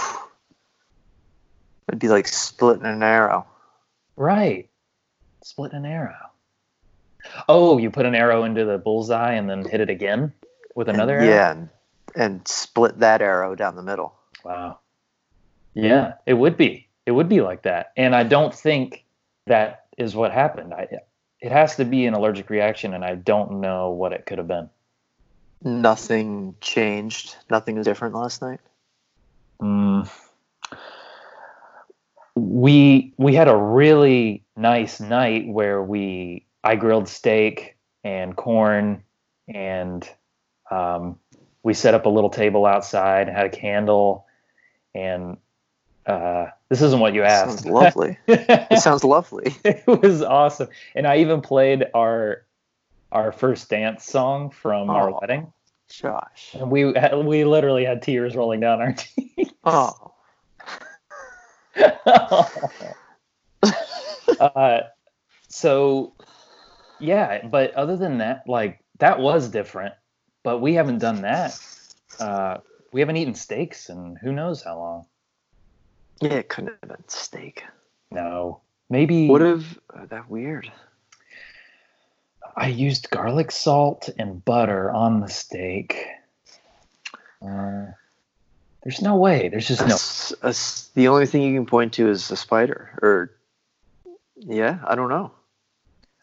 It'd 1.88 1.98
be 1.98 2.08
like 2.08 2.28
splitting 2.28 2.84
an 2.84 3.02
arrow. 3.02 3.46
Right. 4.16 4.68
Split 5.42 5.72
an 5.72 5.86
arrow. 5.86 6.30
Oh, 7.48 7.78
you 7.78 7.90
put 7.90 8.04
an 8.04 8.14
arrow 8.14 8.44
into 8.44 8.66
the 8.66 8.76
bullseye 8.76 9.32
and 9.32 9.48
then 9.48 9.64
hit 9.64 9.80
it 9.80 9.88
again 9.88 10.34
with 10.74 10.88
And- 10.88 10.98
another 10.98 11.20
arrow? 11.20 11.24
Yeah, 11.24 11.52
and, 11.52 11.70
and 12.14 12.46
split 12.46 12.98
that 12.98 13.22
arrow 13.22 13.54
down 13.54 13.76
the 13.76 13.82
middle. 13.82 14.14
Wow. 14.44 14.80
Yeah, 15.76 16.14
it 16.24 16.34
would 16.34 16.56
be. 16.56 16.88
It 17.04 17.12
would 17.12 17.28
be 17.28 17.40
like 17.40 17.62
that. 17.62 17.92
And 17.96 18.14
I 18.14 18.22
don't 18.22 18.54
think 18.54 19.04
that 19.46 19.86
is 19.98 20.16
what 20.16 20.32
happened. 20.32 20.72
I, 20.72 20.88
it 21.40 21.52
has 21.52 21.76
to 21.76 21.84
be 21.84 22.06
an 22.06 22.14
allergic 22.14 22.50
reaction, 22.50 22.94
and 22.94 23.04
I 23.04 23.14
don't 23.14 23.60
know 23.60 23.90
what 23.90 24.12
it 24.12 24.26
could 24.26 24.38
have 24.38 24.48
been. 24.48 24.70
Nothing 25.62 26.54
changed. 26.60 27.36
Nothing 27.50 27.76
was 27.76 27.84
different 27.84 28.14
last 28.14 28.40
night. 28.40 28.60
Mm. 29.60 30.10
We 32.34 33.14
we 33.16 33.34
had 33.34 33.48
a 33.48 33.56
really 33.56 34.44
nice 34.56 35.00
night 35.00 35.46
where 35.46 35.82
we 35.82 36.44
I 36.64 36.76
grilled 36.76 37.08
steak 37.08 37.76
and 38.04 38.36
corn 38.36 39.02
and 39.48 40.08
um, 40.70 41.18
we 41.62 41.74
set 41.74 41.94
up 41.94 42.06
a 42.06 42.08
little 42.08 42.30
table 42.30 42.66
outside, 42.66 43.28
had 43.28 43.46
a 43.46 43.50
candle, 43.50 44.26
and 44.94 45.36
uh, 46.06 46.46
this 46.68 46.82
isn't 46.82 47.00
what 47.00 47.14
you 47.14 47.22
asked. 47.22 47.60
Sounds 47.60 47.66
lovely. 47.66 48.18
it 48.26 48.80
sounds 48.80 49.04
lovely. 49.04 49.54
it 49.64 49.86
was 49.86 50.22
awesome, 50.22 50.68
and 50.94 51.06
I 51.06 51.18
even 51.18 51.40
played 51.40 51.86
our 51.94 52.42
our 53.12 53.32
first 53.32 53.68
dance 53.70 54.04
song 54.04 54.50
from 54.50 54.90
our 54.90 55.10
Oh. 55.10 55.18
wedding, 55.20 55.52
Josh. 55.88 56.54
and 56.58 56.70
we 56.70 56.84
we 57.24 57.44
literally 57.44 57.84
had 57.84 58.02
tears 58.02 58.34
rolling 58.36 58.60
down 58.60 58.80
our 58.80 58.92
cheeks. 58.98 59.52
Oh. 59.64 60.12
uh, 64.40 64.80
so 65.48 66.12
yeah, 67.00 67.46
but 67.46 67.74
other 67.74 67.96
than 67.96 68.18
that, 68.18 68.42
like 68.46 68.80
that 68.98 69.18
was 69.20 69.48
different. 69.48 69.94
But 70.42 70.58
we 70.60 70.74
haven't 70.74 70.98
done 70.98 71.22
that. 71.22 71.58
Uh, 72.20 72.58
we 72.92 73.00
haven't 73.00 73.16
eaten 73.16 73.34
steaks 73.34 73.88
and 73.88 74.16
who 74.18 74.32
knows 74.32 74.62
how 74.62 74.78
long. 74.78 75.06
Yeah, 76.20 76.34
it 76.34 76.48
couldn't 76.48 76.76
have 76.80 76.88
been 76.88 77.08
steak. 77.08 77.64
No, 78.10 78.60
maybe 78.88 79.28
What 79.28 79.42
if 79.42 79.78
uh, 79.94 80.06
that 80.06 80.30
weird? 80.30 80.70
I 82.56 82.68
used 82.68 83.10
garlic 83.10 83.50
salt 83.50 84.08
and 84.18 84.42
butter 84.44 84.90
on 84.90 85.20
the 85.20 85.28
steak. 85.28 86.06
Uh, 87.42 87.86
there's 88.82 89.02
no 89.02 89.16
way. 89.16 89.48
There's 89.48 89.68
just 89.68 89.86
no. 89.86 90.48
a 90.48 90.54
the 90.94 91.08
only 91.08 91.26
thing 91.26 91.42
you 91.42 91.54
can 91.54 91.66
point 91.66 91.92
to 91.94 92.08
is 92.08 92.30
a 92.30 92.36
spider. 92.36 92.98
Or 93.02 93.32
yeah, 94.36 94.78
I 94.86 94.94
don't 94.94 95.10
know. 95.10 95.32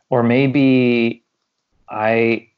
Or 0.10 0.24
maybe 0.24 1.24
I 1.90 2.50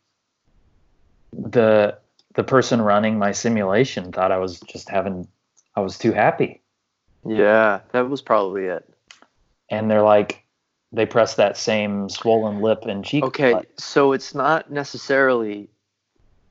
the 1.33 1.97
the 2.35 2.43
person 2.43 2.81
running 2.81 3.17
my 3.17 3.31
simulation 3.31 4.11
thought 4.11 4.31
I 4.31 4.37
was 4.37 4.59
just 4.61 4.89
having 4.89 5.27
I 5.75 5.81
was 5.81 5.97
too 5.97 6.13
happy. 6.13 6.61
Yeah, 7.25 7.81
that 7.91 8.09
was 8.09 8.21
probably 8.21 8.65
it. 8.65 8.87
And 9.69 9.89
they're 9.89 10.03
like 10.03 10.43
they 10.91 11.05
press 11.05 11.35
that 11.35 11.57
same 11.57 12.09
swollen 12.09 12.61
lip 12.61 12.85
and 12.85 13.03
cheek. 13.03 13.23
Okay, 13.23 13.53
button. 13.53 13.69
so 13.77 14.13
it's 14.13 14.35
not 14.35 14.71
necessarily 14.71 15.69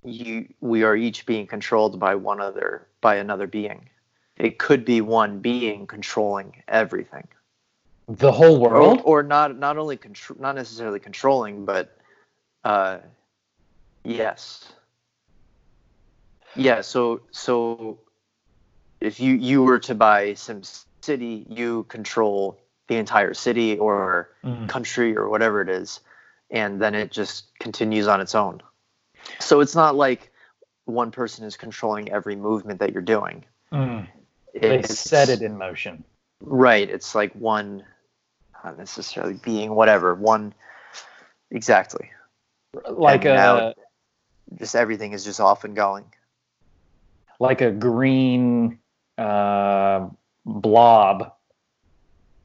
you 0.05 0.49
we 0.61 0.83
are 0.83 0.97
each 0.97 1.25
being 1.27 1.47
controlled 1.47 1.99
by 1.99 2.15
one 2.15 2.41
other 2.41 2.89
by 3.01 3.17
another 3.17 3.47
being. 3.47 3.89
It 4.37 4.59
could 4.59 4.85
be 4.85 5.01
one 5.01 5.39
being 5.39 5.87
controlling 5.87 6.63
everything. 6.67 7.29
The 8.09 8.33
whole 8.33 8.61
world? 8.61 9.01
or, 9.05 9.21
or 9.21 9.23
not 9.23 9.57
not 9.57 9.79
only 9.79 9.97
contr- 9.97 10.39
not 10.39 10.57
necessarily 10.57 11.01
controlling 11.01 11.65
but 11.65 11.97
uh 12.65 12.99
yes 14.03 14.73
yeah 16.57 16.81
so 16.83 17.23
so 17.31 17.99
if 19.05 19.21
you 19.21 19.35
you 19.35 19.63
were 19.63 19.79
to 19.81 19.95
buy 19.95 20.35
some 20.35 20.63
city 21.03 21.47
you 21.49 21.85
control 21.89 22.59
the 22.89 22.97
entire 22.97 23.35
city 23.35 23.79
or 23.79 24.31
Mm. 24.45 24.69
country 24.69 25.17
or 25.17 25.29
whatever 25.29 25.61
it 25.63 25.69
is 25.69 26.01
and 26.51 26.81
then 26.81 26.95
it 26.95 27.11
just 27.11 27.47
continues 27.59 28.07
on 28.09 28.21
its 28.21 28.35
own 28.35 28.61
so 29.41 29.61
it's 29.61 29.75
not 29.75 29.95
like 29.97 30.31
one 30.85 31.11
person 31.11 31.45
is 31.47 31.57
controlling 31.57 32.11
every 32.13 32.37
movement 32.37 32.81
that 32.81 32.93
you're 32.93 33.03
doing 33.03 33.45
Mm. 33.73 34.07
They 34.55 34.79
It's- 34.79 34.99
set 35.01 35.31
it 35.31 35.43
in 35.43 35.59
motion. 35.59 36.05
Right. 36.41 36.89
It's 36.89 37.13
like 37.17 37.33
one, 37.35 37.85
not 38.63 38.79
necessarily 38.79 39.35
being, 39.43 39.75
whatever. 39.75 40.15
One, 40.15 40.55
exactly. 41.51 42.09
Like 42.89 43.25
And 43.25 43.33
a 43.33 43.35
now- 43.35 43.75
Just 44.57 44.77
everything 44.77 45.13
is 45.13 45.25
just 45.25 45.41
off 45.41 45.65
and 45.65 45.75
going. 45.75 46.05
like 47.41 47.63
a 47.63 47.73
green 47.73 48.79
uh, 49.19 50.09
blob. 50.45 51.33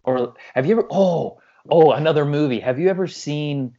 Or 0.03 0.34
have 0.55 0.65
you 0.65 0.74
ever? 0.74 0.88
Oh, 0.89 1.41
oh, 1.70 1.91
another 1.91 2.26
movie. 2.26 2.59
Have 2.59 2.80
you 2.80 2.89
ever 2.89 3.07
seen? 3.07 3.76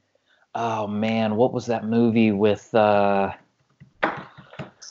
Oh 0.55 0.87
man, 0.87 1.37
what 1.37 1.53
was 1.53 1.67
that 1.67 1.85
movie 1.85 2.33
with? 2.33 2.75
Uh, 2.75 3.33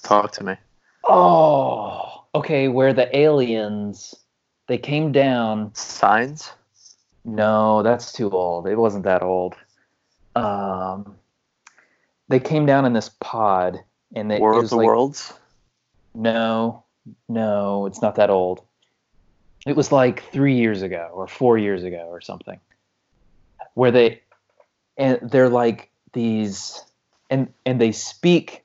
Talk 0.04 0.32
to 0.34 0.44
me. 0.44 0.56
Oh, 1.08 2.26
okay. 2.34 2.68
Where 2.68 2.94
the 2.94 3.16
aliens 3.16 4.16
they 4.68 4.78
came 4.78 5.12
down. 5.12 5.74
Signs. 5.74 6.54
No, 7.26 7.84
that's 7.84 8.14
too 8.14 8.30
old. 8.30 8.68
It 8.68 8.76
wasn't 8.76 9.04
that 9.04 9.24
old. 9.24 9.56
Um, 10.36 11.16
they 12.28 12.40
came 12.40 12.66
down 12.66 12.86
in 12.86 12.94
this 12.94 13.10
pod, 13.20 13.80
and 14.16 14.30
they, 14.30 14.40
War 14.40 14.60
of 14.60 14.70
the 14.70 14.76
like, 14.76 14.86
Worlds. 14.86 15.34
No, 16.14 16.86
no, 17.28 17.86
it's 17.86 18.02
not 18.02 18.16
that 18.16 18.30
old. 18.30 18.64
It 19.66 19.76
was 19.76 19.92
like 19.92 20.24
three 20.32 20.56
years 20.56 20.82
ago 20.82 21.10
or 21.14 21.28
four 21.28 21.58
years 21.58 21.84
ago 21.84 22.08
or 22.10 22.22
something, 22.22 22.60
where 23.74 23.92
they 23.92 24.22
and 24.98 25.20
they're 25.22 25.50
like 25.50 25.90
these 26.14 26.82
and 27.30 27.54
and 27.66 27.80
they 27.80 27.92
speak 27.92 28.64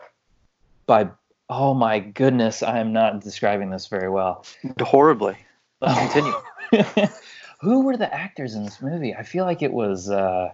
by 0.86 1.08
oh 1.48 1.74
my 1.74 1.98
goodness, 1.98 2.62
I 2.62 2.78
am 2.78 2.92
not 2.92 3.20
describing 3.20 3.70
this 3.70 3.86
very 3.86 4.08
well. 4.08 4.44
Horribly. 4.80 5.36
Let's 5.80 6.12
continue. 6.12 7.08
Who 7.60 7.84
were 7.84 7.96
the 7.96 8.12
actors 8.12 8.54
in 8.54 8.64
this 8.64 8.80
movie? 8.80 9.14
I 9.14 9.22
feel 9.22 9.44
like 9.44 9.62
it 9.62 9.72
was 9.72 10.10
uh 10.10 10.52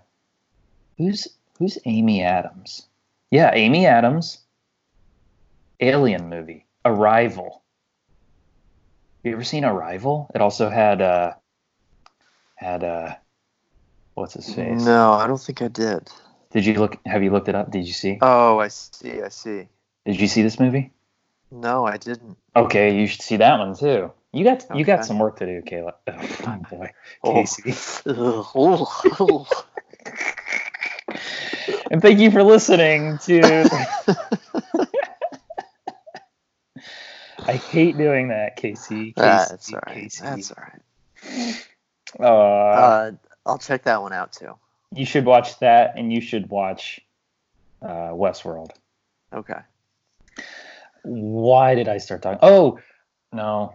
who's 0.99 1.29
who's 1.59 1.79
Amy 1.85 2.23
Adams? 2.23 2.87
Yeah, 3.31 3.51
Amy 3.55 3.87
Adams. 3.87 4.39
Alien 5.81 6.29
movie. 6.29 6.67
Arrival. 6.85 7.60
You 9.23 9.33
ever 9.33 9.45
seen 9.45 9.65
Arrival? 9.65 10.31
It 10.35 10.41
also 10.41 10.71
had 10.71 11.03
uh 11.03 11.35
had 12.55 12.83
uh 12.83 13.17
what's 14.15 14.35
his 14.35 14.53
face? 14.55 14.83
No, 14.85 15.13
I 15.13 15.27
don't 15.27 15.41
think 15.41 15.61
I 15.61 15.69
did. 15.69 16.09
Did 16.53 16.65
you 16.65 16.75
look 16.75 16.99
have 17.05 17.23
you 17.23 17.31
looked 17.31 17.49
it 17.49 17.55
up? 17.55 17.71
Did 17.71 17.87
you 17.87 17.93
see? 17.93 18.19
Oh, 18.23 18.59
I 18.59 18.69
see. 18.69 19.21
I 19.23 19.29
see. 19.29 19.69
Did 20.07 20.19
you 20.19 20.27
see 20.27 20.43
this 20.43 20.59
movie? 20.59 20.93
No, 21.51 21.87
I 21.87 21.99
didn't. 21.99 22.39
Okay, 22.57 22.99
you 22.99 23.07
should 23.07 23.23
see 23.23 23.37
that 23.37 23.59
one 23.59 23.77
too. 23.77 24.11
You 24.33 24.45
got 24.45 24.65
you 24.75 24.85
got 24.85 25.05
some 25.05 25.19
work 25.19 25.39
to 25.41 25.47
do, 25.47 25.63
Kayla. 25.63 25.95
Oh 26.47 26.59
boy. 26.71 26.93
Oh. 27.23 27.35
Casey. 27.35 27.75
Oh. 28.07 29.47
And 31.91 32.01
thank 32.01 32.21
you 32.21 32.31
for 32.31 32.45
listening 32.45 33.19
to 33.19 33.69
I 37.51 37.57
hate 37.57 37.99
doing 37.99 38.29
that, 38.29 38.55
Casey. 38.55 39.07
Casey 39.13 39.15
That's 39.17 39.73
all 39.73 39.81
right. 39.87 39.95
Casey. 39.97 40.23
That's 40.23 40.53
all 40.53 40.63
right. 40.63 41.57
Uh, 42.21 42.25
Uh, 42.25 43.11
I'll 43.45 43.59
check 43.59 43.83
that 43.85 44.01
one 44.03 44.13
out 44.13 44.33
too. 44.33 44.55
you 44.95 45.05
should 45.05 45.25
watch 45.25 45.59
that 45.59 45.95
and 45.97 46.13
you 46.13 46.21
should 46.21 46.49
watch 46.49 47.01
uh, 47.83 48.11
Westworld. 48.13 48.71
Okay. 49.35 49.59
Why 51.03 51.75
did 51.75 51.89
I 51.89 51.99
start 51.99 52.23
talking? 52.23 52.39
Oh, 52.43 52.79
no. 53.33 53.75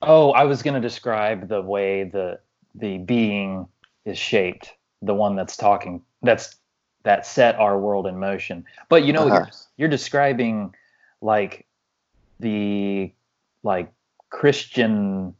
Oh, 0.00 0.30
I 0.30 0.44
was 0.44 0.62
going 0.62 0.74
to 0.74 0.80
describe 0.80 1.48
the 1.48 1.60
way 1.62 2.04
the 2.04 2.38
the 2.76 2.98
being 2.98 3.66
is 4.04 4.16
shaped, 4.18 4.74
the 5.02 5.14
one 5.14 5.34
that's 5.34 5.56
talking, 5.56 6.02
that's 6.22 6.54
that 7.02 7.26
set 7.26 7.56
our 7.56 7.76
world 7.80 8.06
in 8.06 8.16
motion. 8.18 8.64
But 8.88 9.04
you 9.04 9.12
know, 9.12 9.26
Uh-huh. 9.26 9.36
you're, 9.38 9.48
you're 9.76 9.88
describing 9.88 10.72
like 11.20 11.65
the 12.40 13.12
like 13.62 13.92
Christian 14.30 15.34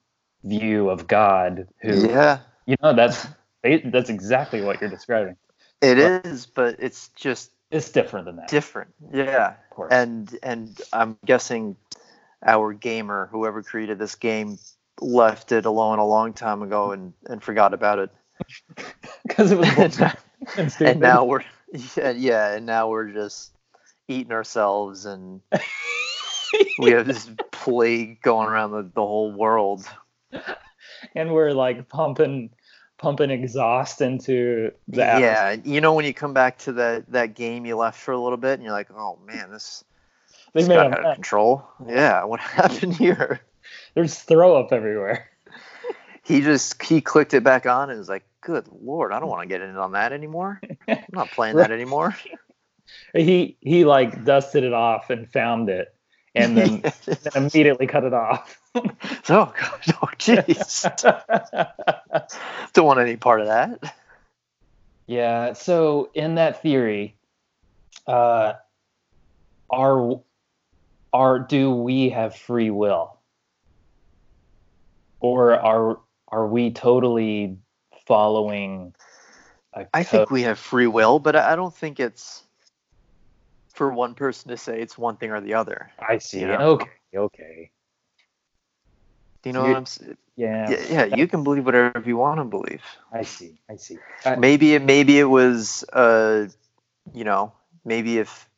view 0.45 0.89
of 0.91 1.07
God, 1.07 1.69
who 1.83 2.03
Yeah, 2.09 2.39
you 2.67 2.77
know 2.83 2.95
that's 2.95 3.27
that's 3.63 4.11
exactly 4.11 4.63
what 4.63 4.81
you're 4.81 4.91
describing. 4.91 5.37
it 5.83 5.99
is, 5.99 6.47
but 6.47 6.77
it's 6.79 7.09
just 7.11 7.51
It's 7.71 7.91
different 7.91 8.27
than 8.27 8.37
that, 8.37 8.49
different. 8.51 8.93
Yeah, 9.13 9.49
of 9.49 9.71
course. 9.71 9.93
and 9.93 10.39
and 10.43 10.81
I'm 10.93 11.19
guessing 11.25 11.77
our 12.45 12.73
gamer, 12.73 13.29
whoever 13.31 13.63
created 13.63 13.99
this 13.99 14.15
game, 14.15 14.59
left 15.01 15.53
it 15.53 15.67
alone 15.67 15.99
a 15.99 16.07
long 16.07 16.33
time 16.33 16.63
ago 16.63 16.93
and 16.93 17.13
and 17.29 17.43
forgot 17.43 17.75
about 17.75 17.99
it. 17.99 18.11
because 19.27 19.53
it 19.53 19.59
was 19.59 19.69
and 19.79 19.93
and 20.57 20.71
stupid. 20.73 21.01
now 21.01 21.25
we're 21.25 21.45
yeah, 21.97 22.11
yeah, 22.11 22.55
and 22.55 22.67
now 22.67 22.89
we're 22.89 23.11
just 23.11 23.53
eating 24.09 24.33
ourselves 24.33 25.07
and 25.07 25.41
we 26.79 26.91
have 26.91 27.07
this 27.07 27.29
plague 27.53 28.21
going 28.23 28.49
around 28.49 28.73
the, 28.73 28.83
the 28.83 29.01
whole 29.01 29.33
world. 29.33 29.87
and 31.15 31.33
we're 31.33 31.53
like 31.53 31.89
pumping 31.89 32.51
pumping 32.99 33.31
exhaust 33.31 34.01
into 34.01 34.73
the 34.89 35.05
atmosphere. 35.05 35.31
yeah, 35.31 35.57
you 35.65 35.81
know 35.81 35.93
when 35.93 36.05
you 36.05 36.15
come 36.15 36.33
back 36.33 36.59
to 36.59 36.73
that 36.73 37.11
that 37.13 37.35
game 37.35 37.67
you 37.67 37.77
left 37.77 38.01
for 38.01 38.13
a 38.13 38.21
little 38.21 38.39
bit 38.39 38.55
and 38.55 38.63
you're 38.63 38.73
like, 38.73 38.91
oh 38.91 39.19
man, 39.27 39.51
this, 39.51 39.85
they 40.53 40.61
this 40.61 40.69
made 40.69 40.77
got 40.77 40.93
out 40.93 41.05
of 41.05 41.15
control. 41.15 41.67
Yeah, 41.87 42.25
what 42.25 42.41
happened 42.41 42.95
here? 42.95 43.41
there's 43.95 44.21
throw 44.21 44.57
up 44.57 44.73
everywhere 44.73 45.29
He 46.23 46.41
just 46.41 46.83
he 46.83 47.01
clicked 47.01 47.35
it 47.35 47.45
back 47.45 47.67
on 47.67 47.89
and 47.89 48.01
was 48.01 48.09
like, 48.09 48.27
good 48.41 48.67
lord, 48.83 49.13
I 49.13 49.21
don't 49.21 49.29
want 49.29 49.43
to 49.43 49.49
get 49.49 49.61
in 49.61 49.77
on 49.77 49.93
that 49.93 50.13
anymore. 50.13 50.61
I'm 50.89 51.05
not 51.13 51.31
playing 51.31 51.55
that 51.55 51.71
anymore. 51.71 52.17
he 53.15 53.57
he 53.61 53.85
like 53.85 54.25
dusted 54.25 54.65
it 54.65 54.73
off 54.73 55.11
and 55.11 55.31
found 55.31 55.69
it 55.69 55.95
and 56.37 56.57
then, 56.57 56.83
then 57.05 57.19
immediately 57.35 57.87
cut 57.87 58.05
it 58.05 58.15
off. 58.15 58.61
Oh 59.29 59.53
god, 59.59 59.81
oh 60.03 60.09
jeez, 60.19 60.85
don't 62.75 62.85
want 62.85 63.01
any 63.01 63.17
part 63.17 63.41
of 63.41 63.47
that. 63.47 63.95
yeah 65.07 65.55
so 65.55 66.11
in 66.13 66.35
that 66.35 66.61
theory 66.61 67.17
uh 68.07 68.53
are 69.71 70.21
are 71.13 71.39
do 71.39 71.71
we 71.71 72.11
have 72.11 72.37
free 72.37 72.71
will? 72.71 73.19
Or 75.21 75.55
are 75.55 75.99
are 76.29 76.47
we 76.47 76.71
totally 76.73 77.57
following 78.07 78.95
a 79.73 79.87
I 79.95 80.03
think 80.03 80.31
we 80.31 80.43
have 80.43 80.59
free 80.59 80.87
will, 80.87 81.19
but 81.19 81.37
I 81.37 81.57
don't 81.57 81.75
think 81.75 82.01
it's 82.01 82.43
for 83.77 83.93
one 83.93 84.15
person 84.15 84.51
to 84.51 84.57
say 84.57 84.81
it's 84.81 84.99
one 84.99 85.17
thing 85.17 85.31
or 85.31 85.41
the 85.41 85.55
other. 85.55 85.91
I 86.01 86.19
see. 86.19 86.41
you 86.41 86.47
know? 86.49 86.73
Okay. 86.73 86.91
Okay. 87.17 87.71
Do 89.43 89.51
you 89.51 89.55
know 89.55 89.63
what 89.63 89.77
I'm 89.77 89.87
saying? 89.87 90.17
Yeah. 90.37 90.71
Yeah, 90.71 90.85
yeah, 90.91 91.05
you 91.05 91.27
can 91.29 91.45
believe 91.45 91.65
whatever 91.65 92.03
you 92.05 92.17
want 92.17 92.41
to 92.41 92.45
believe. 92.45 92.83
I 93.13 93.23
see. 93.23 93.61
I 93.71 93.77
see. 93.77 93.99
I- 94.25 94.37
Maybe 94.37 94.75
it 94.75 94.83
maybe 94.83 95.19
it 95.19 95.25
was 95.25 95.85
uh 95.93 96.47
you 97.15 97.25
know, 97.25 97.53
maybe 97.85 98.19
if 98.19 98.49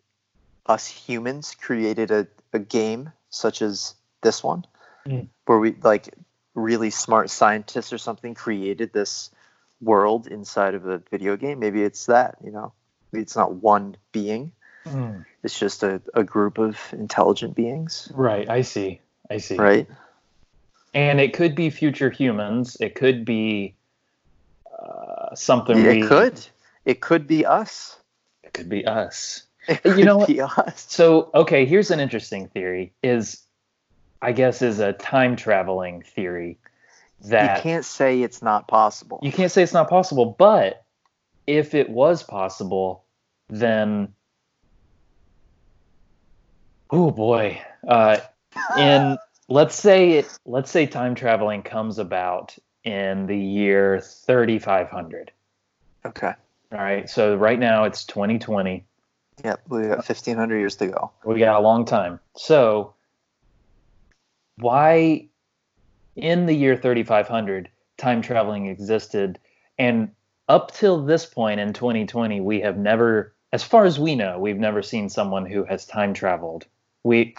us 0.67 0.87
humans 0.87 1.55
created 1.61 2.11
a, 2.11 2.27
a 2.53 2.59
game 2.59 3.13
such 3.31 3.63
as 3.63 3.95
this 4.23 4.43
one 4.43 4.65
Mm. 5.07 5.29
where 5.47 5.59
we 5.59 5.73
like 5.83 6.15
really 6.55 6.91
smart 6.91 7.31
scientists 7.31 7.93
or 7.93 7.99
something 7.99 8.35
created 8.35 8.93
this 8.93 9.31
world 9.81 10.27
inside 10.27 10.75
of 10.75 10.87
a 10.87 10.99
video 11.11 11.37
game, 11.37 11.59
maybe 11.61 11.83
it's 11.83 12.07
that, 12.07 12.37
you 12.45 12.51
know. 12.51 12.73
Maybe 13.13 13.23
it's 13.23 13.37
not 13.37 13.55
one 13.55 13.97
being. 14.13 14.53
Mm, 14.89 15.25
It's 15.43 15.59
just 15.59 15.83
a, 15.83 16.01
a 16.15 16.25
group 16.25 16.59
of 16.59 16.79
intelligent 16.93 17.55
beings, 17.55 18.11
right. 18.15 18.49
I 18.49 18.63
see. 18.63 19.01
I 19.31 19.39
see. 19.39 19.57
right? 19.57 19.87
And 20.95 21.21
it 21.21 21.35
could 21.35 21.55
be 21.55 21.71
future 21.71 22.11
humans. 22.11 22.77
It 22.81 22.95
could 22.95 23.25
be 23.25 23.75
uh, 24.79 25.35
something. 25.35 25.79
it 25.79 25.87
we, 26.03 26.03
could. 26.03 26.41
It 26.85 27.01
could 27.01 27.27
be 27.27 27.45
us. 27.45 27.99
It 28.43 28.53
could 28.55 28.69
be 28.69 28.87
us. 28.87 29.43
It 29.69 29.81
You 29.85 29.93
could 29.93 30.05
know 30.07 30.17
what? 30.19 30.29
be 30.29 30.41
us. 30.41 30.87
So 30.89 31.31
okay, 31.35 31.67
here's 31.67 31.91
an 31.91 32.01
interesting 32.01 32.49
theory. 32.49 32.93
Is 33.03 33.43
I 34.23 34.33
guess 34.33 34.63
is 34.63 34.79
a 34.81 34.95
time 34.95 35.37
traveling 35.37 36.03
theory 36.03 36.59
that 37.27 37.59
you 37.59 37.63
can't 37.63 37.85
say 37.85 38.23
it's 38.23 38.41
not 38.41 38.67
possible. 38.67 39.19
you 39.23 39.31
can't 39.33 39.53
say 39.53 39.63
it's 39.63 39.75
not 39.75 39.91
possible, 39.91 40.35
but 40.39 40.85
if 41.47 41.75
it 41.75 41.91
was 41.91 42.23
possible, 42.23 43.05
then 43.49 44.15
oh 46.91 47.11
boy, 47.11 47.61
uh, 47.87 48.19
in 48.79 49.19
let's 49.49 49.75
say 49.75 50.13
it, 50.13 50.39
let's 50.45 50.71
say 50.71 50.87
time 50.87 51.15
traveling 51.15 51.63
comes 51.63 51.99
about 51.99 52.57
in 52.85 53.27
the 53.27 53.39
year 53.39 54.01
3500. 54.01 55.33
Okay. 56.07 56.33
All 56.73 56.79
right, 56.79 57.09
so 57.09 57.35
right 57.35 57.59
now 57.59 57.85
it's 57.85 58.05
2020. 58.05 58.85
Yep. 59.45 59.63
We 59.69 59.83
got 59.83 59.99
1500 59.99 60.59
years 60.59 60.77
to 60.77 60.89
go. 60.89 61.13
We 61.25 61.39
got 61.39 61.59
a 61.59 61.63
long 61.63 61.85
time. 61.85 62.21
So 62.37 62.95
why 64.59 65.29
in 66.17 66.47
the 66.47 66.55
year 66.55 66.77
3500 66.77 67.71
time 67.97 68.23
traveling 68.23 68.67
existed 68.67 69.39
and 69.79 70.11
up 70.49 70.73
till 70.73 71.05
this 71.05 71.27
point 71.27 71.61
in 71.61 71.73
2020 71.73 72.41
we 72.41 72.61
have 72.61 72.77
never 72.77 73.35
as 73.53 73.63
far 73.63 73.85
as 73.85 73.99
we 73.99 74.15
know 74.15 74.39
we've 74.39 74.59
never 74.59 74.83
seen 74.83 75.09
someone 75.09 75.47
who 75.47 75.65
has 75.65 75.87
time 75.87 76.13
traveled. 76.13 76.67
We 77.09 77.35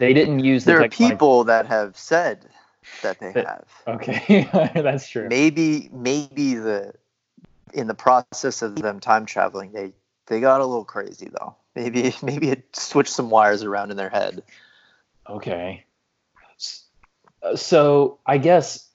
they 0.00 0.12
didn't 0.12 0.40
use 0.40 0.64
the 0.64 0.72
There 0.72 0.82
are 0.82 0.88
people 0.88 1.44
that 1.44 1.66
have 1.66 1.96
said 1.96 2.48
that 3.02 3.20
they 3.20 3.30
That- 3.32 3.46
have. 3.46 3.94
Okay, 3.94 4.48
that's 4.82 5.08
true. 5.08 5.28
Maybe 5.28 5.88
maybe 5.92 6.56
the 6.56 6.92
in 7.72 7.86
the 7.86 7.94
process 7.94 8.62
of 8.62 8.74
them 8.74 8.98
time 8.98 9.24
traveling, 9.24 9.70
they 9.70 9.92
they 10.26 10.40
got 10.40 10.60
a 10.60 10.66
little 10.66 10.84
crazy 10.84 11.28
though. 11.38 11.54
Maybe 11.76 12.12
maybe 12.22 12.50
it 12.50 12.74
switched 12.74 13.12
some 13.12 13.30
wires 13.30 13.62
around 13.62 13.92
in 13.92 13.96
their 13.96 14.10
head. 14.10 14.42
Okay. 15.30 15.84
Uh, 17.44 17.54
So 17.54 18.18
I 18.26 18.38
guess, 18.38 18.88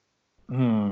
hmm, 0.50 0.92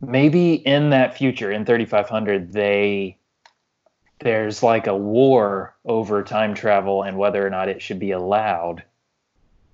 maybe 0.00 0.54
in 0.54 0.90
that 0.90 1.18
future, 1.18 1.50
in 1.50 1.64
3500, 1.66 2.52
they 2.52 3.17
there's 4.20 4.62
like 4.62 4.86
a 4.86 4.96
war 4.96 5.74
over 5.84 6.22
time 6.22 6.54
travel 6.54 7.02
and 7.02 7.16
whether 7.18 7.44
or 7.46 7.50
not 7.50 7.68
it 7.68 7.82
should 7.82 7.98
be 7.98 8.10
allowed. 8.10 8.82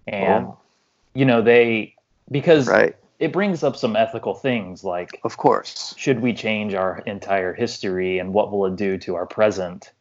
And 0.06 0.46
Oh, 0.46 0.58
you 1.14 1.24
know 1.24 1.40
they 1.42 1.94
because 2.30 2.68
right. 2.68 2.96
it 3.18 3.32
brings 3.32 3.62
up 3.62 3.76
some 3.76 3.96
ethical 3.96 4.34
things 4.34 4.84
like 4.84 5.20
Of 5.24 5.36
course. 5.36 5.94
should 5.96 6.20
we 6.20 6.34
change 6.34 6.74
our 6.74 6.98
entire 7.06 7.54
history 7.54 8.18
and 8.18 8.32
what 8.34 8.50
will 8.52 8.66
it 8.66 8.76
do 8.76 8.98
to 8.98 9.14
our 9.14 9.26
present? 9.26 9.92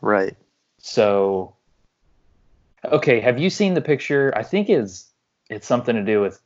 Right. 0.00 0.36
So, 0.78 1.54
okay, 2.84 3.20
have 3.20 3.38
you 3.38 3.50
seen 3.50 3.74
the 3.74 3.80
picture? 3.80 4.32
I 4.34 4.42
think 4.42 4.68
it's 4.68 5.08
it's 5.50 5.66
something 5.66 5.94
to 5.94 6.02
do 6.02 6.20
with 6.20 6.40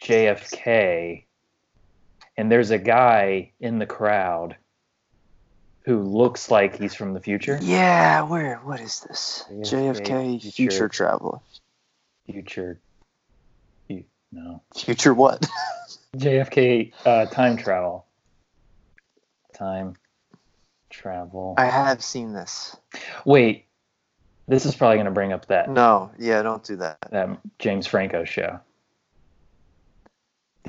JFK, 0.00 1.24
and 2.36 2.50
there's 2.52 2.70
a 2.70 2.78
guy 2.78 3.50
in 3.60 3.78
the 3.78 3.86
crowd 3.86 4.56
who 5.84 6.00
looks 6.02 6.50
like 6.50 6.78
he's 6.78 6.94
from 6.94 7.12
the 7.12 7.20
future. 7.20 7.58
Yeah. 7.60 8.22
Where? 8.22 8.56
What 8.58 8.80
is 8.80 9.00
this? 9.00 9.44
JFK 9.50 9.94
JFK 9.94 10.40
future. 10.40 10.50
future 10.50 10.88
traveler. 10.88 11.38
Future, 12.30 12.80
you, 13.88 14.04
no, 14.30 14.62
Future 14.76 15.12
what? 15.12 15.44
JFK 16.16 16.92
uh, 17.04 17.26
time 17.26 17.56
travel. 17.56 18.06
Time 19.54 19.96
travel. 20.88 21.54
I 21.58 21.66
have 21.66 22.02
seen 22.02 22.32
this. 22.32 22.76
Wait, 23.24 23.66
this 24.46 24.66
is 24.66 24.74
probably 24.74 24.96
going 24.96 25.06
to 25.06 25.10
bring 25.12 25.32
up 25.32 25.46
that 25.46 25.68
No. 25.68 26.12
Yeah. 26.18 26.42
Don't 26.42 26.62
do 26.62 26.76
that. 26.76 26.98
that 27.10 27.40
James 27.58 27.86
Franco 27.86 28.24
show. 28.24 28.60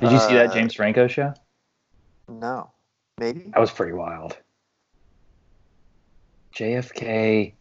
Did 0.00 0.10
you 0.10 0.18
see 0.18 0.34
that 0.34 0.50
Uh, 0.50 0.54
James 0.54 0.74
Franco 0.74 1.06
show? 1.06 1.34
No. 2.28 2.70
Maybe. 3.18 3.44
That 3.52 3.60
was 3.60 3.70
pretty 3.70 3.92
wild. 3.92 4.36
JFK 6.56 7.54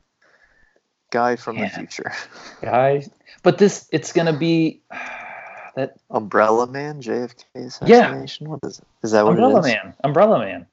Guy 1.12 1.36
from 1.36 1.58
Yeah. 1.58 1.70
the 1.70 1.76
future. 1.76 2.12
guy, 2.62 3.06
but 3.44 3.58
this 3.58 3.88
it's 3.92 4.12
gonna 4.14 4.38
be 4.38 4.82
that 5.76 5.96
Umbrella 6.10 6.68
Man. 6.68 7.02
JFK 7.02 7.44
assassination. 7.56 8.50
What 8.50 8.60
is 8.64 8.80
it? 8.80 8.86
Is 9.04 9.12
that 9.12 9.24
what 9.24 9.32
Umbrella 9.32 9.58
it 9.58 9.60
is? 9.60 9.66
Man. 9.66 9.94
Umbrella 10.04 10.40
Man. 10.40 10.66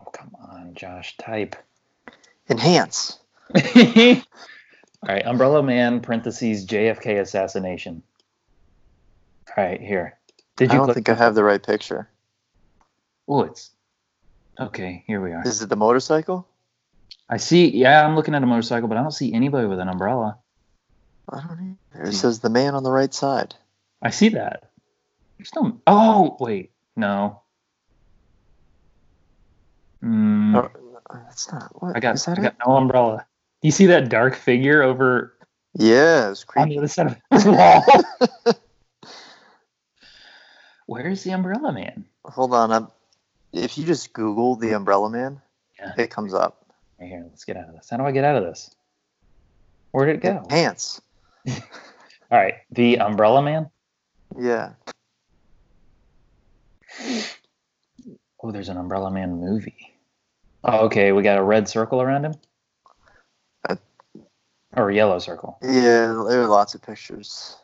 Oh 0.00 0.10
come 0.12 0.36
on, 0.38 0.74
Josh, 0.74 1.16
type. 1.16 1.56
Enhance. 2.50 3.18
All 3.54 3.62
right, 5.08 5.24
Umbrella 5.26 5.62
Man 5.62 6.00
parentheses 6.00 6.66
JFK 6.66 7.20
assassination. 7.20 8.02
All 9.56 9.64
right, 9.64 9.80
here. 9.80 10.18
Did 10.56 10.72
you? 10.72 10.82
I 10.82 10.86
don't 10.86 10.94
think 10.94 11.08
I 11.08 11.14
have 11.14 11.34
the 11.34 11.44
right 11.44 11.62
picture. 11.62 12.08
Oh, 13.26 13.42
it's 13.42 13.70
okay. 14.58 15.04
Here 15.06 15.20
we 15.20 15.32
are. 15.32 15.42
Is 15.46 15.62
it 15.62 15.68
the 15.68 15.76
motorcycle? 15.76 16.46
I 17.28 17.36
see. 17.38 17.68
Yeah, 17.76 18.04
I'm 18.06 18.14
looking 18.16 18.34
at 18.34 18.42
a 18.42 18.46
motorcycle, 18.46 18.88
but 18.88 18.98
I 18.98 19.02
don't 19.02 19.10
see 19.12 19.32
anybody 19.32 19.66
with 19.66 19.78
an 19.80 19.88
umbrella. 19.88 20.38
I 21.32 21.40
don't 21.40 21.78
either. 21.94 22.04
It 22.08 22.12
says 22.12 22.40
the 22.40 22.50
man 22.50 22.74
on 22.74 22.82
the 22.82 22.90
right 22.90 23.12
side. 23.14 23.54
I 24.02 24.10
see 24.10 24.28
that. 24.30 24.70
There's 25.38 25.50
no. 25.54 25.80
Oh 25.86 26.36
wait, 26.38 26.72
no. 26.96 27.40
Mm, 30.04 30.54
Oh, 30.56 30.70
that's 31.26 31.50
not. 31.50 31.70
What 31.82 31.96
I 31.96 32.00
got. 32.00 32.16
is 32.16 32.24
that 32.26 32.38
I 32.38 32.42
it? 32.42 32.44
got 32.44 32.56
no 32.66 32.76
umbrella. 32.76 33.26
Do 33.62 33.68
you 33.68 33.72
see 33.72 33.86
that 33.86 34.10
dark 34.10 34.34
figure 34.34 34.82
over 34.82 35.34
Yeah, 35.78 36.30
it's 36.30 36.44
on 36.56 36.68
the 36.68 36.76
other 36.78 36.88
side 36.88 37.06
of 37.30 37.42
the 37.44 37.52
wall? 37.52 38.54
Where's 40.86 41.22
the 41.22 41.30
umbrella 41.30 41.72
man? 41.72 42.04
Hold 42.26 42.52
on. 42.52 42.70
I'm, 42.70 42.88
if 43.54 43.78
you 43.78 43.84
just 43.84 44.12
Google 44.12 44.56
the 44.56 44.72
Umbrella 44.72 45.08
Man, 45.10 45.40
Yeah. 45.78 45.92
it 45.96 46.10
comes 46.10 46.34
up. 46.34 46.66
Right 47.00 47.08
here, 47.08 47.24
let's 47.28 47.44
get 47.44 47.56
out 47.56 47.68
of 47.68 47.74
this. 47.74 47.88
How 47.90 47.96
do 47.96 48.04
I 48.04 48.12
get 48.12 48.24
out 48.24 48.36
of 48.36 48.44
this? 48.44 48.74
Where 49.92 50.06
did 50.06 50.16
it 50.16 50.22
go? 50.22 50.44
Pants. 50.48 51.00
All 51.48 51.52
right, 52.30 52.54
the 52.70 52.98
umbrella 52.98 53.42
man. 53.42 53.70
Yeah. 54.38 54.72
Oh, 58.42 58.50
there's 58.50 58.68
an 58.68 58.76
umbrella 58.76 59.10
man 59.10 59.40
movie. 59.40 59.94
Oh, 60.64 60.86
okay, 60.86 61.12
we 61.12 61.22
got 61.22 61.38
a 61.38 61.42
red 61.42 61.68
circle 61.68 62.00
around 62.00 62.24
him. 62.24 62.34
Uh, 63.68 63.76
or 64.76 64.90
a 64.90 64.94
yellow 64.94 65.18
circle. 65.18 65.58
Yeah, 65.62 66.24
there 66.28 66.42
are 66.42 66.46
lots 66.48 66.74
of 66.74 66.82
pictures. 66.82 67.56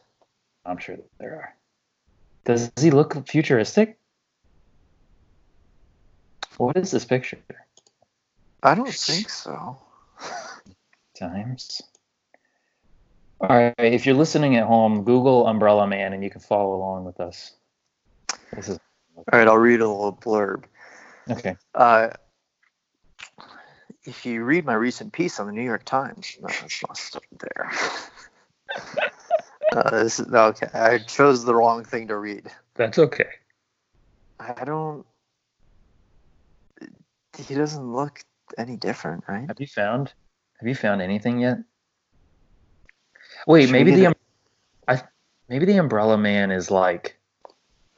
I'm 0.65 0.79
sure 0.79 0.97
that 0.97 1.09
there 1.19 1.35
are. 1.37 1.55
Does 2.45 2.71
he 2.81 2.91
look 2.91 3.27
futuristic? 3.27 3.99
What 6.61 6.77
is 6.77 6.91
this 6.91 7.07
picture? 7.07 7.39
I 8.63 8.75
don't 8.75 8.93
think 8.93 9.31
so. 9.31 9.79
Times. 11.19 11.81
All 13.41 13.49
right, 13.49 13.75
if 13.79 14.05
you're 14.05 14.15
listening 14.15 14.57
at 14.57 14.67
home, 14.67 15.05
Google 15.05 15.47
Umbrella 15.47 15.87
Man 15.87 16.13
and 16.13 16.23
you 16.23 16.29
can 16.29 16.43
follow 16.43 16.75
along 16.75 17.07
with 17.07 17.19
us. 17.19 17.55
This 18.55 18.69
is 18.69 18.79
All 19.17 19.25
right, 19.33 19.49
I'll 19.49 19.57
read 19.57 19.81
a 19.81 19.89
little 19.89 20.13
blurb. 20.13 20.65
okay. 21.31 21.57
Uh, 21.75 22.11
if 24.05 24.27
you 24.27 24.45
read 24.45 24.67
my 24.67 24.75
recent 24.75 25.15
piece 25.15 25.41
on 25.41 25.47
the 25.47 25.55
New 25.55 25.63
York 25.63 25.87
Times, 25.87 26.37
no, 26.43 26.49
that's 26.49 27.15
not 27.15 27.25
there. 27.39 27.73
uh, 29.73 29.91
this 30.03 30.21
is 30.21 30.31
okay. 30.31 30.69
I 30.75 30.99
chose 30.99 31.43
the 31.43 31.55
wrong 31.55 31.85
thing 31.85 32.09
to 32.09 32.19
read. 32.19 32.51
That's 32.75 32.99
okay. 32.99 33.31
I 34.39 34.65
don't. 34.65 35.07
He 37.39 37.55
doesn't 37.55 37.93
look 37.93 38.21
any 38.59 38.77
different, 38.77 39.25
right? 39.29 39.47
Have 39.49 39.61
you 39.61 39.67
found? 39.67 40.13
Have 40.59 40.69
you 40.69 40.75
found 40.75 41.01
anything 41.01 41.41
yet? 41.41 41.59
Wait, 43.47 43.63
Should 43.67 43.73
maybe 43.73 43.93
the 43.93 44.07
um, 44.07 44.15
I 44.87 45.03
maybe 45.49 45.67
the 45.67 45.79
Umbrella 45.79 46.19
Man 46.19 46.51
is 46.51 46.71
like 46.71 47.19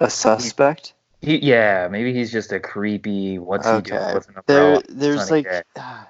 A 0.01 0.09
suspect. 0.11 0.95
he 1.21 1.39
yeah 1.39 1.89
maybe 1.91 2.13
he's 2.13 2.31
just 2.31 2.53
a 2.53 2.61
creepy 2.61 3.39
what's 3.39 3.69
he 3.69 3.81
doing 3.81 4.15
with 4.15 4.29
an 4.29 4.37
umbrella? 4.37 4.83
There, 4.89 4.97
there's 4.97 5.31
like. 5.31 5.47
ah, 5.77 6.09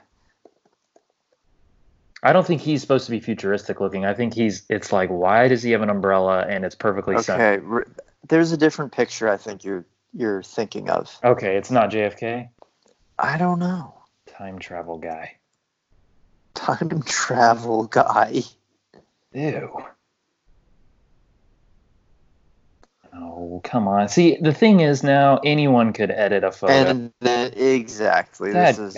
I 2.25 2.33
don't 2.33 2.47
think 2.47 2.61
he's 2.61 2.81
supposed 2.81 3.07
to 3.07 3.11
be 3.11 3.19
futuristic 3.19 3.81
looking. 3.81 4.05
I 4.05 4.15
think 4.15 4.35
he's 4.35 4.65
it's 4.69 4.93
like 4.93 5.09
why 5.09 5.49
does 5.49 5.63
he 5.63 5.73
have 5.73 5.83
an 5.83 5.91
umbrella 5.91 6.47
and 6.49 6.65
it's 6.65 6.75
perfectly 6.75 7.17
okay, 7.17 7.59
re- 7.59 7.85
there's 8.29 8.53
a 8.53 8.57
different 8.57 8.93
picture. 8.93 9.29
I 9.29 9.37
think 9.37 9.65
you're 9.65 9.85
you're 10.13 10.43
thinking 10.43 10.91
of. 10.91 11.19
Okay, 11.25 11.57
it's 11.57 11.71
not 11.71 11.91
JFK. 11.91 12.49
I 13.23 13.39
don't 13.39 13.61
know. 13.61 13.95
Time 14.27 14.59
travel 14.59 14.99
guy. 14.99 15.37
Time 16.55 17.03
travel 17.05 17.85
guy. 17.85 18.43
Ew. 19.33 19.85
Oh, 23.15 23.61
come 23.63 23.87
on. 23.87 24.09
See, 24.09 24.39
the 24.41 24.53
thing 24.53 24.81
is 24.81 25.05
now 25.05 25.39
anyone 25.45 25.93
could 25.93 26.11
edit 26.11 26.43
a 26.43 26.51
photo. 26.51 26.73
And 26.73 27.13
then 27.21 27.53
exactly. 27.55 28.53
This 28.53 28.79
is. 28.79 28.97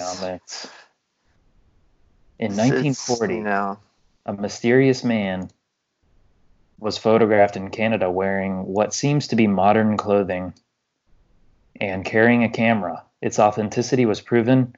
In 2.39 2.57
1940, 2.57 3.35
You 3.35 3.43
know, 3.43 3.79
a 4.25 4.33
mysterious 4.33 5.05
man 5.05 5.51
was 6.79 6.97
photographed 6.97 7.57
in 7.57 7.71
Canada 7.71 8.11
wearing 8.11 8.65
what 8.65 8.95
seems 8.95 9.29
to 9.29 9.37
be 9.37 9.47
modern 9.47 9.99
clothing 9.99 10.55
and 11.79 12.05
carrying 12.05 12.43
a 12.43 12.49
camera. 12.49 13.05
Its 13.25 13.39
authenticity 13.39 14.05
was 14.05 14.21
proven 14.21 14.77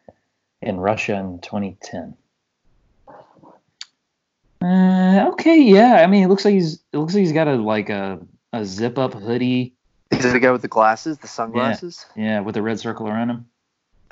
in 0.62 0.76
Russia 0.78 1.16
in 1.16 1.40
2010. 1.40 2.14
Uh, 4.62 5.30
okay, 5.32 5.60
yeah. 5.60 5.96
I 5.96 6.06
mean, 6.06 6.22
it 6.22 6.28
looks 6.28 6.44
like 6.44 6.54
he's 6.54 6.74
it 6.92 6.98
looks 6.98 7.12
like 7.12 7.22
he's 7.22 7.32
got 7.32 7.48
a 7.48 7.56
like 7.56 7.90
a 7.90 8.20
a 8.52 8.64
zip 8.64 8.98
up 8.98 9.14
hoodie, 9.14 9.74
is 10.12 10.24
it 10.24 10.32
the 10.32 10.38
guy 10.38 10.52
with 10.52 10.62
the 10.62 10.68
glasses, 10.68 11.18
the 11.18 11.26
sunglasses? 11.26 12.06
yeah, 12.14 12.38
with 12.38 12.56
a 12.56 12.62
red 12.62 12.78
circle 12.78 13.08
around 13.08 13.30
him. 13.30 13.46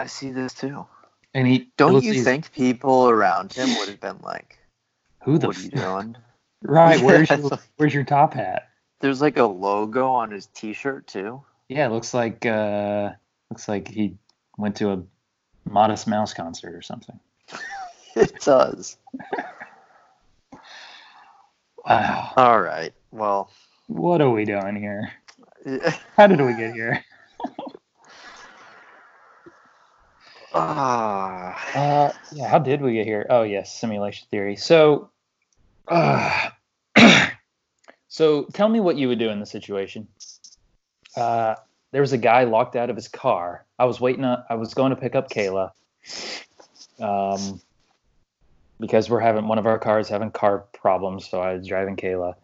I 0.01 0.07
see 0.07 0.33
this 0.33 0.53
too. 0.53 0.85
And 1.33 1.47
he 1.47 1.71
Don't 1.77 2.03
you 2.03 2.15
like 2.15 2.25
think 2.25 2.53
people 2.53 3.09
around 3.09 3.53
him 3.53 3.69
would 3.79 3.89
have 3.89 4.01
been 4.01 4.19
like, 4.23 4.59
who 5.23 5.39
the 5.39 5.47
"What 5.47 5.57
are 5.59 5.61
you 5.63 5.71
f- 5.73 5.81
doing?" 5.81 6.17
right? 6.63 7.01
Where's 7.01 7.31
Yeah, 7.31 7.37
your, 7.39 7.49
like- 7.51 7.61
where's 7.77 7.95
your 7.95 8.05
top 8.05 8.35
hat? 8.35 8.69
There's 8.99 9.21
like 9.21 9.37
a 9.37 9.45
logo 9.45 10.09
on 10.09 10.33
his 10.33 10.47
T-shirt 10.49 11.07
too. 11.07 11.43
Yeah, 11.69 11.87
it 11.87 11.93
looks 11.93 12.13
like 12.13 12.45
uh 12.45 13.11
looks 13.51 13.69
like 13.69 13.87
he 13.89 14.17
went 14.59 14.77
to 14.77 14.91
a 14.93 15.03
Modest 15.69 16.07
Mouse 16.07 16.35
concert 16.35 16.75
or 16.75 16.83
something. 16.83 17.19
It 18.17 18.41
does. 18.41 18.97
Wow. 21.87 22.33
All 22.37 22.61
right. 22.63 22.95
Well, 23.11 23.51
What 23.89 24.23
are 24.23 24.31
we 24.31 24.45
doing 24.47 24.77
here? 24.77 25.11
How 26.17 26.27
did 26.27 26.41
we 26.41 26.55
get 26.55 26.73
here? 26.73 27.05
Ah, 30.55 31.59
Uh, 31.75 32.13
yeah. 32.33 32.49
How 32.49 32.59
did 32.61 32.81
we 32.81 32.95
get 32.95 33.07
here? 33.07 33.27
Oh, 33.29 33.43
yes, 33.43 33.77
simulation 33.77 34.29
theory. 34.31 34.55
So, 34.57 35.11
uh, 35.89 36.51
so 38.09 38.45
tell 38.53 38.69
me 38.69 38.79
what 38.79 38.97
you 38.97 39.09
would 39.09 39.19
do 39.19 39.31
in 39.31 39.41
the 39.41 39.47
situation. 39.47 40.07
Uh, 41.17 41.57
there 41.95 42.01
was 42.01 42.13
a 42.13 42.19
guy 42.19 42.43
locked 42.43 42.75
out 42.75 42.91
of 42.91 42.97
his 42.97 43.07
car. 43.07 43.65
I 43.79 43.85
was 43.85 44.01
waiting. 44.01 44.25
On, 44.25 44.43
I 44.51 44.57
was 44.57 44.75
going 44.75 44.91
to 44.91 44.97
pick 44.97 45.15
up 45.15 45.31
Kayla. 45.31 45.71
Um, 46.99 47.61
because 48.81 49.09
we're 49.09 49.21
having 49.21 49.47
one 49.47 49.59
of 49.59 49.67
our 49.67 49.79
cars 49.79 50.09
having 50.09 50.33
car 50.33 50.65
problems, 50.73 51.29
so 51.29 51.41
I 51.41 51.55
was 51.55 51.69
driving 51.69 51.95
Kayla, 51.95 52.35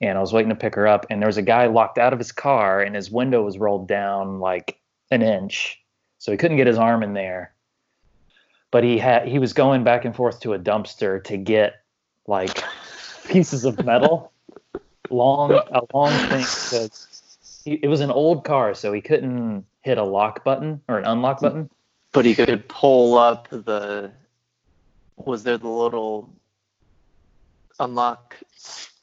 and 0.00 0.16
I 0.16 0.20
was 0.22 0.32
waiting 0.32 0.48
to 0.48 0.56
pick 0.56 0.74
her 0.74 0.86
up. 0.86 1.04
And 1.10 1.20
there 1.20 1.28
was 1.28 1.36
a 1.36 1.42
guy 1.42 1.66
locked 1.66 1.98
out 1.98 2.14
of 2.14 2.18
his 2.18 2.32
car, 2.32 2.80
and 2.80 2.96
his 2.96 3.10
window 3.10 3.42
was 3.42 3.58
rolled 3.58 3.86
down 3.86 4.40
like 4.40 4.80
an 5.10 5.20
inch, 5.20 5.78
so 6.18 6.32
he 6.32 6.38
couldn't 6.38 6.56
get 6.56 6.66
his 6.66 6.78
arm 6.78 7.02
in 7.02 7.12
there 7.12 7.54
but 8.70 8.82
he 8.82 8.98
had 8.98 9.28
he 9.28 9.38
was 9.38 9.52
going 9.52 9.84
back 9.84 10.04
and 10.04 10.16
forth 10.16 10.40
to 10.40 10.52
a 10.52 10.58
dumpster 10.58 11.22
to 11.22 11.36
get 11.36 11.84
like 12.26 12.64
pieces 13.28 13.64
of 13.64 13.84
metal 13.84 14.32
long 15.10 15.52
a 15.52 15.80
long 15.94 16.10
thing 16.28 16.44
to, 16.70 16.90
he, 17.64 17.80
it 17.82 17.88
was 17.88 18.00
an 18.00 18.10
old 18.10 18.44
car 18.44 18.74
so 18.74 18.92
he 18.92 19.00
couldn't 19.00 19.64
hit 19.82 19.98
a 19.98 20.02
lock 20.04 20.44
button 20.44 20.80
or 20.88 20.98
an 20.98 21.04
unlock 21.04 21.40
button 21.40 21.68
but 22.12 22.24
he 22.24 22.34
could 22.34 22.68
pull 22.68 23.18
up 23.18 23.48
the. 23.50 24.12
Was 25.16 25.42
there 25.42 25.58
the 25.58 25.68
little 25.68 26.32
unlock 27.80 28.36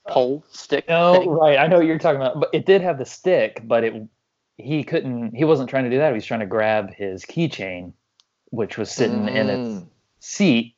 pole 0.08 0.44
stick? 0.50 0.88
no 0.88 1.14
thing? 1.14 1.30
right 1.30 1.58
i 1.58 1.68
know 1.68 1.78
what 1.78 1.86
you're 1.86 1.98
talking 2.00 2.22
about 2.22 2.40
but 2.40 2.50
it 2.54 2.66
did 2.66 2.82
have 2.82 2.98
the 2.98 3.06
stick 3.06 3.62
but 3.66 3.84
it 3.84 3.94
he 4.58 4.84
couldn't 4.84 5.36
he 5.36 5.44
wasn't 5.44 5.70
trying 5.70 5.84
to 5.84 5.90
do 5.90 5.98
that 5.98 6.10
he 6.10 6.14
was 6.14 6.26
trying 6.26 6.40
to 6.40 6.46
grab 6.46 6.94
his 6.94 7.24
keychain 7.26 7.94
which 8.50 8.78
was 8.78 8.92
sitting 8.92 9.28
in 9.28 9.50
it 9.50 9.60
Mm. 9.60 9.88
seat 10.20 10.76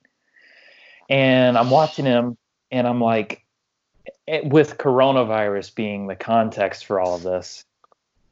and 1.09 1.57
I'm 1.57 1.69
watching 1.69 2.05
him 2.05 2.37
and 2.71 2.87
I'm 2.87 3.01
like 3.01 3.43
eh, 4.27 4.41
with 4.43 4.77
coronavirus 4.77 5.75
being 5.75 6.07
the 6.07 6.15
context 6.15 6.85
for 6.85 6.99
all 6.99 7.15
of 7.15 7.23
this 7.23 7.65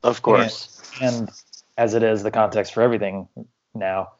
Of 0.04 0.22
course. 0.22 0.82
and 1.02 1.30
as 1.78 1.93
it 1.93 2.04
is 2.04 2.24
the 2.24 2.32
context 2.32 2.74
for 2.74 2.82
everything 2.82 3.28
now. 3.74 4.12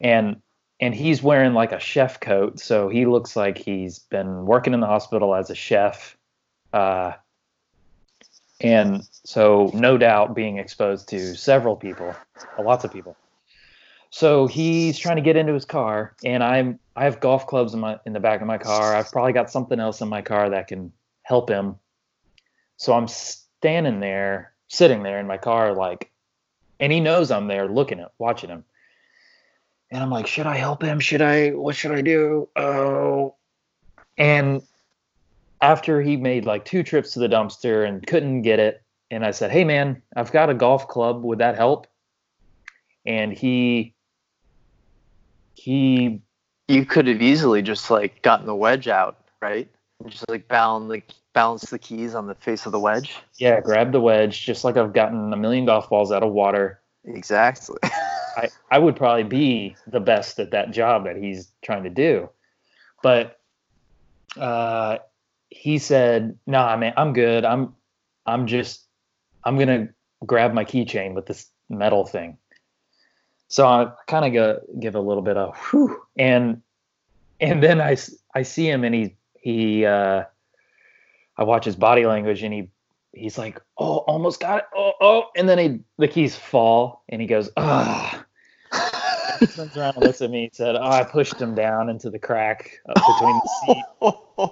And 0.00 0.40
and 0.80 0.94
he's 0.94 1.22
wearing 1.22 1.54
like 1.54 1.72
a 1.72 1.80
chef 1.80 2.20
coat 2.20 2.60
so 2.60 2.88
he 2.88 3.04
looks 3.06 3.34
like 3.34 3.58
he's 3.58 3.98
been 3.98 4.46
working 4.46 4.74
in 4.74 4.80
the 4.80 4.86
hospital 4.86 5.34
as 5.34 5.50
a 5.50 5.54
chef 5.54 6.16
uh 6.72 7.12
and 8.60 9.02
so 9.24 9.70
no 9.74 9.98
doubt 9.98 10.34
being 10.34 10.58
exposed 10.58 11.08
to 11.08 11.34
several 11.34 11.76
people 11.76 12.14
lots 12.58 12.84
of 12.84 12.92
people. 12.92 13.16
So 14.10 14.46
he's 14.46 14.98
trying 14.98 15.16
to 15.16 15.22
get 15.22 15.36
into 15.36 15.52
his 15.52 15.64
car 15.64 16.14
and 16.24 16.42
i'm 16.42 16.78
i 16.96 17.04
have 17.04 17.20
golf 17.20 17.46
clubs 17.46 17.74
in 17.74 17.80
my 17.80 17.98
in 18.06 18.12
the 18.12 18.20
back 18.20 18.40
of 18.40 18.46
my 18.46 18.58
car. 18.58 18.94
I've 18.94 19.10
probably 19.10 19.32
got 19.32 19.50
something 19.50 19.78
else 19.80 20.00
in 20.00 20.08
my 20.08 20.22
car 20.22 20.50
that 20.50 20.68
can 20.68 20.92
help 21.22 21.50
him. 21.50 21.76
So 22.76 22.92
i'm 22.92 23.08
standing 23.08 24.00
there 24.00 24.52
sitting 24.68 25.02
there 25.02 25.18
in 25.18 25.26
my 25.26 25.38
car 25.38 25.74
like 25.74 26.10
and 26.78 26.92
he 26.92 27.00
knows 27.00 27.30
i'm 27.30 27.48
there 27.48 27.68
looking 27.68 28.00
at 28.00 28.12
watching 28.18 28.50
him. 28.50 28.64
And 29.90 30.02
i'm 30.02 30.10
like 30.10 30.26
should 30.26 30.46
i 30.46 30.56
help 30.56 30.82
him? 30.82 31.00
Should 31.00 31.22
i 31.22 31.50
what 31.50 31.74
should 31.74 31.92
i 31.92 32.02
do? 32.02 32.48
Oh. 32.56 33.34
And 34.16 34.62
after 35.60 36.02
he 36.02 36.16
made 36.16 36.44
like 36.44 36.64
two 36.64 36.82
trips 36.82 37.12
to 37.12 37.18
the 37.18 37.28
dumpster 37.28 37.86
and 37.86 38.06
couldn't 38.06 38.42
get 38.42 38.60
it 38.60 38.82
and 39.10 39.24
i 39.24 39.30
said 39.30 39.50
hey 39.50 39.64
man 39.64 40.00
i've 40.16 40.32
got 40.32 40.50
a 40.50 40.54
golf 40.54 40.86
club. 40.88 41.22
Would 41.24 41.38
that 41.38 41.56
help? 41.56 41.86
And 43.06 43.32
he 43.32 43.94
he 45.54 46.20
You 46.68 46.84
could 46.84 47.06
have 47.06 47.22
easily 47.22 47.62
just 47.62 47.90
like 47.90 48.22
gotten 48.22 48.46
the 48.46 48.54
wedge 48.54 48.88
out, 48.88 49.18
right? 49.40 49.68
And 50.00 50.10
just 50.10 50.28
like 50.28 50.46
balance 50.48 50.88
like 50.88 51.10
balance 51.38 51.62
the 51.70 51.78
keys 51.78 52.14
on 52.14 52.26
the 52.26 52.34
face 52.34 52.66
of 52.66 52.72
the 52.72 52.80
wedge. 52.80 53.16
yeah 53.36 53.60
grab 53.60 53.92
the 53.92 54.00
wedge 54.00 54.44
just 54.44 54.64
like 54.64 54.76
i've 54.76 54.92
gotten 54.92 55.32
a 55.32 55.36
million 55.36 55.64
golf 55.64 55.88
balls 55.88 56.10
out 56.12 56.22
of 56.22 56.32
water 56.32 56.80
Exactly. 57.04 57.78
I, 57.82 58.48
I 58.70 58.78
would 58.78 58.96
probably 58.96 59.24
be 59.24 59.76
the 59.86 60.00
best 60.00 60.38
at 60.38 60.50
that 60.50 60.70
job 60.70 61.04
that 61.04 61.16
he's 61.16 61.50
trying 61.62 61.84
to 61.84 61.90
do. 61.90 62.28
But 63.02 63.40
uh, 64.36 64.98
he 65.48 65.78
said, 65.78 66.38
"No, 66.46 66.58
"Nah, 66.58 66.76
man, 66.76 66.94
I'm 66.96 67.12
good. 67.12 67.44
I'm 67.44 67.74
I'm 68.26 68.46
just 68.46 68.84
I'm 69.44 69.58
gonna 69.58 69.88
grab 70.26 70.52
my 70.52 70.64
keychain 70.64 71.14
with 71.14 71.26
this 71.26 71.48
metal 71.68 72.04
thing." 72.04 72.36
So 73.48 73.66
I 73.66 73.90
kind 74.06 74.26
of 74.26 74.32
go 74.32 74.60
give 74.78 74.94
a 74.94 75.00
little 75.00 75.22
bit 75.22 75.36
of 75.36 75.56
whew, 75.70 76.02
and 76.16 76.62
and 77.40 77.62
then 77.62 77.80
I, 77.80 77.96
I 78.34 78.42
see 78.42 78.68
him 78.68 78.84
and 78.84 78.94
he 78.94 79.16
he 79.40 79.86
uh, 79.86 80.24
I 81.38 81.44
watch 81.44 81.64
his 81.64 81.76
body 81.76 82.04
language 82.04 82.42
and 82.42 82.52
he 82.52 82.68
he's 83.12 83.38
like, 83.38 83.60
"Oh, 83.78 83.98
almost 83.98 84.40
got 84.40 84.58
it. 84.58 84.64
Oh, 84.76 84.92
oh," 85.00 85.24
and 85.36 85.48
then 85.48 85.58
he 85.58 85.80
the 85.96 86.08
keys 86.08 86.36
fall 86.36 87.04
and 87.08 87.20
he 87.20 87.26
goes, 87.26 87.50
"Ah." 87.56 88.24
He 89.40 89.46
turns 89.46 89.76
around 89.76 89.94
and 89.96 90.04
looks 90.04 90.20
at 90.20 90.30
me 90.30 90.44
and 90.44 90.54
said, 90.54 90.74
"Oh, 90.76 90.82
I 90.82 91.04
pushed 91.04 91.40
him 91.40 91.54
down 91.54 91.88
into 91.88 92.10
the 92.10 92.18
crack 92.18 92.80
between 93.06 93.40
the 93.42 93.48
seat." 93.48 93.84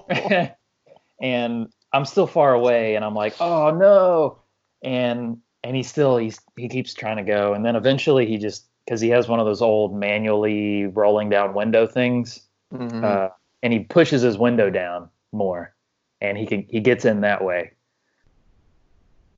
and 1.21 1.69
I'm 1.93 2.05
still 2.05 2.27
far 2.27 2.55
away, 2.55 2.95
and 2.95 3.05
I'm 3.05 3.15
like, 3.15 3.35
"Oh 3.41 3.71
no!" 3.71 4.39
And 4.83 5.39
and 5.65 5.77
he 5.77 5.83
still 5.83 6.17
he's 6.17 6.39
he 6.57 6.69
keeps 6.69 6.95
trying 6.95 7.17
to 7.17 7.23
go, 7.25 7.53
and 7.53 7.65
then 7.65 7.75
eventually 7.77 8.27
he 8.27 8.39
just 8.39 8.67
because 8.85 9.01
he 9.01 9.09
has 9.09 9.27
one 9.29 9.41
of 9.41 9.47
those 9.47 9.61
old 9.63 9.95
manually 9.95 10.87
rolling 10.87 11.29
down 11.29 11.53
window 11.55 11.87
things, 11.87 12.47
Mhm. 12.73 13.03
uh, 13.03 13.31
and 13.63 13.73
he 13.73 13.81
pushes 13.81 14.23
his 14.23 14.39
window 14.39 14.71
down 14.71 15.11
more, 15.33 15.75
and 16.21 16.37
he 16.37 16.47
can 16.47 16.67
he 16.69 16.81
gets 16.81 17.05
in 17.05 17.21
that 17.23 17.43
way. 17.45 17.73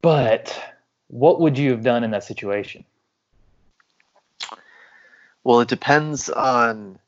But 0.02 0.58
what 1.08 1.40
would 1.40 1.58
you 1.58 1.70
have 1.72 1.82
done 1.82 2.04
in 2.04 2.10
that 2.12 2.24
situation? 2.24 2.84
Well, 5.44 5.60
it 5.60 5.68
depends 5.68 6.28
on 6.28 6.98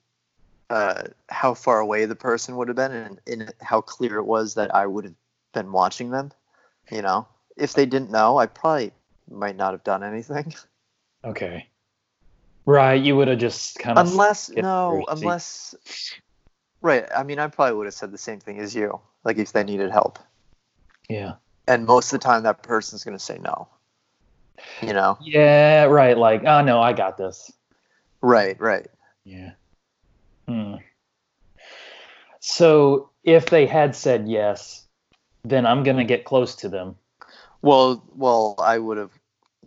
uh, 0.71 1.03
how 1.29 1.55
far 1.55 1.81
away 1.81 2.05
the 2.07 2.17
person 2.17 2.57
would 2.57 2.69
have 2.69 2.77
been 2.77 2.93
and, 2.93 3.21
and 3.27 3.53
how 3.61 3.81
clear 3.81 4.17
it 4.17 4.25
was 4.25 4.55
that 4.55 4.75
I 4.75 4.87
would 4.87 5.05
have 5.05 5.15
been 5.53 5.73
watching 5.73 6.11
them. 6.11 6.33
You 6.91 7.03
know, 7.03 7.29
if 7.57 7.75
they 7.75 7.87
didn't 7.87 8.11
know, 8.11 8.39
I 8.39 8.47
probably 8.47 8.93
might 9.31 9.57
not 9.57 9.73
have 9.73 9.85
done 9.85 10.03
anything. 10.03 10.55
Okay. 11.23 11.69
Right, 12.65 12.99
you 12.99 13.15
would 13.15 13.29
have 13.29 13.37
just 13.37 13.79
kind 13.79 13.99
of 13.99 14.07
unless 14.07 14.49
no, 14.49 15.05
unless 15.09 15.75
right. 16.81 17.05
I 17.15 17.25
mean, 17.25 17.39
I 17.39 17.49
probably 17.49 17.77
would 17.77 17.87
have 17.87 17.93
said 17.93 18.11
the 18.11 18.17
same 18.17 18.41
thing 18.41 18.59
as 18.59 18.75
you. 18.75 19.01
Like 19.25 19.39
if 19.39 19.53
they 19.53 19.65
needed 19.65 19.91
help, 19.91 20.19
yeah. 21.09 21.35
and 21.67 21.87
most 21.87 22.13
of 22.13 22.21
the 22.21 22.25
time 22.25 22.43
that 22.45 22.63
person's 22.63 23.05
going 23.05 23.17
to 23.17 23.23
say 23.23 23.39
no. 23.39 23.69
You 24.83 24.93
know. 24.93 25.19
Yeah, 25.23 25.85
right. 25.85 26.17
Like, 26.17 26.45
oh 26.45 26.63
no, 26.63 26.81
I 26.81 26.93
got 26.93 27.17
this. 27.17 27.53
Right. 28.21 28.61
Right. 28.61 28.89
Yeah. 29.25 29.53
Hmm. 30.47 30.77
So 32.41 33.11
if 33.25 33.47
they 33.47 33.67
had 33.67 33.95
said 33.95 34.29
yes, 34.29 34.87
then 35.45 35.67
I'm 35.67 35.83
gonna 35.83 36.05
get 36.05 36.25
close 36.25 36.55
to 36.57 36.69
them. 36.69 36.97
Well, 37.63 38.03
well, 38.15 38.55
I 38.59 38.79
would 38.79 38.97
have, 38.97 39.13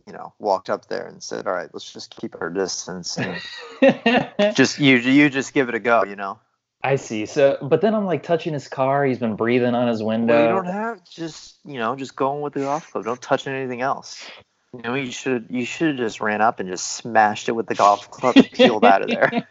you 0.07 0.13
know, 0.13 0.33
walked 0.39 0.69
up 0.69 0.87
there 0.87 1.05
and 1.05 1.21
said, 1.21 1.47
"All 1.47 1.53
right, 1.53 1.69
let's 1.73 1.91
just 1.91 2.15
keep 2.15 2.35
our 2.41 2.49
distance 2.49 3.17
and 3.17 3.39
just 4.55 4.79
you, 4.79 4.97
you 4.97 5.29
just 5.29 5.53
give 5.53 5.69
it 5.69 5.75
a 5.75 5.79
go." 5.79 6.03
You 6.03 6.15
know. 6.15 6.39
I 6.83 6.97
see. 6.97 7.25
So, 7.25 7.57
but 7.61 7.79
then 7.79 7.95
I'm 7.95 8.05
like 8.05 8.23
touching 8.23 8.53
his 8.53 8.67
car. 8.67 9.05
He's 9.05 9.17
been 9.17 9.35
breathing 9.35 9.73
on 9.73 9.87
his 9.87 10.03
window. 10.03 10.33
Well, 10.33 10.43
you 10.43 10.49
don't 10.49 10.73
have 10.73 11.03
just 11.09 11.57
you 11.65 11.79
know 11.79 11.95
just 11.95 12.15
going 12.15 12.41
with 12.41 12.53
the 12.53 12.61
golf 12.61 12.91
club. 12.91 13.05
Don't 13.05 13.21
touch 13.21 13.47
anything 13.47 13.81
else. 13.81 14.29
You 14.73 14.81
know, 14.81 14.95
you 14.95 15.11
should 15.11 15.47
you 15.49 15.65
should 15.65 15.89
have 15.89 15.97
just 15.97 16.19
ran 16.19 16.41
up 16.41 16.59
and 16.59 16.67
just 16.67 16.91
smashed 16.91 17.47
it 17.47 17.53
with 17.53 17.67
the 17.67 17.75
golf 17.75 18.11
club 18.11 18.35
and 18.35 18.51
peeled 18.51 18.83
out 18.83 19.01
of 19.01 19.07
there. 19.07 19.47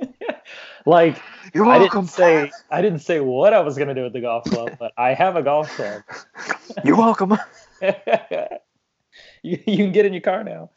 like 0.86 1.22
You're 1.54 1.64
I 1.64 1.78
welcome. 1.78 2.02
didn't 2.02 2.10
say 2.10 2.52
I 2.70 2.82
didn't 2.82 2.98
say 2.98 3.20
what 3.20 3.54
I 3.54 3.60
was 3.60 3.78
gonna 3.78 3.94
do 3.94 4.02
with 4.02 4.12
the 4.12 4.20
golf 4.20 4.44
club, 4.44 4.76
but 4.78 4.92
I 4.98 5.14
have 5.14 5.36
a 5.36 5.42
golf 5.42 5.70
club. 5.70 6.02
You're 6.84 6.96
welcome. 6.96 7.38
you, 7.80 9.58
you 9.66 9.76
can 9.76 9.92
get 9.92 10.04
in 10.04 10.12
your 10.12 10.22
car 10.22 10.44
now. 10.44 10.70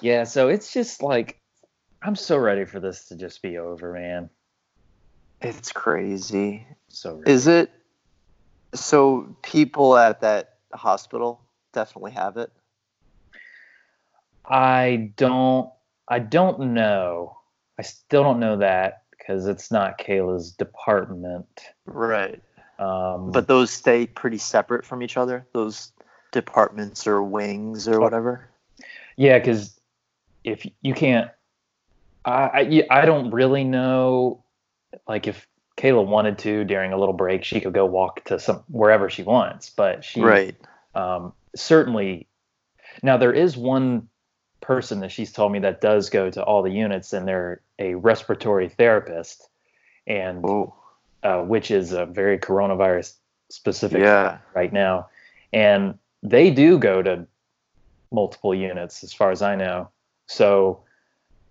Yeah, 0.00 0.24
so 0.24 0.48
it's 0.48 0.72
just 0.72 1.02
like 1.02 1.40
I'm 2.02 2.14
so 2.14 2.36
ready 2.38 2.64
for 2.64 2.78
this 2.78 3.06
to 3.06 3.16
just 3.16 3.42
be 3.42 3.58
over, 3.58 3.92
man. 3.94 4.30
It's 5.40 5.72
crazy. 5.72 6.66
So 6.88 7.16
ready. 7.16 7.30
Is 7.30 7.46
it? 7.46 7.70
So 8.74 9.34
people 9.42 9.96
at 9.96 10.20
that 10.20 10.54
hospital 10.72 11.40
definitely 11.72 12.12
have 12.12 12.36
it. 12.36 12.50
I 14.44 15.12
don't 15.16 15.70
I 16.08 16.18
don't 16.18 16.72
know. 16.72 17.36
I 17.78 17.82
still 17.82 18.22
don't 18.22 18.40
know 18.40 18.56
that 18.58 19.02
because 19.10 19.46
it's 19.46 19.70
not 19.70 19.98
Kayla's 19.98 20.52
department. 20.52 21.46
Right. 21.86 22.42
Um, 22.78 23.30
But 23.30 23.46
those 23.48 23.70
stay 23.70 24.06
pretty 24.06 24.38
separate 24.38 24.84
from 24.84 25.02
each 25.02 25.16
other. 25.16 25.46
Those 25.52 25.92
departments 26.32 27.06
or 27.06 27.22
wings 27.22 27.88
or 27.88 28.00
whatever. 28.00 28.48
yeah, 29.16 29.38
because 29.38 29.78
if 30.44 30.66
you 30.82 30.94
can't, 30.94 31.30
I, 32.24 32.86
I 32.90 33.00
I 33.02 33.04
don't 33.04 33.30
really 33.30 33.64
know. 33.64 34.44
Like 35.06 35.26
if 35.26 35.46
Kayla 35.76 36.06
wanted 36.06 36.38
to 36.38 36.64
during 36.64 36.92
a 36.92 36.98
little 36.98 37.14
break, 37.14 37.44
she 37.44 37.60
could 37.60 37.72
go 37.72 37.86
walk 37.86 38.24
to 38.24 38.38
some 38.38 38.64
wherever 38.68 39.08
she 39.08 39.22
wants. 39.22 39.70
But 39.70 40.04
she 40.04 40.20
Right. 40.20 40.56
um, 40.94 41.32
certainly. 41.54 42.26
Now 43.02 43.16
there 43.16 43.32
is 43.32 43.56
one 43.56 44.08
person 44.60 45.00
that 45.00 45.12
she's 45.12 45.32
told 45.32 45.52
me 45.52 45.60
that 45.60 45.80
does 45.80 46.10
go 46.10 46.30
to 46.30 46.42
all 46.42 46.62
the 46.62 46.70
units, 46.70 47.12
and 47.12 47.28
they're 47.28 47.60
a 47.78 47.94
respiratory 47.94 48.68
therapist, 48.68 49.48
and 50.06 50.44
uh, 51.22 51.42
which 51.42 51.70
is 51.70 51.92
a 51.92 52.06
very 52.06 52.38
coronavirus 52.38 53.14
specific 53.50 54.00
Yeah. 54.00 54.38
right 54.54 54.72
now, 54.72 55.08
and 55.52 55.98
they 56.22 56.50
do 56.50 56.78
go 56.78 57.02
to 57.02 57.26
multiple 58.10 58.54
units, 58.54 59.04
as 59.04 59.12
far 59.12 59.30
as 59.30 59.42
I 59.42 59.54
know. 59.54 59.90
So 60.26 60.82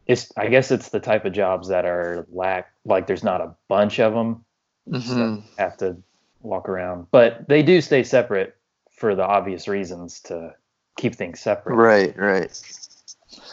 it's 0.08 0.32
I 0.38 0.48
guess 0.48 0.72
it's 0.72 0.90
the 0.90 1.00
type 1.00 1.26
of 1.26 1.34
jobs 1.34 1.68
that 1.70 1.86
are 1.86 2.26
lack 2.32 2.72
like 2.86 3.08
there's 3.08 3.24
not 3.24 3.42
a 3.42 3.56
bunch 3.68 4.00
of 4.00 4.14
them 4.14 4.46
hmm 4.90 5.40
have 5.58 5.78
to 5.78 5.98
walk 6.42 6.70
around, 6.70 7.08
but 7.12 7.48
they 7.48 7.64
do 7.64 7.82
stay 7.82 8.04
separate 8.04 8.56
for 8.92 9.16
the 9.16 9.26
obvious 9.26 9.68
reasons 9.68 10.22
to 10.22 10.54
keep 10.98 11.16
things 11.16 11.40
separate. 11.40 11.76
Right. 11.76 12.18
Right. 12.18 12.52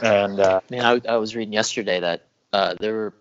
And 0.00 0.40
uh, 0.40 0.60
mean, 0.70 0.80
I, 0.82 1.00
I 1.08 1.16
was 1.16 1.34
reading 1.34 1.52
yesterday 1.52 2.00
that 2.00 2.26
uh, 2.52 2.74
there 2.78 2.94
were 2.94 3.14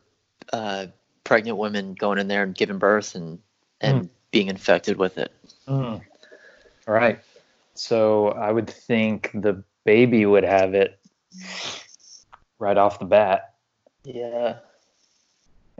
uh, 0.51 0.87
pregnant 1.23 1.57
women 1.57 1.93
going 1.93 2.19
in 2.19 2.27
there 2.27 2.43
and 2.43 2.55
giving 2.55 2.77
birth 2.77 3.15
and 3.15 3.39
and 3.81 4.09
being 4.31 4.47
infected 4.47 4.97
with 4.97 5.17
it. 5.17 5.31
mm, 5.67 6.01
all 6.87 6.93
right, 6.93 7.19
so 7.73 8.29
I 8.29 8.51
would 8.51 8.69
think 8.69 9.31
the 9.33 9.63
baby 9.85 10.25
would 10.25 10.43
have 10.43 10.73
it 10.73 10.99
right 12.63 12.77
off 12.77 12.99
the 12.99 13.05
bat. 13.05 13.53
Yeah. 14.05 14.59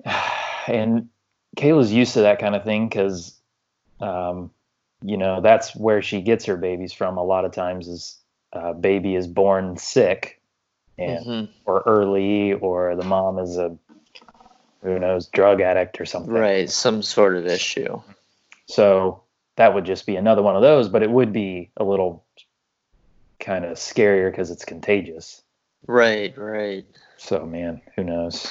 and 0.68 1.10
Kayla's 1.56 1.92
used 1.92 2.14
to 2.14 2.22
that 2.22 2.40
kind 2.40 2.56
of 2.56 2.64
thing 2.64 2.88
because, 2.90 3.40
um, 4.00 4.52
you 5.02 5.18
know, 5.18 5.42
that's 5.42 5.76
where 5.76 6.02
she 6.02 6.22
gets 6.22 6.46
her 6.46 6.58
babies 6.58 6.94
from. 6.94 7.18
A 7.18 7.24
lot 7.24 7.46
of 7.46 7.52
times, 7.52 7.88
is 7.88 8.18
uh, 8.52 8.74
baby 8.74 9.16
is 9.16 9.28
born 9.28 9.78
sick, 9.78 10.42
and 10.98 11.26
Mhm. 11.26 11.50
or 11.66 11.82
early, 11.86 12.54
or 12.54 12.96
the 12.96 13.04
mom 13.04 13.40
is 13.40 13.58
a 13.58 13.76
who 14.82 15.00
knows 15.00 15.28
drug 15.28 15.62
addict 15.62 16.00
or 16.02 16.06
something. 16.06 16.34
Right. 16.34 16.70
Some 16.70 17.02
sort 17.02 17.38
of 17.38 17.46
issue. 17.48 18.02
So 18.66 19.24
that 19.56 19.74
would 19.74 19.86
just 19.86 20.06
be 20.06 20.18
another 20.18 20.42
one 20.42 20.58
of 20.58 20.62
those, 20.62 20.90
but 20.90 21.04
it 21.04 21.10
would 21.10 21.32
be 21.32 21.72
a 21.78 21.86
little 21.86 22.26
kind 23.40 23.64
of 23.64 23.78
scarier 23.78 24.30
because 24.30 24.52
it's 24.52 24.66
contagious. 24.66 25.42
Right. 25.88 26.38
Right. 26.38 26.86
So 27.18 27.46
man, 27.46 27.82
who 27.96 28.04
knows? 28.04 28.48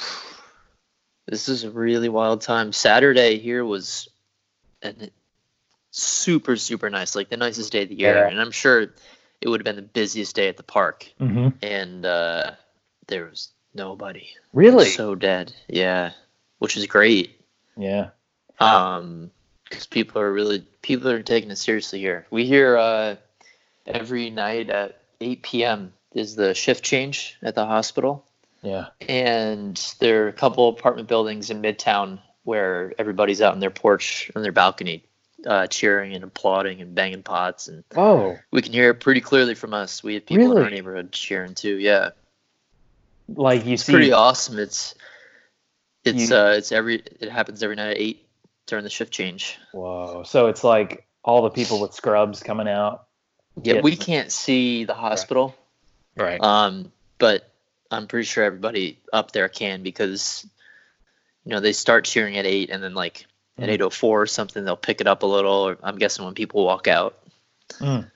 This 1.27 1.47
is 1.49 1.63
a 1.63 1.71
really 1.71 2.09
wild 2.09 2.41
time. 2.41 2.73
Saturday 2.73 3.39
here 3.39 3.63
was 3.63 4.09
an 4.81 5.09
super 5.91 6.55
super 6.57 6.89
nice, 6.89 7.15
like 7.15 7.29
the 7.29 7.37
nicest 7.37 7.71
day 7.71 7.83
of 7.83 7.89
the 7.89 7.95
year, 7.95 8.15
Yeah. 8.25 8.27
and 8.29 8.39
I'm 8.41 8.51
sure 8.51 8.87
it 9.41 9.47
would 9.47 9.59
have 9.61 9.65
been 9.65 9.75
the 9.77 9.81
busiest 9.81 10.35
day 10.35 10.47
at 10.49 10.57
the 10.57 10.63
park, 10.63 11.11
Mm-hmm. 11.19 11.49
and 11.61 12.05
uh, 12.05 12.51
there 13.07 13.25
was 13.25 13.51
nobody. 13.73 14.27
Really? 14.53 14.85
So 14.89 15.15
dead. 15.15 15.53
Yeah, 15.67 16.11
which 16.59 16.77
is 16.77 16.87
great. 16.87 17.39
yeah. 17.77 18.09
Um, 18.59 19.31
because 19.63 19.87
people 19.87 20.21
are 20.21 20.31
really 20.31 20.59
people 20.81 21.09
are 21.09 21.23
taking 21.23 21.49
it 21.51 21.57
seriously 21.57 21.99
here. 21.99 22.27
We 22.29 22.45
hear 22.45 22.77
uh, 22.77 23.15
every 23.87 24.29
night 24.29 24.69
at 24.69 24.99
8 25.19 25.41
p.m. 25.41 25.93
is 26.13 26.35
the 26.35 26.53
shift 26.53 26.83
change 26.83 27.37
at 27.41 27.55
the 27.55 27.65
hospital 27.65 28.25
Yeah. 28.61 28.87
and 29.07 29.75
there 29.99 30.25
are 30.25 30.27
a 30.27 30.33
couple 30.33 30.69
apartment 30.69 31.07
buildings 31.07 31.49
in 31.49 31.61
Midtown 31.61 32.19
where 32.43 32.93
everybody's 32.97 33.41
out 33.41 33.53
on 33.53 33.59
their 33.59 33.69
porch 33.69 34.29
on 34.35 34.41
their 34.41 34.51
balcony, 34.51 35.03
uh, 35.47 35.67
cheering 35.67 36.13
and 36.13 36.23
applauding 36.23 36.81
and 36.81 36.93
banging 36.95 37.23
pots, 37.23 37.67
and 37.67 37.83
Oh, 37.95 38.37
we 38.51 38.61
can 38.61 38.73
hear 38.73 38.89
it 38.91 38.99
pretty 38.99 39.21
clearly 39.21 39.55
from 39.55 39.73
us. 39.73 40.03
We 40.03 40.15
have 40.15 40.25
people 40.25 40.55
in 40.57 40.63
our 40.63 40.69
neighborhood 40.69 41.11
cheering 41.11 41.55
too. 41.55 41.75
Yeah, 41.77 42.09
like 43.29 43.65
you 43.65 43.73
it's 43.73 43.83
see. 43.85 43.93
pretty 43.93 44.11
awesome. 44.11 44.59
It's 44.59 44.95
it's 46.03 46.29
You- 46.29 46.35
uh 46.35 46.53
it's 46.57 46.71
every 46.71 46.95
it 47.21 47.29
happens 47.29 47.63
every 47.63 47.75
night 47.77 47.91
at 47.91 47.97
eight 47.97 48.27
during 48.67 48.83
the 48.83 48.89
shift 48.89 49.11
change. 49.13 49.57
Whoa. 49.71 50.23
So 50.25 50.47
it's 50.47 50.63
like 50.63 51.05
all 51.23 51.41
the 51.43 51.49
people 51.49 51.79
with 51.79 51.93
scrubs 51.93 52.43
coming 52.43 52.67
out. 52.67 53.07
Yeah. 53.61 53.81
we 53.81 53.95
can't 53.95 54.31
see 54.31 54.83
the 54.83 54.93
hospital, 54.95 55.55
Right. 56.15 56.41
um, 56.41 56.91
but 57.17 57.49
I'm 57.91 58.07
pretty 58.07 58.25
sure 58.25 58.43
everybody 58.43 58.99
up 59.11 59.31
there 59.31 59.49
can 59.49 59.83
because 59.83 60.45
you 61.45 61.51
know 61.51 61.59
they 61.59 61.73
start 61.73 62.05
cheering 62.05 62.37
at 62.37 62.45
eight 62.45 62.69
and 62.69 62.81
then 62.83 62.93
like 62.93 63.25
at 63.57 63.69
Mhm. 63.69 63.73
804 63.73 64.21
or 64.21 64.25
something 64.25 64.63
they'll 64.65 64.75
pick 64.75 64.99
it 65.01 65.07
up 65.07 65.21
a 65.23 65.27
little 65.27 65.53
or 65.67 65.77
i'm 65.83 65.97
guessing 65.97 66.25
when 66.25 66.33
people 66.33 66.65
walk 66.65 66.87
out 66.87 67.19
Mm. 67.79 68.09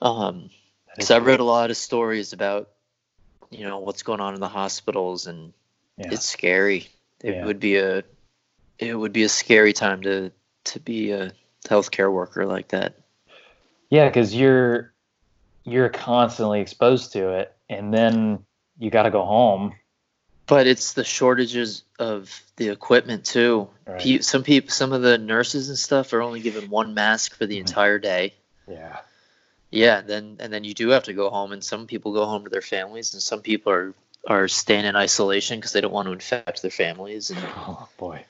um 0.00 0.50
because 0.94 1.10
i 1.10 1.18
read 1.18 1.40
a 1.40 1.44
lot 1.44 1.70
of 1.70 1.76
stories 1.76 2.32
about 2.32 2.68
you 3.50 3.64
know 3.64 3.78
what's 3.80 4.02
going 4.02 4.20
on 4.20 4.34
in 4.34 4.40
the 4.40 4.48
hospitals 4.48 5.26
and 5.26 5.52
Yeah. 5.96 6.12
it's 6.12 6.26
scary 6.26 6.88
it 7.20 7.34
Yeah. 7.34 7.44
would 7.44 7.58
be 7.60 7.76
a 7.76 8.04
it 8.78 8.94
would 8.94 9.12
be 9.12 9.24
a 9.24 9.28
scary 9.28 9.72
time 9.72 10.02
to 10.02 10.30
to 10.64 10.80
be 10.80 11.10
a 11.12 11.32
healthcare 11.66 12.12
worker 12.12 12.46
like 12.46 12.68
that 12.68 12.94
Yeah, 13.90 14.08
because 14.08 14.34
you're 14.34 14.91
you're 15.64 15.88
constantly 15.88 16.60
exposed 16.60 17.12
to 17.12 17.30
it, 17.30 17.54
and 17.68 17.92
then 17.92 18.44
you 18.78 18.90
got 18.90 19.04
to 19.04 19.10
go 19.10 19.24
home. 19.24 19.74
but 20.46 20.66
it's 20.66 20.92
the 20.94 21.04
shortages 21.04 21.84
of 21.98 22.42
the 22.56 22.68
equipment 22.68 23.24
too 23.24 23.68
Right. 23.86 24.24
Some 24.24 24.42
people 24.42 24.70
some 24.70 24.92
of 24.92 25.02
the 25.02 25.18
nurses 25.18 25.68
and 25.68 25.78
stuff 25.78 26.12
are 26.12 26.22
only 26.22 26.40
given 26.40 26.68
one 26.70 26.94
mask 26.94 27.34
for 27.36 27.46
the 27.46 27.56
Mhm. 27.56 27.60
entire 27.60 27.98
day 27.98 28.34
Yeah. 28.66 28.98
Yeah, 29.70 30.00
then 30.02 30.36
and 30.40 30.52
then 30.52 30.64
you 30.64 30.74
do 30.74 30.88
have 30.90 31.04
to 31.04 31.12
go 31.14 31.30
home, 31.30 31.52
and 31.52 31.64
some 31.64 31.86
people 31.86 32.12
go 32.12 32.26
home 32.26 32.44
to 32.44 32.50
their 32.50 32.60
families, 32.62 33.14
and 33.14 33.22
some 33.22 33.40
people 33.40 33.72
are 33.72 33.94
are 34.26 34.48
staying 34.48 34.84
in 34.84 34.94
isolation 34.96 35.58
because 35.58 35.72
they 35.72 35.80
don't 35.80 35.92
want 35.92 36.06
to 36.06 36.12
infect 36.12 36.62
their 36.62 36.70
families. 36.70 37.30
And 37.30 37.38
Oh 37.56 37.88
boy. 37.96 38.24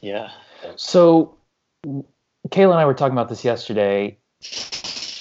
yeah, 0.00 0.30
So, 0.76 1.36
Kayla 1.84 2.70
and 2.70 2.80
I 2.80 2.84
were 2.86 2.94
talking 2.94 3.12
about 3.12 3.28
this 3.28 3.44
yesterday. 3.44 4.18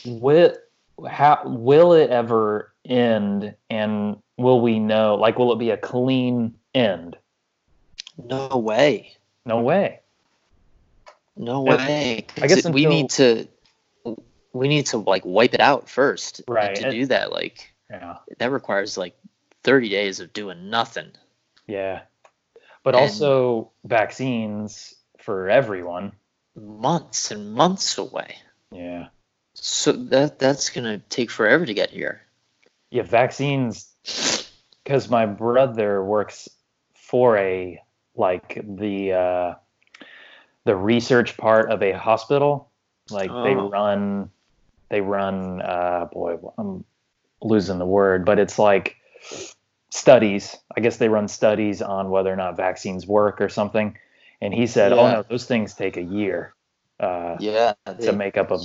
Will 0.06 0.56
how 1.08 1.42
will 1.46 1.94
it 1.94 2.10
ever 2.10 2.74
end, 2.86 3.56
and 3.70 4.18
will 4.38 4.62
we 4.62 4.80
know? 4.80 5.16
Like, 5.16 5.38
will 5.38 5.54
it 5.54 5.60
be 5.60 5.70
a 5.72 5.78
clean 5.78 6.56
end? 6.74 7.18
no 8.18 8.58
way, 8.58 9.16
No 9.46 9.62
way. 9.62 10.00
no 11.36 11.62
way 11.62 12.26
I 12.42 12.48
guess 12.48 12.66
it- 12.66 12.74
we 12.74 12.86
need 12.88 13.12
to 13.12 13.48
we 14.54 14.68
need 14.68 14.88
to 14.88 14.98
like 14.98 15.24
wipe 15.24 15.54
it 15.54 15.60
out 15.60 15.88
first. 15.88 16.42
Right. 16.48 16.76
to 16.76 16.90
do 16.90 17.06
that, 17.08 17.32
like 17.32 17.72
Yeah. 17.92 18.18
that 18.40 18.52
requires 18.52 18.98
like 18.98 19.16
thirty 19.64 19.90
days 19.90 20.20
of 20.20 20.34
doing 20.34 20.70
nothing. 20.72 21.12
Yeah. 21.68 22.02
But 22.84 22.96
And- 22.96 23.04
also 23.04 23.72
vaccines 23.84 24.96
for 25.20 25.48
everyone. 25.50 26.14
Months 26.56 27.30
and 27.30 27.54
months 27.54 28.00
away. 28.00 28.38
Yeah. 28.72 29.10
So 29.60 29.92
that 29.92 30.40
that's 30.40 30.70
gonna 30.70 31.00
take 31.10 31.32
forever 31.32 31.66
to 31.66 31.74
get 31.74 31.90
here. 31.90 32.22
Yeah, 32.92 33.04
vaccines. 33.04 33.94
Because 34.84 35.10
my 35.10 35.26
brother 35.26 36.04
works 36.04 36.48
for 36.94 37.38
a 37.38 37.82
like 38.16 38.62
the 38.64 39.14
uh, 39.14 39.54
the 40.64 40.76
research 40.76 41.38
part 41.38 41.72
of 41.72 41.82
a 41.84 41.92
hospital. 41.92 42.72
Like 43.10 43.30
they 43.30 43.56
Oh. 43.56 43.70
run, 43.70 44.30
they 44.90 45.02
run. 45.02 45.62
Uh, 45.62 46.06
boy, 46.12 46.38
I'm 46.58 46.86
losing 47.42 47.80
the 47.80 47.86
word, 47.86 48.26
but 48.26 48.40
it's 48.40 48.60
like 48.60 48.96
studies. 49.90 50.56
I 50.76 50.82
guess 50.82 50.98
they 50.98 51.10
run 51.10 51.28
studies 51.28 51.82
on 51.82 52.10
whether 52.10 52.32
or 52.32 52.36
not 52.36 52.58
vaccines 52.58 53.08
work 53.08 53.42
or 53.42 53.50
something. 53.50 53.98
And 54.42 54.54
he 54.54 54.68
said, 54.68 54.94
"Oh 54.94 55.08
no, 55.10 55.24
those 55.24 55.46
things 55.46 55.74
take 55.74 55.98
a 55.98 56.02
year 56.02 56.54
uh, 57.00 57.38
Yeah, 57.40 57.74
to 58.00 58.14
make 58.14 58.38
up 58.38 58.52
a 58.52 58.60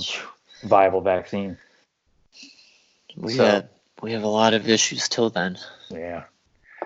viable 0.63 1.01
vaccine." 1.01 1.57
we 3.15 3.33
so- 3.33 3.45
have 3.45 3.69
we 4.01 4.11
have 4.13 4.23
a 4.23 4.27
lot 4.27 4.53
of 4.53 4.67
issues 4.67 5.07
till 5.07 5.29
then. 5.29 5.57
Yeah. 5.89 6.23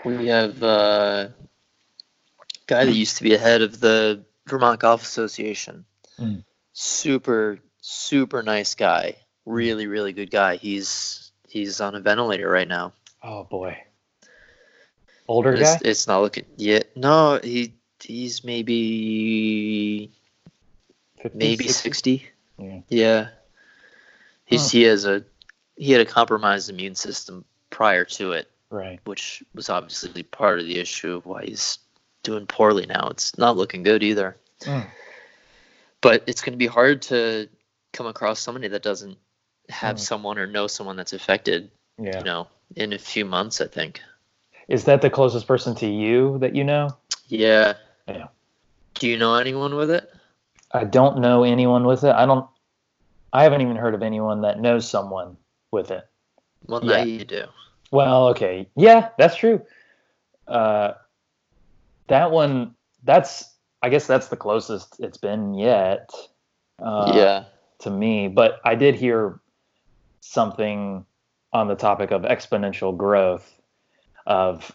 We 0.06 0.28
have 0.28 0.62
uh, 0.62 1.30
a 1.30 1.34
guy 2.68 2.86
that 2.86 2.92
used 2.94 3.18
to 3.18 3.24
be 3.24 3.34
a 3.34 3.40
head 3.40 3.62
of 3.64 3.80
the 3.80 4.24
Vermont 4.46 4.80
Golf 4.80 5.02
Association. 5.02 5.86
Mm. 6.20 6.44
Super, 6.74 7.58
super 7.82 8.44
nice 8.44 8.76
guy. 8.76 9.16
Really, 9.46 9.88
really 9.88 10.14
good 10.14 10.30
guy. 10.30 10.58
He's 10.58 11.32
he's 11.48 11.82
on 11.82 11.96
a 11.96 12.00
ventilator 12.00 12.48
right 12.50 12.68
now. 12.68 12.94
Oh 13.24 13.44
boy. 13.46 13.78
Older 15.28 15.54
It's, 15.54 15.62
guy. 15.62 15.80
it's 15.84 16.08
not 16.08 16.22
looking 16.22 16.46
yet. 16.56 16.96
No, 16.96 17.40
he 17.44 17.74
he's 18.00 18.44
maybe 18.44 20.12
50, 21.22 21.38
maybe 21.38 21.68
60? 21.68 21.74
sixty. 21.74 22.28
Yeah. 22.60 22.80
Yeah. 22.90 23.28
He's 24.48 24.64
Huh. 24.64 24.70
he 24.78 24.84
has 24.84 25.06
a 25.06 25.24
he 25.76 25.92
had 25.92 26.02
a 26.02 26.06
compromised 26.06 26.72
immune 26.72 26.96
system 26.96 27.46
prior 27.70 28.04
to 28.04 28.32
it, 28.32 28.50
Right. 28.72 29.00
which 29.06 29.44
was 29.54 29.70
obviously 29.70 30.24
part 30.24 30.58
of 30.60 30.66
the 30.66 30.80
issue 30.80 31.14
of 31.16 31.26
why 31.28 31.46
he's 31.46 31.78
doing 32.24 32.48
poorly 32.48 32.88
now. 32.88 33.10
It's 33.12 33.38
not 33.38 33.56
looking 33.58 33.84
good 33.84 34.02
either. 34.02 34.36
Mm. 34.62 34.88
But 36.02 36.24
it's 36.26 36.42
going 36.42 36.54
to 36.54 36.58
be 36.58 36.66
hard 36.66 37.04
to 37.04 37.48
come 37.94 38.08
across 38.08 38.40
somebody 38.40 38.68
that 38.70 38.82
doesn't 38.82 39.18
have 39.70 39.98
Mm. 39.98 40.00
someone 40.00 40.40
or 40.40 40.48
know 40.48 40.66
someone 40.66 40.96
that's 40.96 41.14
affected, 41.14 41.70
Yeah. 42.00 42.18
you 42.20 42.24
know, 42.24 42.48
in 42.76 42.94
a 42.94 42.98
few 42.98 43.24
months, 43.26 43.62
I 43.62 43.68
think. 43.68 44.02
Is 44.68 44.86
that 44.86 45.02
the 45.02 45.10
closest 45.12 45.46
person 45.48 45.76
to 45.76 45.86
you 45.88 46.40
that 46.40 46.56
you 46.56 46.64
know? 46.64 46.90
Yeah. 47.28 47.74
Yeah. 48.08 48.28
Do 48.96 49.08
you 49.08 49.18
know 49.18 49.36
anyone 49.36 49.76
with 49.76 49.92
it? 49.92 50.12
I 50.72 50.86
don't 50.86 51.20
know 51.20 51.44
anyone 51.44 51.86
with 51.86 52.04
it. 52.04 52.16
I 52.16 52.26
don't. 52.26 52.48
I 53.34 53.44
haven't 53.44 53.62
even 53.62 53.76
heard 53.76 53.94
of 53.94 54.02
anyone 54.04 54.42
that 54.42 54.60
knows 54.60 54.90
someone 54.90 55.38
with 55.72 55.92
it. 55.92 56.08
Well, 56.66 56.82
now 56.82 56.98
Yeah. 56.98 57.04
you 57.04 57.26
do. 57.26 57.44
Well, 57.92 58.28
okay, 58.30 58.70
yeah, 58.76 59.10
that's 59.18 59.36
true. 59.36 59.62
Uh, 60.48 60.94
that 62.08 62.32
one, 62.32 62.76
that's 63.04 63.54
I 63.82 63.90
guess 63.90 64.08
that's 64.08 64.28
the 64.28 64.36
closest 64.38 65.00
it's 65.00 65.18
been 65.18 65.54
yet. 65.54 66.10
Uh, 66.82 67.14
yeah. 67.16 67.44
to 67.80 67.90
me, 67.90 68.28
but 68.28 68.60
I 68.66 68.76
did 68.76 68.96
hear 68.96 69.40
something 70.20 71.06
on 71.54 71.68
the 71.68 71.76
topic 71.76 72.12
of 72.12 72.24
exponential 72.24 72.96
growth. 72.96 73.54
Of 74.26 74.72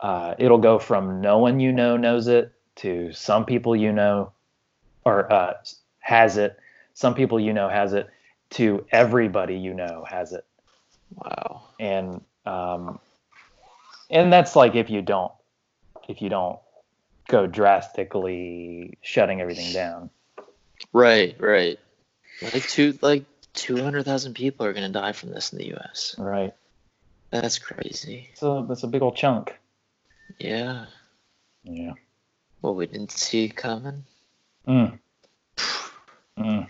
uh, 0.00 0.34
it'll 0.38 0.58
go 0.58 0.78
from 0.78 1.20
no 1.20 1.38
one 1.38 1.60
you 1.60 1.72
know 1.72 1.96
knows 1.96 2.28
it 2.28 2.52
to 2.76 3.12
some 3.12 3.44
people 3.44 3.76
you 3.76 3.92
know 3.92 4.32
or 5.04 5.30
uh, 5.32 5.54
has 6.00 6.36
it, 6.36 6.56
some 6.96 7.14
people 7.14 7.38
you 7.38 7.52
know 7.52 7.68
has 7.68 7.92
it 7.92 8.08
to 8.48 8.86
everybody 8.90 9.56
you 9.56 9.74
know 9.74 10.04
has 10.08 10.32
it, 10.32 10.44
Wow. 11.14 11.62
and 11.78 12.22
um, 12.46 12.98
and 14.10 14.32
that's 14.32 14.56
like 14.56 14.74
if 14.74 14.88
you 14.88 15.02
don't 15.02 15.32
if 16.08 16.22
you 16.22 16.28
don't 16.30 16.58
go 17.28 17.46
drastically 17.46 18.96
shutting 19.02 19.40
everything 19.40 19.72
down. 19.72 20.10
Right, 20.92 21.36
right. 21.38 21.78
Like 22.40 22.66
two 22.68 22.98
like 23.02 23.24
200,000 23.54 24.34
people 24.34 24.64
are 24.66 24.72
going 24.72 24.86
to 24.86 24.98
die 24.98 25.12
from 25.12 25.30
this 25.30 25.52
in 25.52 25.58
the 25.58 25.74
US. 25.76 26.14
Right. 26.18 26.54
That's 27.30 27.58
crazy. 27.58 28.30
So 28.34 28.64
that's 28.68 28.84
a 28.84 28.86
big 28.86 29.02
old 29.02 29.16
chunk. 29.16 29.58
Yeah. 30.38 30.86
Yeah. 31.64 31.92
Well, 32.62 32.74
we 32.74 32.86
didn't 32.86 33.10
see 33.10 33.48
coming. 33.48 34.04
Mm. 34.68 34.98
Mm. 36.38 36.68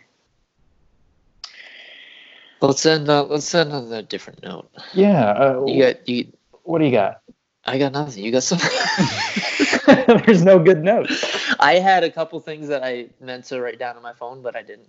Let's 2.60 2.84
end 2.86 3.08
on 3.08 3.28
let's 3.28 3.54
end 3.54 3.72
on 3.72 3.92
a 3.92 4.02
different 4.02 4.42
note. 4.42 4.70
Yeah. 4.94 5.30
Uh, 5.30 5.64
You 5.66 5.82
got 5.84 6.08
you 6.08 6.32
what 6.62 6.78
do 6.78 6.84
you 6.86 6.90
got? 6.92 7.20
I 7.64 7.78
got 7.78 7.92
nothing. 7.92 8.24
You 8.24 8.32
got 8.32 8.42
something? 8.44 8.70
There's 10.24 10.44
no 10.44 10.58
good 10.58 10.82
notes. 10.82 11.24
I 11.60 11.74
had 11.74 12.04
a 12.04 12.10
couple 12.10 12.38
things 12.40 12.68
that 12.68 12.82
I 12.84 13.08
meant 13.20 13.44
to 13.46 13.60
write 13.60 13.78
down 13.78 13.96
on 13.96 14.02
my 14.02 14.12
phone, 14.12 14.42
but 14.42 14.56
I 14.56 14.62
didn't. 14.62 14.88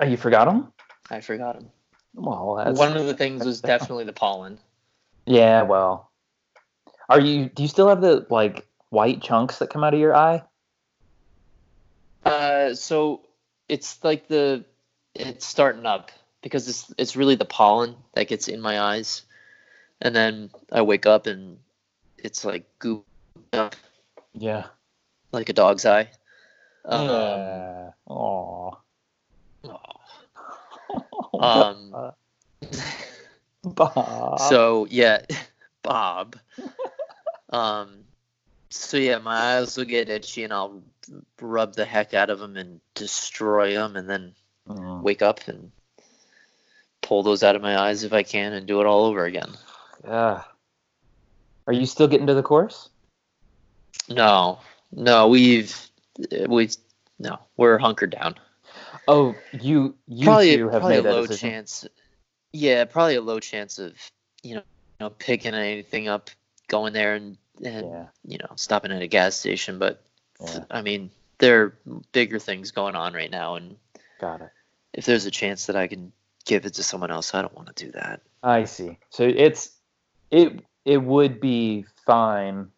Uh, 0.00 0.06
you 0.06 0.16
forgot 0.16 0.46
them? 0.46 0.72
I 1.10 1.20
forgot 1.20 1.54
them. 1.56 1.70
Well, 2.14 2.56
One 2.74 2.96
of 2.96 3.06
the 3.06 3.14
things 3.14 3.44
was 3.44 3.60
definitely 3.60 4.04
the 4.04 4.12
pollen. 4.12 4.58
yeah. 5.26 5.62
Well, 5.62 6.10
are 7.08 7.20
you? 7.20 7.48
Do 7.48 7.62
you 7.62 7.68
still 7.68 7.88
have 7.88 8.00
the 8.00 8.26
like 8.30 8.66
white 8.90 9.22
chunks 9.22 9.58
that 9.58 9.70
come 9.70 9.84
out 9.84 9.94
of 9.94 10.00
your 10.00 10.14
eye? 10.14 10.42
Uh, 12.24 12.74
so 12.74 13.22
it's 13.68 14.02
like 14.04 14.28
the 14.28 14.64
it's 15.14 15.46
starting 15.46 15.86
up 15.86 16.10
because 16.42 16.68
it's 16.68 16.92
it's 16.98 17.16
really 17.16 17.34
the 17.36 17.44
pollen 17.44 17.96
that 18.14 18.28
gets 18.28 18.48
in 18.48 18.60
my 18.60 18.80
eyes, 18.80 19.22
and 20.00 20.14
then 20.14 20.50
I 20.72 20.82
wake 20.82 21.06
up 21.06 21.26
and 21.26 21.58
it's 22.18 22.44
like 22.44 22.66
goop 22.78 23.04
up 23.52 23.74
Yeah. 24.34 24.66
like 25.32 25.48
a 25.48 25.52
dog's 25.52 25.84
eye. 25.86 26.08
Um, 26.84 27.00
yeah. 27.08 27.90
Aw. 28.06 28.70
um, 31.38 32.12
Bob. 33.64 34.40
so 34.40 34.86
yeah, 34.90 35.22
Bob. 35.82 36.36
Um, 37.50 38.04
so 38.70 38.96
yeah, 38.96 39.18
my 39.18 39.56
eyes 39.58 39.76
will 39.76 39.84
get 39.84 40.08
itchy, 40.08 40.44
and 40.44 40.52
I'll 40.52 40.82
rub 41.40 41.74
the 41.74 41.84
heck 41.84 42.14
out 42.14 42.30
of 42.30 42.38
them 42.38 42.56
and 42.56 42.80
destroy 42.94 43.74
them, 43.74 43.96
and 43.96 44.08
then 44.08 44.34
Mm. 44.68 45.02
wake 45.02 45.22
up 45.22 45.48
and 45.48 45.72
pull 47.10 47.24
those 47.24 47.42
out 47.42 47.56
of 47.56 47.60
my 47.62 47.76
eyes 47.76 48.04
if 48.04 48.12
I 48.12 48.22
can, 48.22 48.52
and 48.52 48.66
do 48.68 48.80
it 48.80 48.86
all 48.86 49.04
over 49.06 49.24
again. 49.24 49.50
Yeah. 50.04 50.44
Are 51.66 51.72
you 51.72 51.84
still 51.84 52.06
getting 52.06 52.28
to 52.28 52.34
the 52.34 52.42
course? 52.44 52.88
No, 54.08 54.60
no, 54.92 55.26
we've 55.26 55.76
we 56.46 56.70
no, 57.18 57.40
we're 57.56 57.78
hunkered 57.78 58.10
down. 58.12 58.36
Oh, 59.08 59.34
you 59.52 59.96
you 60.06 60.24
probably 60.24 60.56
two 60.56 60.68
have 60.68 60.82
probably 60.82 60.96
made 60.98 61.06
a 61.06 61.12
low 61.12 61.26
decision. 61.26 61.50
chance. 61.50 61.86
Yeah, 62.52 62.84
probably 62.84 63.16
a 63.16 63.20
low 63.20 63.40
chance 63.40 63.80
of 63.80 63.94
you 64.44 64.54
know, 64.54 64.62
you 65.00 65.06
know 65.06 65.10
picking 65.10 65.54
anything 65.54 66.06
up, 66.06 66.30
going 66.68 66.92
there 66.92 67.14
and 67.16 67.36
and 67.64 67.86
Yeah. 67.86 68.06
you 68.24 68.38
know 68.38 68.52
stopping 68.54 68.92
at 68.92 69.02
a 69.02 69.08
gas 69.08 69.34
station. 69.34 69.80
But 69.80 70.00
Yeah. 70.40 70.64
I 70.70 70.82
mean, 70.82 71.10
there 71.38 71.60
are 71.60 71.76
bigger 72.12 72.38
things 72.38 72.70
going 72.70 72.94
on 72.94 73.14
right 73.14 73.30
now, 73.32 73.56
and 73.56 73.76
Got 74.20 74.42
it. 74.42 74.50
if 74.92 75.06
there's 75.06 75.26
a 75.26 75.30
chance 75.32 75.66
that 75.66 75.74
I 75.74 75.88
can 75.88 76.12
give 76.50 76.66
it 76.66 76.74
to 76.74 76.82
someone 76.82 77.12
else, 77.12 77.32
I 77.32 77.42
don't 77.42 77.54
want 77.54 77.74
to 77.74 77.84
do 77.86 77.92
that. 77.92 78.22
I 78.42 78.64
see. 78.64 78.98
So 79.10 79.22
it's 79.24 79.70
it 80.32 80.64
it 80.84 80.98
would 80.98 81.40
be 81.40 81.84
fine. 82.04 82.68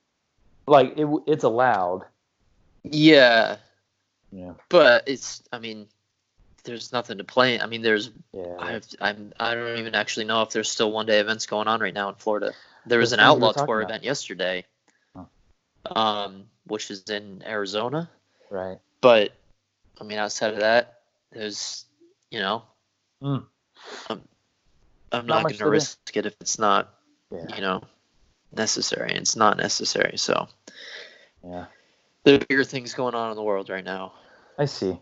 Like 0.67 0.93
it 0.99 1.09
it's 1.27 1.45
allowed. 1.45 2.03
Yeah, 2.85 3.57
Yeah. 4.31 4.53
but 4.69 5.05
it's 5.09 5.43
I 5.53 5.59
mean, 5.59 5.87
there's 6.65 6.93
nothing 6.93 7.17
to 7.19 7.25
play. 7.25 7.59
I 7.61 7.67
mean, 7.67 7.81
there's 7.83 8.11
Yeah. 8.33 8.57
I've, 8.59 8.87
I'm 9.01 9.33
I 9.41 9.55
don't 9.55 9.79
even 9.79 9.95
actually 9.95 10.27
know 10.27 10.43
if 10.43 10.51
there's 10.51 10.71
still 10.71 10.93
one 10.93 11.07
day 11.07 11.19
events 11.21 11.47
going 11.47 11.67
on 11.69 11.81
right 11.81 11.95
now 11.95 12.09
in 12.11 12.17
Florida. 12.17 12.53
There 12.85 12.99
was 12.99 13.13
an 13.13 13.19
things 13.21 13.35
we 13.37 13.41
were 13.41 13.47
outlaw 13.49 13.65
tour 13.65 13.81
about. 13.81 13.91
event 13.91 14.05
yesterday, 14.05 14.65
Oh. 15.17 15.27
um, 15.97 16.45
which 16.67 16.91
is 16.91 17.05
in 17.09 17.43
Arizona. 17.47 18.11
right. 18.51 18.79
But 19.01 19.33
I 20.01 20.05
mean, 20.05 20.19
outside 20.19 20.53
of 20.55 20.61
that, 20.61 21.01
there's 21.33 21.87
you 22.31 22.41
know, 22.41 22.65
Mm. 23.23 23.47
I'm, 24.09 24.23
I'm 25.13 25.27
Not 25.27 25.35
not, 25.35 25.43
going 25.43 25.55
to 25.55 25.65
to 25.65 25.71
risk 25.71 25.99
it 26.15 26.27
if 26.27 26.35
it's 26.41 26.59
not 26.59 26.95
Yeah. 27.31 27.55
you 27.55 27.61
know 27.61 27.83
necessary. 28.53 29.13
It's 29.15 29.37
not 29.37 29.57
necessary. 29.57 30.17
So 30.17 30.49
Yeah. 31.45 31.67
there 32.25 32.37
are 32.37 32.39
bigger 32.39 32.65
things 32.65 32.95
going 32.95 33.15
on 33.15 33.31
in 33.31 33.37
the 33.37 33.43
world 33.43 33.69
right 33.69 33.85
now. 33.85 34.13
I 34.59 34.67
see. 34.67 34.99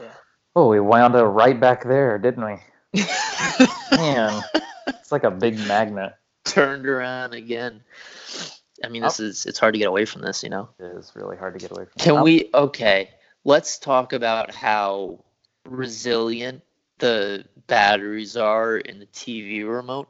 Yeah. 0.00 0.12
Oh, 0.54 0.68
we 0.68 0.80
wound 0.80 1.14
up 1.14 1.26
right 1.34 1.58
back 1.58 1.84
there, 1.84 2.18
didn't 2.18 2.44
we? 2.44 2.56
Man, 3.92 4.42
it's 4.86 5.12
like 5.12 5.24
a 5.24 5.30
big 5.30 5.58
magnet. 5.66 6.14
Turned 6.44 6.86
around 6.86 7.34
again. 7.34 7.82
I 8.84 8.88
mean, 8.88 9.02
this 9.02 9.20
oh. 9.20 9.24
is 9.24 9.44
it's 9.46 9.58
hard 9.58 9.74
to 9.74 9.78
get 9.78 9.88
away 9.88 10.04
from 10.04 10.22
this, 10.22 10.42
you 10.42 10.48
know. 10.48 10.68
It 10.78 10.84
is 10.96 11.12
really 11.14 11.36
hard 11.36 11.54
to 11.54 11.60
get 11.60 11.70
away 11.72 11.84
from. 11.84 11.92
Can 11.98 12.22
we? 12.22 12.48
Okay, 12.54 13.10
let's 13.44 13.78
talk 13.78 14.12
about 14.12 14.54
how 14.54 15.18
resilient 15.70 16.62
the 16.98 17.44
batteries 17.66 18.36
are 18.36 18.76
in 18.76 18.98
the 18.98 19.06
TV 19.06 19.66
remote. 19.66 20.08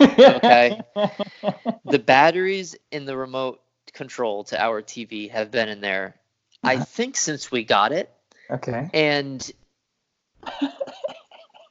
Okay. 0.00 0.80
The 1.84 1.98
batteries 1.98 2.74
in 2.90 3.04
the 3.04 3.16
remote 3.16 3.60
control 3.92 4.44
to 4.44 4.60
our 4.60 4.82
TV 4.82 5.30
have 5.30 5.50
been 5.50 5.68
in 5.68 5.80
there, 5.80 6.16
I 6.62 6.76
uh-huh. 6.76 6.84
think, 6.84 7.16
since 7.16 7.52
we 7.52 7.62
got 7.62 7.92
it, 7.92 8.10
okay. 8.50 8.88
and 8.92 9.52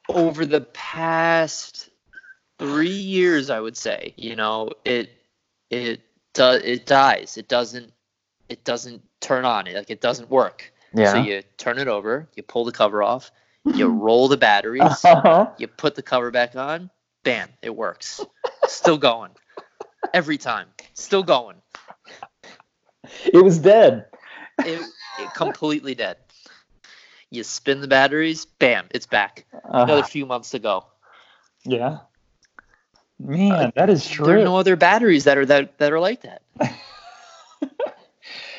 over 0.07 0.45
the 0.45 0.61
past 0.61 1.89
three 2.59 2.87
years, 2.89 3.49
I 3.49 3.59
would 3.59 3.75
say, 3.75 4.13
you 4.15 4.35
know, 4.35 4.69
it 4.85 5.09
it 5.69 6.01
does 6.33 6.61
it 6.63 6.85
dies. 6.85 7.37
It 7.37 7.47
doesn't 7.47 7.91
it 8.49 8.63
doesn't 8.63 9.01
turn 9.19 9.45
on. 9.45 9.67
It 9.67 9.75
like 9.75 9.89
it 9.89 10.01
doesn't 10.01 10.29
work. 10.29 10.71
Yeah. 10.93 11.11
So 11.11 11.17
you 11.21 11.43
turn 11.57 11.79
it 11.79 11.87
over, 11.87 12.29
you 12.35 12.43
pull 12.43 12.65
the 12.65 12.71
cover 12.71 13.01
off, 13.03 13.31
you 13.65 13.87
roll 14.05 14.27
the 14.27 14.37
batteries, 14.37 15.03
Uh-huh. 15.03 15.49
you 15.57 15.67
put 15.67 15.95
the 15.95 16.03
cover 16.03 16.31
back 16.31 16.55
on, 16.55 16.89
bam, 17.23 17.49
it 17.61 17.75
works. 17.75 18.21
Still 18.67 18.97
going. 18.97 19.31
Every 20.13 20.37
time. 20.37 20.67
Still 20.93 21.23
going. 21.23 21.55
It 23.25 23.43
was 23.43 23.59
dead. 23.59 24.05
It, 24.59 24.81
it 25.19 25.33
completely 25.33 25.95
dead. 25.95 26.17
You 27.29 27.43
spin 27.43 27.81
the 27.81 27.87
batteries, 27.87 28.45
bam, 28.45 28.85
it's 28.91 29.07
back. 29.07 29.45
Another 29.63 30.01
Uh, 30.01 30.03
few 30.03 30.25
months 30.25 30.51
to 30.51 30.59
go. 30.59 30.85
yeah. 31.63 31.99
Man, 33.19 33.71
that 33.75 33.89
is 33.89 34.07
true. 34.07 34.25
There 34.25 34.39
are 34.39 34.43
no 34.43 34.57
other 34.57 34.75
batteries 34.75 35.23
that 35.25 35.37
are 35.37 35.45
that, 35.45 35.77
that 35.77 35.93
are 35.93 35.99
like 35.99 36.21
that. 36.23 36.41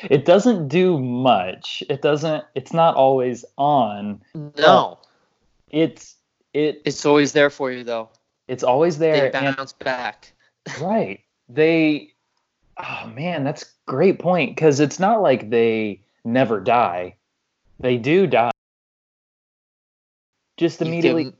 it 0.09 0.25
doesn't 0.25 0.67
do 0.67 0.99
much. 0.99 1.83
It 1.89 2.01
doesn't. 2.01 2.43
It's 2.55 2.73
not 2.73 2.95
always 2.95 3.45
on. 3.57 4.21
No. 4.57 4.99
It's 5.69 6.15
it. 6.53 6.81
It's 6.85 7.05
always 7.05 7.33
there 7.33 7.49
for 7.49 7.71
you 7.71 7.83
though. 7.83 8.09
It's 8.47 8.63
always 8.63 8.97
there. 8.97 9.31
They 9.31 9.37
and- 9.37 9.55
bounce 9.55 9.73
back. 9.73 10.33
right. 10.79 11.21
They 11.47 12.15
Oh 12.77 13.07
man, 13.15 13.43
that's 13.43 13.63
a 13.63 13.67
great 13.85 14.19
point 14.19 14.55
because 14.55 14.79
it's 14.79 14.99
not 14.99 15.21
like 15.21 15.49
they 15.49 16.01
never 16.23 16.59
die. 16.59 17.15
They 17.79 17.97
do 17.97 18.27
die. 18.27 18.51
Just 20.57 20.81
immediately. 20.81 21.33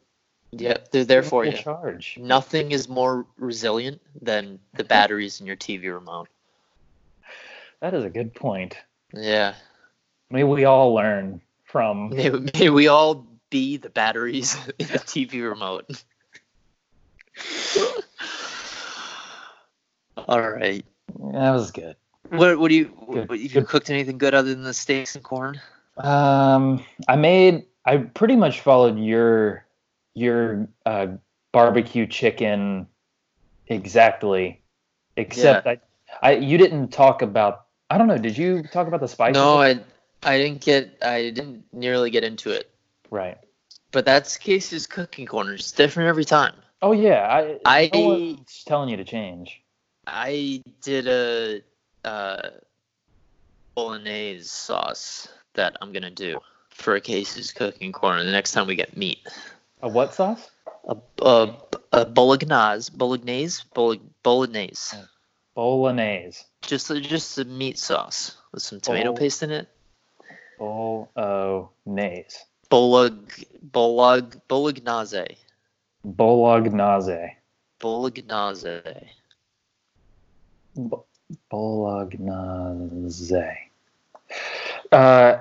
Yep, 0.51 0.91
they're 0.91 1.03
there 1.03 1.23
for 1.23 1.43
you. 1.43 1.51
charge. 1.51 2.17
Nothing 2.17 2.71
is 2.71 2.87
more 2.87 3.25
resilient 3.37 4.01
than 4.21 4.59
the 4.75 4.85
batteries 4.85 5.41
in 5.41 5.47
your 5.47 5.57
TV 5.57 5.93
remote. 5.93 6.29
That 7.81 7.93
is 7.93 8.03
a 8.03 8.09
good 8.09 8.33
point. 8.33 8.77
Yeah. 9.13 9.53
May 10.29 10.43
we 10.43 10.65
all 10.65 10.93
learn 10.93 11.41
from 11.63 12.09
May, 12.15 12.29
may 12.29 12.69
we 12.69 12.87
all 12.87 13.27
be 13.49 13.77
the 13.77 13.89
batteries 13.89 14.55
in 14.79 14.87
the 14.87 14.99
TV 14.99 15.47
remote. 15.47 16.03
all 20.17 20.41
right. 20.41 20.85
that 21.31 21.51
was 21.51 21.71
good. 21.71 21.95
What 22.29 22.57
what 22.57 22.69
do 22.69 22.75
you 22.75 22.85
Good. 23.11 23.29
what, 23.29 23.39
you 23.39 23.49
Good. 23.49 23.67
cooked 23.67 23.89
anything 23.89 24.17
good 24.17 24.33
other 24.33 24.53
than 24.53 24.63
the 24.63 24.73
steaks 24.73 25.15
and 25.15 25.23
corn? 25.23 25.61
Um, 25.97 26.83
I 27.07 27.15
made. 27.15 27.65
I 27.85 27.97
pretty 27.97 28.35
much 28.35 28.61
followed 28.61 28.97
your 28.97 29.65
your 30.15 30.67
uh, 30.85 31.07
barbecue 31.51 32.07
chicken 32.07 32.87
exactly, 33.67 34.61
except 35.17 35.67
I, 35.67 35.79
I 36.21 36.31
you 36.33 36.57
didn't 36.57 36.89
talk 36.89 37.21
about. 37.21 37.64
I 37.89 37.97
don't 37.97 38.07
know. 38.07 38.17
Did 38.17 38.37
you 38.37 38.63
talk 38.63 38.87
about 38.87 38.99
the 38.99 39.07
spices? 39.07 39.35
No, 39.35 39.57
I 39.61 39.79
I 40.23 40.37
didn't 40.37 40.61
get 40.61 40.97
I 41.01 41.29
didn't 41.29 41.65
nearly 41.73 42.09
get 42.09 42.23
into 42.23 42.51
it. 42.51 42.69
right. 43.09 43.37
But 43.91 44.03
that's 44.05 44.35
Casey's 44.37 44.87
cooking 44.87 45.25
corner. 45.25 45.53
It's 45.53 45.71
different 45.71 46.09
every 46.09 46.25
time. 46.25 46.53
Oh 46.81 46.91
yeah. 46.91 47.27
I 47.29 47.59
I- 47.65 47.89
no 47.93 48.37
telling 48.65 48.89
you 48.89 48.97
to 48.97 49.05
change. 49.05 49.61
I 50.07 50.61
did 50.81 51.07
a 51.07 51.61
uh, 52.03 52.49
bolognese 53.73 54.43
sauce 54.47 55.27
that 55.53 55.77
I'm 55.81 55.91
gonna 55.91 56.11
do 56.11 56.39
for 56.69 56.99
Casey's 56.99 57.51
cooking 57.51 57.91
corner 57.91 58.23
the 58.23 58.31
next 58.31 58.51
time 58.51 58.67
we 58.67 58.75
get 58.75 58.95
meat. 58.97 59.19
A 59.81 59.87
what 59.89 60.13
sauce? 60.13 60.49
A, 60.87 60.97
a, 61.21 61.55
a 61.91 62.05
bolognese, 62.05 62.91
bolognese, 62.95 63.63
Bolo- 63.73 63.99
bolognese. 64.23 64.97
Bolognese. 65.55 66.43
Just 66.61 66.87
just 67.01 67.37
a 67.39 67.45
meat 67.45 67.77
sauce 67.79 68.37
with 68.51 68.61
some 68.61 68.79
tomato 68.81 69.11
Bol- 69.11 69.17
paste 69.17 69.41
in 69.43 69.51
it. 69.51 69.67
Bolognese. 70.59 72.37
Bolog, 72.71 73.45
bolog, 73.71 74.41
bolognese, 74.47 75.37
Bolognese. 76.03 77.31
bolognese. 77.79 78.81
Bolognese. 81.49 83.43
Uh, 84.91 85.37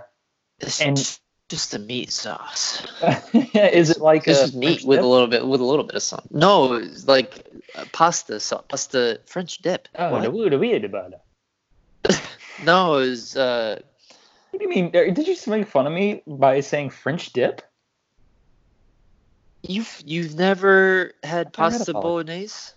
It's 0.61 0.81
And- 0.81 0.97
just, 0.97 1.21
just 1.49 1.75
a 1.75 1.79
meat 1.79 2.11
sauce. 2.11 2.83
is 3.55 3.91
it 3.91 4.01
like 4.01 4.25
This 4.25 4.41
a 4.41 4.45
is 4.45 4.55
meat 4.55 4.85
with 4.85 5.01
a 5.01 5.07
little 5.07 5.27
bit 5.27 5.47
with 5.47 5.61
a 5.61 5.65
little 5.65 5.85
bit 5.85 5.97
of 5.97 6.03
something. 6.03 6.39
No, 6.39 6.83
like 7.07 7.45
pasta 7.93 8.41
sauce, 8.41 8.65
pasta 8.69 9.21
French 9.27 9.59
dip. 9.59 9.89
Oh, 9.97 10.13
What? 10.13 10.23
the 10.23 10.31
woo, 10.31 10.59
weird 10.59 10.85
about 10.85 11.13
it. 11.13 12.21
No, 12.65 12.95
it 12.99 13.09
was 13.09 13.37
uh, 13.37 13.81
What 14.51 14.61
do 14.61 14.65
you 14.65 14.71
mean? 14.71 14.87
uh, 14.87 15.13
Did 15.13 15.19
you 15.19 15.25
just 15.25 15.49
make 15.49 15.67
fun 15.67 15.87
of 15.87 15.93
me 15.93 16.23
by 16.27 16.61
saying 16.61 16.91
French 16.91 17.33
dip? 17.33 17.63
you've 19.67 20.03
you've 20.05 20.35
never 20.35 21.13
had 21.23 21.47
I've 21.49 21.53
pasta 21.55 21.93
bolognese? 21.93 22.73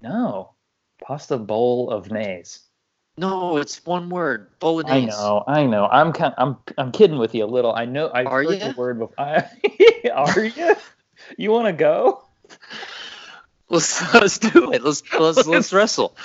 No. 0.00 0.54
Pasta 1.02 1.38
bowl 1.38 1.90
of 1.90 2.10
nays. 2.10 2.60
No, 3.16 3.56
it's 3.56 3.84
one 3.84 4.10
word, 4.10 4.48
Bolognese. 4.60 4.94
I 4.96 5.04
know, 5.06 5.44
I 5.46 5.66
know. 5.66 5.86
I'm 5.86 6.12
kind, 6.12 6.34
I'm, 6.38 6.56
I'm 6.76 6.92
kidding 6.92 7.18
with 7.18 7.34
you 7.34 7.44
a 7.44 7.46
little. 7.46 7.74
I 7.74 7.84
know. 7.84 8.10
I 8.14 8.22
Are 8.24 8.42
heard 8.44 8.60
ya? 8.60 8.68
the 8.72 8.78
word 8.78 8.98
before. 9.00 9.14
are 10.14 10.44
you? 10.44 10.76
You 11.36 11.50
want 11.50 11.66
to 11.66 11.72
go? 11.72 12.22
Let's 13.70 14.14
let's 14.14 14.38
do 14.38 14.72
it. 14.72 14.82
Let's 14.82 15.02
let's 15.12 15.46
let's 15.46 15.72
wrestle. 15.72 16.16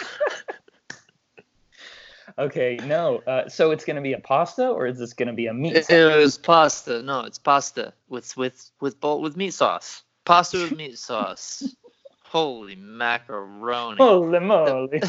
Okay, 2.38 2.80
no. 2.86 3.18
Uh, 3.28 3.48
so 3.48 3.72
it's 3.72 3.86
gonna 3.86 4.02
be 4.02 4.14
a 4.14 4.20
pasta, 4.20 4.68
or 4.68 4.88
is 4.88 4.98
this 4.98 5.14
gonna 5.14 5.34
be 5.34 5.48
a 5.48 5.54
meat? 5.54 5.76
It, 5.76 5.90
it 5.90 6.18
was 6.18 6.38
pasta. 6.38 7.04
No, 7.04 7.22
it's 7.22 7.38
pasta 7.38 7.94
with 8.10 8.36
with 8.38 8.72
with 8.80 9.00
bowl 9.00 9.22
with 9.22 9.38
meat 9.38 9.54
sauce. 9.54 10.04
Pasta 10.26 10.58
with 10.58 10.76
meat 10.76 10.98
sauce. 11.00 11.76
Holy 12.24 12.76
macaroni! 12.76 13.98
Holy 13.98 14.40
moly! 14.40 15.02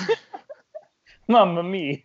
Mamma 1.29 1.63
mia! 1.63 1.99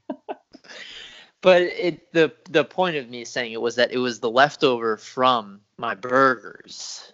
But 1.41 1.61
it 1.61 2.11
the 2.13 2.33
the 2.49 2.63
point 2.63 2.97
of 2.97 3.09
me 3.09 3.25
saying 3.25 3.51
it 3.51 3.61
was 3.61 3.75
that 3.75 3.91
it 3.91 3.97
was 3.97 4.19
the 4.19 4.29
leftover 4.29 4.97
from 4.97 5.61
my 5.77 5.95
burgers. 5.95 7.11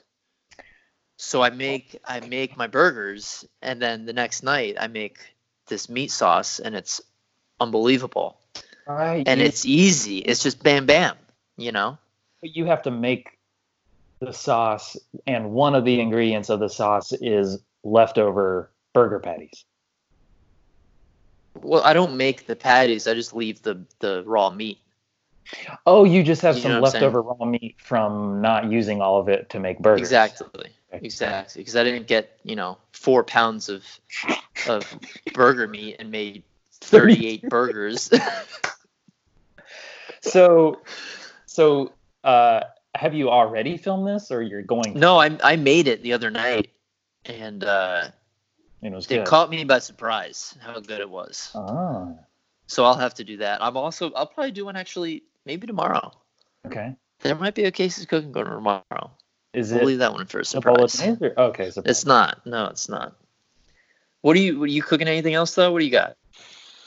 So 1.26 1.42
I 1.42 1.50
make 1.50 2.00
I 2.06 2.20
make 2.20 2.56
my 2.56 2.68
burgers 2.68 3.44
and 3.64 3.82
then 3.82 4.06
the 4.06 4.14
next 4.14 4.44
night 4.44 4.78
I 4.80 4.86
make 4.86 5.18
this 5.66 5.90
meat 5.90 6.12
sauce 6.12 6.60
and 6.60 6.76
it's 6.76 7.02
unbelievable. 7.60 8.38
Right. 8.88 9.28
And 9.28 9.42
it's 9.42 9.66
easy. 9.66 10.20
It's 10.20 10.44
just 10.44 10.62
bam 10.62 10.86
bam, 10.86 11.18
you 11.58 11.72
know? 11.72 11.98
you 12.44 12.66
have 12.66 12.84
to 12.84 12.92
make 12.92 13.40
the 14.20 14.32
sauce, 14.32 14.96
and 15.26 15.52
one 15.52 15.74
of 15.74 15.84
the 15.84 16.00
ingredients 16.00 16.50
of 16.50 16.60
the 16.60 16.70
sauce 16.70 17.12
is 17.12 17.58
leftover 17.84 18.70
burger 18.94 19.20
patties. 19.20 19.66
Well, 21.56 21.82
I 21.84 21.94
don't 21.94 22.18
make 22.18 22.46
the 22.46 22.56
patties. 22.56 23.08
I 23.08 23.16
just 23.16 23.34
leave 23.34 23.64
the 23.64 23.84
the 24.00 24.24
raw 24.28 24.52
meat. 24.52 24.78
Oh, 25.86 26.04
you 26.04 26.24
just 26.24 26.42
have 26.42 26.56
You 26.56 26.62
some 26.62 26.82
leftover 26.82 27.22
raw 27.22 27.46
meat 27.46 27.76
from 27.80 28.42
not 28.42 28.72
using 28.72 29.02
all 29.02 29.20
of 29.20 29.30
it 29.30 29.50
to 29.52 29.60
make 29.60 29.80
burgers. 29.80 30.02
Exactly. 30.02 30.72
Exactly. 30.92 31.62
Because 31.62 31.76
I 31.76 31.84
didn't 31.84 32.08
get, 32.08 32.40
you 32.44 32.56
know, 32.56 32.78
four 32.92 33.24
pounds 33.24 33.70
of 33.70 33.86
of 34.68 34.88
burger 35.34 35.68
meat 35.68 35.98
and 36.00 36.12
made 36.12 36.44
38 36.82 37.50
burgers. 37.50 38.12
So, 40.22 40.82
so 41.46 41.94
uh, 42.24 42.62
have 42.96 43.14
you 43.14 43.30
already 43.30 43.78
filmed 43.78 44.08
this, 44.08 44.32
or 44.32 44.42
you're 44.42 44.62
going? 44.62 44.94
to? 44.94 45.00
no, 45.00 45.18
I 45.20 45.38
I 45.44 45.56
made 45.56 45.88
it 45.88 46.02
the 46.02 46.14
other 46.14 46.32
night, 46.32 46.70
and 47.26 47.64
uh, 47.64 48.08
It 48.82 48.92
was 48.92 49.06
it 49.06 49.18
good. 49.18 49.26
caught 49.26 49.50
me 49.50 49.64
by 49.64 49.80
surprise 49.80 50.58
how 50.62 50.80
good 50.80 51.02
it 51.02 51.10
was. 51.10 51.52
Ah, 51.54 52.08
So 52.68 52.86
I'll 52.86 52.96
have 52.98 53.14
to 53.16 53.24
do 53.24 53.38
that. 53.38 53.62
I'm 53.62 53.78
also 53.78 54.12
I'll 54.14 54.28
probably 54.28 54.52
do 54.52 54.66
one 54.66 54.76
actually 54.76 55.24
maybe 55.46 55.68
tomorrow. 55.68 56.12
okay. 56.66 56.96
There 57.22 57.36
might 57.36 57.56
be 57.56 57.64
a 57.64 57.72
Casey's 57.72 58.06
cooking 58.06 58.32
going 58.32 58.46
tomorrow. 58.48 59.12
Is 59.54 59.72
We'll 59.72 59.82
it 59.82 59.86
leave 59.86 60.00
that 60.00 60.14
one 60.14 60.26
for 60.26 60.40
a 60.42 60.46
surprise. 60.46 60.98
bolognese? 60.98 61.26
Or, 61.26 61.40
okay, 61.50 61.72
surprise. 61.72 61.92
It's 61.92 62.06
not. 62.06 62.46
No, 62.46 62.66
it's 62.68 62.90
not. 62.90 63.16
What 64.22 64.34
do 64.34 64.42
you? 64.42 64.60
What 64.60 64.66
are 64.66 64.72
you 64.72 64.84
cooking? 64.84 65.08
Anything 65.08 65.34
else 65.34 65.56
though? 65.56 65.72
What 65.72 65.80
do 65.80 65.86
you 65.86 65.92
got? 65.92 66.18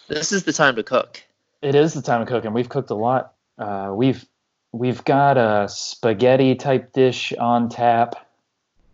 This 0.08 0.32
is 0.32 0.44
the 0.44 0.52
time 0.52 0.76
to 0.76 0.82
cook. 0.82 1.22
It 1.62 1.74
is 1.74 1.94
the 1.94 2.02
time 2.02 2.24
to 2.24 2.30
cook, 2.30 2.44
and 2.44 2.54
We've 2.54 2.68
cooked 2.68 2.90
a 2.90 2.94
lot. 2.94 3.32
Uh, 3.58 3.92
we've 3.94 4.24
we've 4.72 5.02
got 5.04 5.38
a 5.38 5.68
spaghetti 5.68 6.54
type 6.56 6.92
dish 6.92 7.32
on 7.32 7.68
tap. 7.70 8.14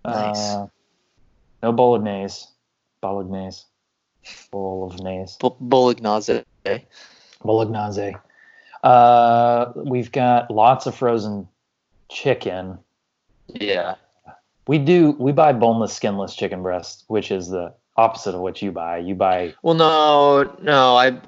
Nice. 0.04 0.38
Uh, 0.38 0.66
no 1.62 1.72
bolognese. 1.72 2.46
Bolognese. 3.00 3.64
Bowl 4.50 4.90
of 4.92 5.00
nays. 5.00 5.36
Bo- 5.40 5.56
Bolognese. 5.60 6.44
Bolognese. 7.42 8.14
Uh, 8.84 9.72
we've 9.76 10.12
got 10.12 10.50
lots 10.50 10.84
of 10.84 10.94
frozen 10.94 11.48
chicken. 12.10 12.78
Yeah. 13.48 13.94
We 14.66 14.78
do. 14.78 15.12
We 15.12 15.32
buy 15.32 15.54
boneless, 15.54 15.94
skinless 15.94 16.36
chicken 16.36 16.62
breast, 16.62 17.04
which 17.08 17.30
is 17.30 17.48
the 17.48 17.72
opposite 17.96 18.34
of 18.34 18.42
what 18.42 18.60
you 18.60 18.72
buy. 18.72 18.98
You 18.98 19.14
buy. 19.14 19.54
Well, 19.62 19.74
no, 19.74 20.56
no. 20.60 20.96
I 20.96 21.18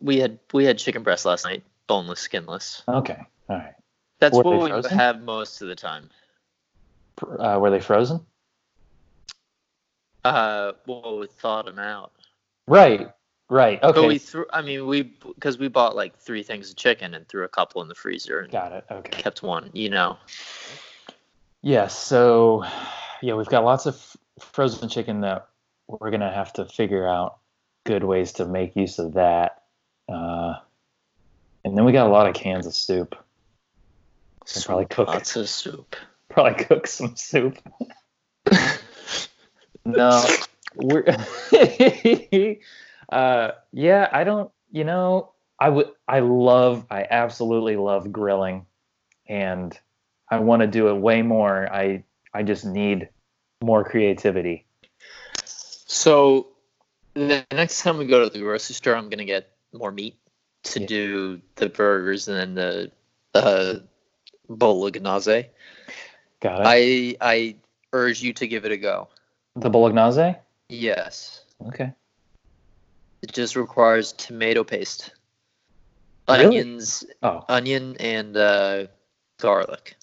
we 0.00 0.18
had 0.18 0.38
we 0.52 0.66
had 0.66 0.78
chicken 0.78 1.02
breast 1.02 1.24
last 1.24 1.44
night, 1.44 1.62
boneless, 1.86 2.20
skinless. 2.20 2.82
Okay. 2.86 3.18
All 3.48 3.56
right. 3.56 3.74
That's 4.18 4.36
Were 4.36 4.42
what 4.42 4.62
we 4.62 4.68
frozen? 4.68 4.98
have 4.98 5.22
most 5.22 5.62
of 5.62 5.68
the 5.68 5.74
time. 5.74 6.10
Uh, 7.22 7.58
were 7.60 7.70
they 7.70 7.80
frozen? 7.80 8.20
Uh, 10.22 10.72
well, 10.86 11.18
we 11.18 11.26
thawed 11.26 11.66
them 11.66 11.78
out. 11.78 12.12
Right. 12.66 13.08
Right. 13.50 13.82
Okay. 13.82 14.00
But 14.00 14.06
we 14.06 14.18
threw. 14.18 14.46
I 14.52 14.62
mean, 14.62 14.86
we 14.86 15.02
because 15.02 15.58
we 15.58 15.66
bought 15.66 15.96
like 15.96 16.16
three 16.16 16.44
things 16.44 16.70
of 16.70 16.76
chicken 16.76 17.14
and 17.14 17.26
threw 17.26 17.44
a 17.44 17.48
couple 17.48 17.82
in 17.82 17.88
the 17.88 17.96
freezer 17.96 18.38
and 18.38 18.52
Got 18.52 18.70
it. 18.72 18.84
Okay. 18.88 19.10
kept 19.22 19.42
one. 19.42 19.70
You 19.72 19.90
know. 19.90 20.18
Yes. 21.60 21.98
So, 21.98 22.64
yeah, 23.20 23.34
we've 23.34 23.48
got 23.48 23.64
lots 23.64 23.86
of 23.86 24.16
frozen 24.38 24.88
chicken 24.88 25.22
that 25.22 25.48
we're 25.88 26.12
gonna 26.12 26.32
have 26.32 26.52
to 26.54 26.64
figure 26.64 27.08
out 27.08 27.38
good 27.82 28.04
ways 28.04 28.34
to 28.34 28.46
make 28.46 28.76
use 28.76 29.00
of 29.00 29.14
that. 29.14 29.64
Uh, 30.08 30.54
and 31.64 31.76
then 31.76 31.84
we 31.84 31.90
got 31.90 32.06
a 32.06 32.10
lot 32.10 32.28
of 32.28 32.34
cans 32.36 32.68
of 32.68 32.74
soup. 32.74 33.16
Probably 34.64 34.86
cook. 34.86 35.08
Lots 35.08 35.34
of 35.34 35.48
soup. 35.48 35.96
Probably 36.28 36.64
cook 36.64 36.86
some 36.86 37.16
soup. 37.16 37.58
no, 39.84 40.24
we're. 40.76 41.04
uh, 43.10 43.52
yeah, 43.72 44.08
I 44.12 44.24
don't. 44.24 44.50
You 44.70 44.84
know, 44.84 45.32
I 45.58 45.68
would. 45.68 45.90
I 46.08 46.20
love. 46.20 46.86
I 46.90 47.06
absolutely 47.10 47.76
love 47.76 48.10
grilling, 48.12 48.66
and 49.28 49.78
I 50.28 50.38
want 50.38 50.60
to 50.62 50.66
do 50.66 50.88
it 50.88 50.94
way 50.94 51.22
more. 51.22 51.72
I. 51.72 52.04
I 52.32 52.44
just 52.44 52.64
need 52.64 53.08
more 53.60 53.82
creativity. 53.82 54.64
So 55.44 56.48
the 57.14 57.44
next 57.50 57.82
time 57.82 57.98
we 57.98 58.06
go 58.06 58.22
to 58.22 58.30
the 58.30 58.38
grocery 58.38 58.74
store, 58.74 58.94
I'm 58.94 59.08
gonna 59.08 59.24
get 59.24 59.50
more 59.72 59.90
meat 59.90 60.16
to 60.62 60.80
Yeah. 60.80 60.86
do 60.86 61.40
the 61.56 61.68
burgers 61.68 62.28
and 62.28 62.36
then 62.36 62.54
the 62.54 62.92
uh, 63.34 63.80
bolognese. 64.48 65.46
Got 66.40 66.60
it. 66.60 66.66
I 66.66 67.16
I 67.20 67.56
urge 67.92 68.22
you 68.22 68.32
to 68.34 68.46
give 68.46 68.64
it 68.64 68.72
a 68.72 68.76
go. 68.76 69.08
the 69.56 69.68
bolognese. 69.68 70.36
Yes, 70.68 71.44
Okay. 71.66 71.92
It 73.22 73.32
just 73.32 73.56
requires 73.56 74.12
tomato 74.12 74.64
paste, 74.64 75.12
Really? 76.28 76.44
onions, 76.44 77.04
Oh, 77.22 77.44
onion 77.48 77.96
and 78.00 78.36
uh, 78.36 78.86
garlic, 79.40 79.96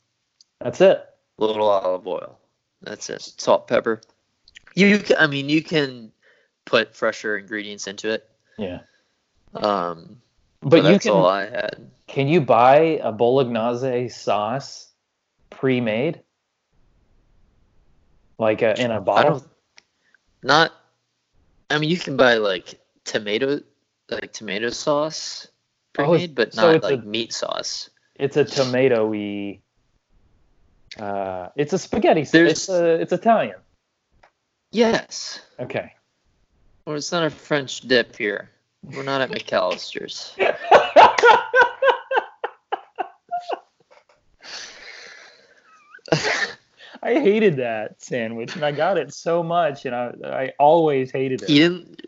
that's 0.59 0.81
it. 0.81 0.97
a 1.39 1.43
little 1.43 1.67
olive 1.69 2.05
oil. 2.07 2.37
That's 2.81 3.09
it. 3.09 3.21
Salt, 3.21 3.67
pepper. 3.67 4.01
You, 4.75 4.99
can, 4.99 5.17
I 5.17 5.25
mean, 5.27 5.49
you 5.49 5.63
can 5.63 6.11
put 6.65 6.95
fresher 6.95 7.37
ingredients 7.37 7.87
into 7.87 8.09
it. 8.11 8.29
Yeah. 8.57 8.81
Um, 9.55 10.21
But, 10.61 10.69
but 10.69 10.77
you 10.77 10.83
that's 10.83 11.03
can. 11.05 11.13
all 11.13 11.25
I 11.25 11.49
had. 11.49 11.89
Can 12.07 12.27
you 12.27 12.41
buy 12.41 12.99
a 13.01 13.11
bolognese 13.11 14.09
sauce 14.09 14.91
pre-made? 15.49 16.21
Like 18.37 18.61
a, 18.61 18.79
in 18.79 18.91
a 18.91 19.01
bottle? 19.01 19.39
don't. 19.39 19.49
Not. 20.43 20.71
I 21.71 21.79
mean, 21.79 21.89
you 21.89 21.97
can 21.97 22.15
buy 22.15 22.35
like 22.35 22.79
tomato, 23.07 23.61
like 24.09 24.31
tomato 24.33 24.69
sauce 24.69 25.47
Oh, 25.99 26.05
pre-made, 26.05 26.35
but 26.35 26.53
so 26.53 26.61
not 26.61 26.75
it's 26.75 26.85
a- 26.85 26.89
like 26.89 27.03
meat 27.05 27.33
sauce. 27.33 27.89
It's 28.15 28.37
a 28.37 28.45
tomatoey. 28.45 29.61
Uh, 30.99 31.49
it's 31.55 31.73
a 31.73 31.77
spaghetti. 31.79 32.23
sauce. 32.23 32.31
There's- 32.31 32.51
It's 32.51 32.69
a, 32.69 32.93
it's 33.01 33.13
Italian. 33.13 33.55
Yes. 34.71 35.39
Okay. 35.59 35.93
Well, 36.85 36.95
it's 36.95 37.11
not 37.11 37.23
a 37.23 37.29
French 37.29 37.81
dip 37.81 38.15
here. 38.15 38.49
We're 38.83 39.03
not 39.03 39.21
at 39.21 39.29
McAlister's. 39.31 40.33
I 47.03 47.13
hated 47.13 47.57
that 47.57 48.01
sandwich, 48.01 48.55
and 48.55 48.63
I 48.65 48.71
got 48.71 48.97
it 48.97 49.13
so 49.13 49.43
much, 49.43 49.85
and 49.85 49.95
I 49.95 50.13
I 50.23 50.53
always 50.59 51.11
hated 51.11 51.43
it. 51.43 51.49
You 51.49 51.59
didn't 51.59 52.01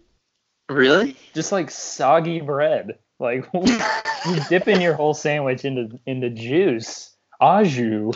really? 0.69 1.15
Just 1.33 1.51
like 1.51 1.69
soggy 1.71 2.41
bread. 2.41 2.97
Like 3.19 3.45
you 3.53 4.39
dipping 4.47 4.79
your 4.81 4.93
whole 4.93 5.13
sandwich 5.13 5.65
into 5.65 5.99
into 6.05 6.29
juice, 6.29 7.15
au 7.41 7.63
jus, 7.63 8.15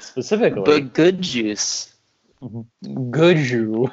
specifically. 0.00 0.62
But 0.64 0.92
good 0.92 1.22
juice. 1.22 1.94
good 3.10 3.36
jus, 3.36 3.90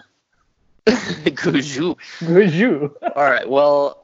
good 1.35 1.63
jus. 1.63 1.95
good 2.25 2.49
jus. 2.49 2.91
All 3.15 3.23
right. 3.23 3.47
Well, 3.47 4.03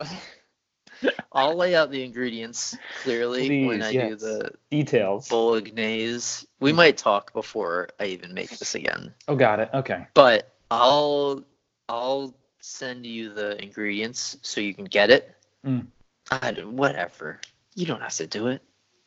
I'll 1.31 1.55
lay 1.55 1.76
out 1.76 1.89
the 1.91 2.03
ingredients 2.03 2.77
clearly 3.03 3.65
when 3.65 3.80
Please, 3.80 3.84
I 3.88 3.91
do 4.09 4.15
the 4.15 4.51
Details. 4.69 5.27
bolognese. 5.27 6.45
We 6.59 6.72
might 6.73 6.97
talk 6.97 7.34
before 7.34 7.89
I 7.99 8.05
even 8.05 8.34
make 8.34 8.49
this 8.49 8.76
again. 8.76 9.14
Oh, 9.27 9.35
got 9.35 9.59
it. 9.59 9.69
Okay. 9.73 10.05
but 10.14 10.53
I'll 10.69 11.43
I'll 11.89 12.35
send 12.68 13.06
you 13.06 13.34
the 13.34 13.61
ingredients 13.61 14.38
so 14.41 14.61
you 14.61 14.73
can 14.73 14.85
get 14.85 15.10
it. 15.10 15.34
Mm. 15.65 15.88
I 16.31 16.52
don't- 16.52 16.76
whatever. 16.76 17.39
You 17.76 17.85
don't 17.85 18.02
have 18.02 18.15
to 18.15 18.27
do 18.27 18.48
it. 18.48 18.61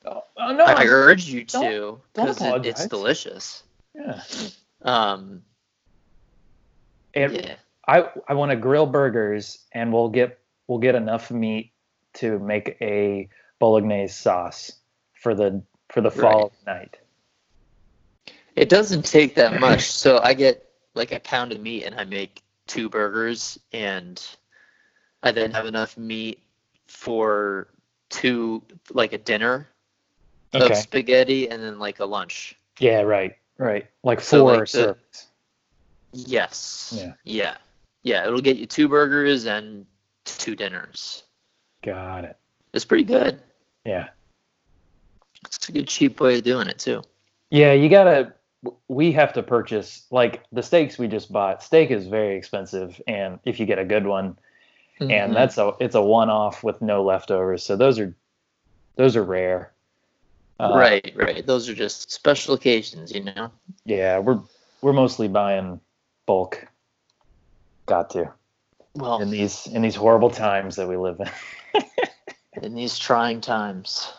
Oh, 0.04 0.24
oh, 0.38 0.52
no. 0.52 0.64
I 0.64 0.72
I'm- 0.72 0.88
urge 0.88 1.24
you 1.26 1.44
to 1.44 2.00
because 2.14 2.40
it, 2.40 2.66
it's 2.66 2.86
delicious. 2.86 3.62
yeah. 3.94 4.22
Um, 4.82 5.42
And 7.14 7.34
yeah. 7.34 7.56
I 7.86 8.08
I 8.28 8.34
want 8.34 8.50
to 8.50 8.56
grill 8.56 8.86
burgers, 8.86 9.58
and 9.72 9.92
we'll 9.92 10.08
get 10.08 10.38
we'll 10.68 10.78
get 10.78 10.94
enough 10.94 11.30
meat 11.30 11.72
to 12.14 12.38
make 12.38 12.76
a 12.80 13.28
bolognese 13.58 14.14
sauce 14.14 14.72
for 15.14 15.34
the 15.34 15.62
for 15.90 16.00
the 16.00 16.10
following 16.10 16.52
night. 16.66 16.96
It 18.56 18.68
doesn't 18.68 19.04
take 19.04 19.34
that 19.34 19.60
much. 19.60 19.82
So 19.82 20.18
I 20.22 20.34
get 20.34 20.66
like 20.94 21.12
a 21.12 21.20
pound 21.20 21.52
of 21.52 21.60
meat 21.60 21.84
and 21.84 21.94
I 21.94 22.04
make 22.04 22.42
two 22.70 22.88
burgers 22.88 23.58
and 23.72 24.24
I 25.24 25.32
then 25.32 25.50
have 25.50 25.66
enough 25.66 25.98
meat 25.98 26.40
for 26.86 27.66
two 28.10 28.62
like 28.92 29.12
a 29.12 29.18
dinner 29.18 29.68
of 30.52 30.76
spaghetti 30.76 31.50
and 31.50 31.60
then 31.60 31.80
like 31.80 31.98
a 31.98 32.04
lunch. 32.04 32.56
Yeah. 32.78 33.00
Right. 33.00 33.36
Right. 33.58 33.88
Like 34.04 34.20
So, 34.20 34.42
four 34.42 34.58
like, 34.58 34.70
the- 34.70 34.94
servings. 34.94 35.26
Yes. 36.12 36.94
Yeah. 36.96 37.12
Yeah. 37.24 37.56
Yeah. 38.04 38.26
It'll 38.26 38.40
get 38.40 38.56
you 38.56 38.66
two 38.66 38.88
burgers 38.88 39.46
and 39.46 39.84
two 40.24 40.54
dinners. 40.54 41.24
Got 41.82 42.24
it. 42.24 42.36
It's 42.72 42.84
pretty 42.84 43.04
good. 43.04 43.40
Yeah. 43.84 44.10
It's 45.44 45.68
a 45.68 45.72
good 45.72 45.88
cheap 45.88 46.20
way 46.20 46.38
of 46.38 46.44
doing 46.44 46.68
it 46.68 46.78
too. 46.78 47.02
Yeah. 47.50 47.72
You 47.72 47.88
gotta. 47.88 48.32
We 48.88 49.12
have 49.12 49.32
to 49.34 49.42
purchase 49.42 50.06
like 50.10 50.42
the 50.52 50.62
steaks 50.62 50.98
we 50.98 51.08
just 51.08 51.32
bought. 51.32 51.62
Steak 51.62 51.90
is 51.90 52.06
very 52.06 52.36
expensive, 52.36 53.00
and 53.06 53.38
if 53.44 53.58
you 53.58 53.66
get 53.66 53.78
a 53.78 53.84
good 53.84 54.06
one, 54.06 54.36
Mhm. 55.00 55.10
and 55.10 55.34
that's 55.36 55.56
a 55.56 55.72
it's 55.80 55.94
a 55.94 56.02
one 56.02 56.28
off 56.28 56.62
with 56.62 56.82
no 56.82 57.02
leftovers. 57.02 57.64
So 57.64 57.76
those 57.76 57.98
are 57.98 58.14
those 58.96 59.16
are 59.16 59.24
rare. 59.24 59.72
Uh, 60.58 60.74
right, 60.76 61.12
right. 61.16 61.46
Those 61.46 61.70
are 61.70 61.74
just 61.74 62.10
special 62.10 62.52
occasions, 62.54 63.12
you 63.12 63.24
know. 63.24 63.50
Yeah, 63.86 64.18
we're 64.18 64.40
we're 64.82 64.92
mostly 64.92 65.26
buying 65.26 65.80
bulk. 66.26 66.66
Got 67.86 68.10
to 68.10 68.30
Well, 68.94 69.22
in 69.22 69.30
these 69.30 69.66
in 69.68 69.80
these 69.80 69.94
horrible 69.96 70.30
times 70.30 70.76
that 70.76 70.86
we 70.86 70.98
live 70.98 71.18
in. 71.20 71.82
in 72.62 72.74
these 72.74 72.98
trying 72.98 73.40
times. 73.40 74.12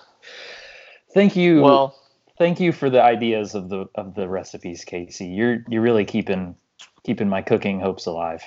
Thank 1.14 1.36
you. 1.36 1.62
Well, 1.62 1.96
thank 2.38 2.60
you 2.60 2.72
for 2.72 2.90
the 2.90 3.02
ideas 3.02 3.56
of 3.56 3.70
the 3.70 3.88
of 3.96 4.16
the 4.16 4.28
recipes, 4.28 4.84
Casey. 4.86 5.26
You're 5.28 5.64
you're 5.70 5.82
really 5.82 6.06
keeping 6.06 6.56
keeping 7.04 7.30
my 7.30 7.42
cooking 7.42 7.80
hopes 7.80 8.06
alive. 8.06 8.44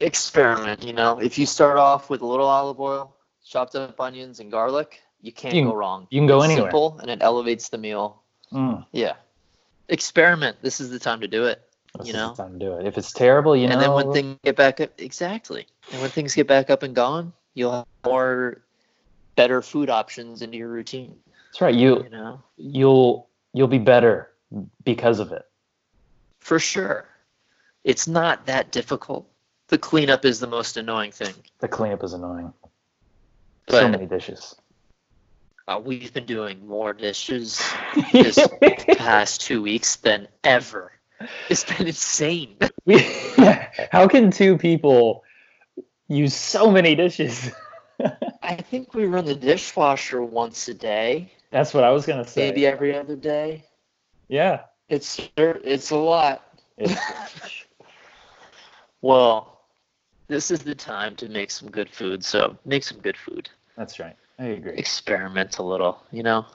experiment. 0.00 0.82
You 0.84 0.92
know, 0.92 1.18
if 1.18 1.38
you 1.38 1.46
start 1.46 1.78
off 1.78 2.10
with 2.10 2.20
a 2.22 2.26
little 2.26 2.46
olive 2.46 2.80
oil, 2.80 3.14
chopped 3.44 3.74
up 3.74 4.00
onions, 4.00 4.40
and 4.40 4.50
garlic, 4.50 5.00
you 5.20 5.32
can't 5.32 5.54
You 5.54 5.64
go 5.64 5.74
wrong. 5.74 6.06
you 6.10 6.20
can 6.20 6.26
go 6.26 6.38
it's 6.42 6.46
anywhere. 6.52 6.70
Simple, 6.70 6.98
and 7.00 7.10
it 7.10 7.18
elevates 7.22 7.68
the 7.68 7.78
meal. 7.78 8.20
Mm, 8.52 8.84
Yeah, 8.92 9.14
experiment. 9.88 10.56
This 10.62 10.80
is 10.80 10.90
the 10.90 10.98
time 10.98 11.20
to 11.20 11.28
do 11.28 11.44
it. 11.46 11.62
this 11.98 12.08
You 12.08 12.10
is 12.14 12.16
know? 12.16 12.30
the 12.34 12.42
time 12.42 12.58
to 12.58 12.58
do 12.58 12.72
it. 12.74 12.86
If 12.86 12.98
it's 12.98 13.12
terrible, 13.12 13.56
you 13.56 13.66
know. 13.66 13.72
and 13.74 13.80
then 13.82 13.92
when 13.92 14.12
things 14.12 14.38
get 14.44 14.56
back 14.56 14.80
up, 14.80 14.90
exactly. 14.98 15.66
And 15.92 16.00
when 16.02 16.10
things 16.10 16.34
get 16.34 16.46
back 16.46 16.68
up 16.68 16.82
and 16.82 16.94
gone, 16.94 17.32
you'll 17.54 17.72
have 17.72 17.86
more 18.04 18.60
better 19.36 19.62
food 19.62 19.88
options 19.88 20.42
into 20.42 20.58
your 20.58 20.68
routine. 20.68 21.16
That's 21.52 21.60
right. 21.60 21.74
You 21.74 22.04
You 22.04 22.08
know, 22.10 22.42
you'll 22.56 23.28
you'll 23.52 23.68
be 23.68 23.78
better 23.78 24.30
because 24.84 25.20
of 25.20 25.32
it. 25.32 25.42
for 26.40 26.58
sure. 26.58 27.06
It's 27.84 28.08
not 28.08 28.46
that 28.46 28.70
difficult. 28.72 29.28
The 29.68 29.78
cleanup 29.78 30.24
is 30.24 30.40
the 30.40 30.46
most 30.46 30.76
annoying 30.76 31.12
thing. 31.12 31.34
The 31.60 31.68
cleanup 31.68 32.02
is 32.04 32.14
annoying. 32.14 32.52
But 33.66 33.80
so 33.80 33.88
many 33.88 34.06
dishes. 34.06 34.54
uh, 35.68 35.80
we've 35.82 36.12
been 36.12 36.26
doing 36.26 36.66
more 36.66 36.92
dishes 36.92 37.62
this 38.12 38.38
past 38.96 39.42
two 39.42 39.62
weeks 39.62 39.96
than 39.96 40.28
ever. 40.44 40.92
It's 41.50 41.64
been 41.64 41.86
insane. 41.86 42.56
We, 42.84 42.98
how 43.92 44.08
can 44.08 44.30
two 44.30 44.58
people 44.58 45.22
use 46.08 46.34
so 46.34 46.70
many 46.70 46.94
dishes? 46.96 47.50
I 48.42 48.56
think 48.56 48.92
we 48.94 49.06
run 49.06 49.24
the 49.24 49.36
dishwasher 49.36 50.22
once 50.22 50.66
a 50.68 50.74
day, 50.74 51.30
That's 51.52 51.72
what 51.74 51.84
I 51.84 51.90
was 51.90 52.06
gonna 52.06 52.26
say. 52.26 52.48
maybe 52.48 52.66
every 52.66 52.96
other 52.96 53.14
day. 53.14 53.64
Yeah. 54.28 54.62
It's 54.88 55.28
it's 55.36 55.90
a 55.90 55.96
lot. 55.96 56.42
It's, 56.76 56.94
Well, 59.02 59.58
this 60.28 60.52
is 60.52 60.60
the 60.60 60.76
time 60.76 61.16
to 61.16 61.28
make 61.28 61.50
some 61.50 61.68
good 61.68 61.90
food. 61.90 62.24
So 62.24 62.56
make 62.64 62.84
some 62.84 62.98
good 62.98 63.16
food. 63.16 63.50
that's 63.76 63.98
right. 63.98 64.16
I 64.38 64.44
agree. 64.46 64.78
Experiment 64.78 65.58
a 65.58 65.62
little, 65.62 66.00
you 66.12 66.22
know, 66.22 66.46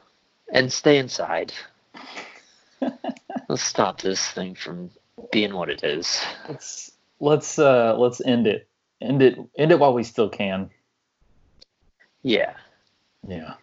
and 0.52 0.72
stay 0.72 0.98
inside. 0.98 1.54
Let's 3.50 3.62
stop 3.62 4.02
this 4.02 4.32
thing 4.32 4.56
from 4.56 4.90
being 5.32 5.54
what 5.54 5.70
it 5.70 5.84
is. 5.84 6.22
Let's 6.48 6.92
let's 7.20 7.60
uh 7.60 7.96
let's 7.98 8.22
end 8.22 8.48
it. 8.48 8.68
End 9.02 9.22
it 9.22 9.38
end 9.58 9.72
it 9.72 9.80
while 9.80 9.94
we 9.94 10.04
still 10.04 10.30
can. 10.30 10.70
Yeah. 12.24 12.54
Yeah. 13.28 13.56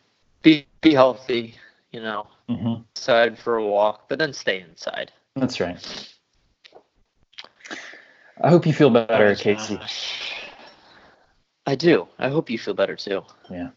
Be 0.43 0.67
be 0.85 0.95
healthy, 0.95 1.55
you 1.93 2.01
know. 2.01 2.27
hmm 2.49 2.75
Outside 2.97 3.37
for 3.39 3.57
a 3.57 3.65
walk, 3.67 4.09
but 4.09 4.19
then 4.19 4.33
stay 4.33 4.61
inside. 4.61 5.11
That's 5.35 5.59
right. 5.59 6.09
I 8.41 8.51
hope 8.51 8.67
you 8.67 8.73
feel 8.73 8.91
better, 8.91 9.31
Oh, 9.31 9.35
Casey. 9.35 9.81
I 11.67 11.75
do. 11.75 12.07
I 12.19 12.29
hope 12.29 12.51
you 12.51 12.59
feel 12.59 12.75
better 12.75 12.95
too. 12.95 13.23
Yeah. 13.51 13.71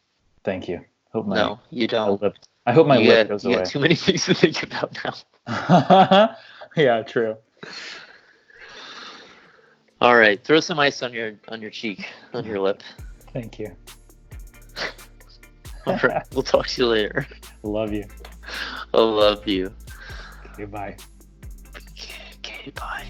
Thank 0.44 0.68
you. 0.68 0.82
Hope 1.14 1.26
my, 1.26 1.36
no, 1.36 1.60
you 1.72 1.88
don't. 1.88 2.22
lip. 2.22 2.36
I 2.66 2.74
hope 2.74 2.86
my 2.86 2.98
you 2.98 3.08
lip 3.08 3.28
got, 3.28 3.30
goes 3.30 3.46
you 3.46 3.56
away. 3.56 3.66
too 3.66 3.80
many 3.80 3.96
things 4.06 4.26
to 4.26 4.34
think 4.34 4.62
about 4.64 4.98
now. 5.48 6.36
yeah, 6.76 7.02
true. 7.04 7.38
All 10.00 10.16
right, 10.16 10.44
throw 10.44 10.60
some 10.60 10.80
ice 10.80 11.02
on 11.02 11.12
your 11.12 11.34
on 11.48 11.62
your 11.62 11.72
cheek, 11.72 12.06
on 12.34 12.46
your 12.46 12.60
lip. 12.60 12.84
Thank 13.34 13.58
you. 13.58 13.76
All 15.88 15.98
right, 16.04 16.24
we'll 16.34 16.44
talk 16.44 16.68
to 16.68 16.82
you 16.82 16.88
later. 16.88 17.26
Love 17.64 17.94
you. 17.94 18.06
I 18.94 18.98
love 18.98 19.48
you. 19.48 19.74
Goodbye. 20.58 20.98
Okay, 22.40 22.72
bye. 22.76 23.08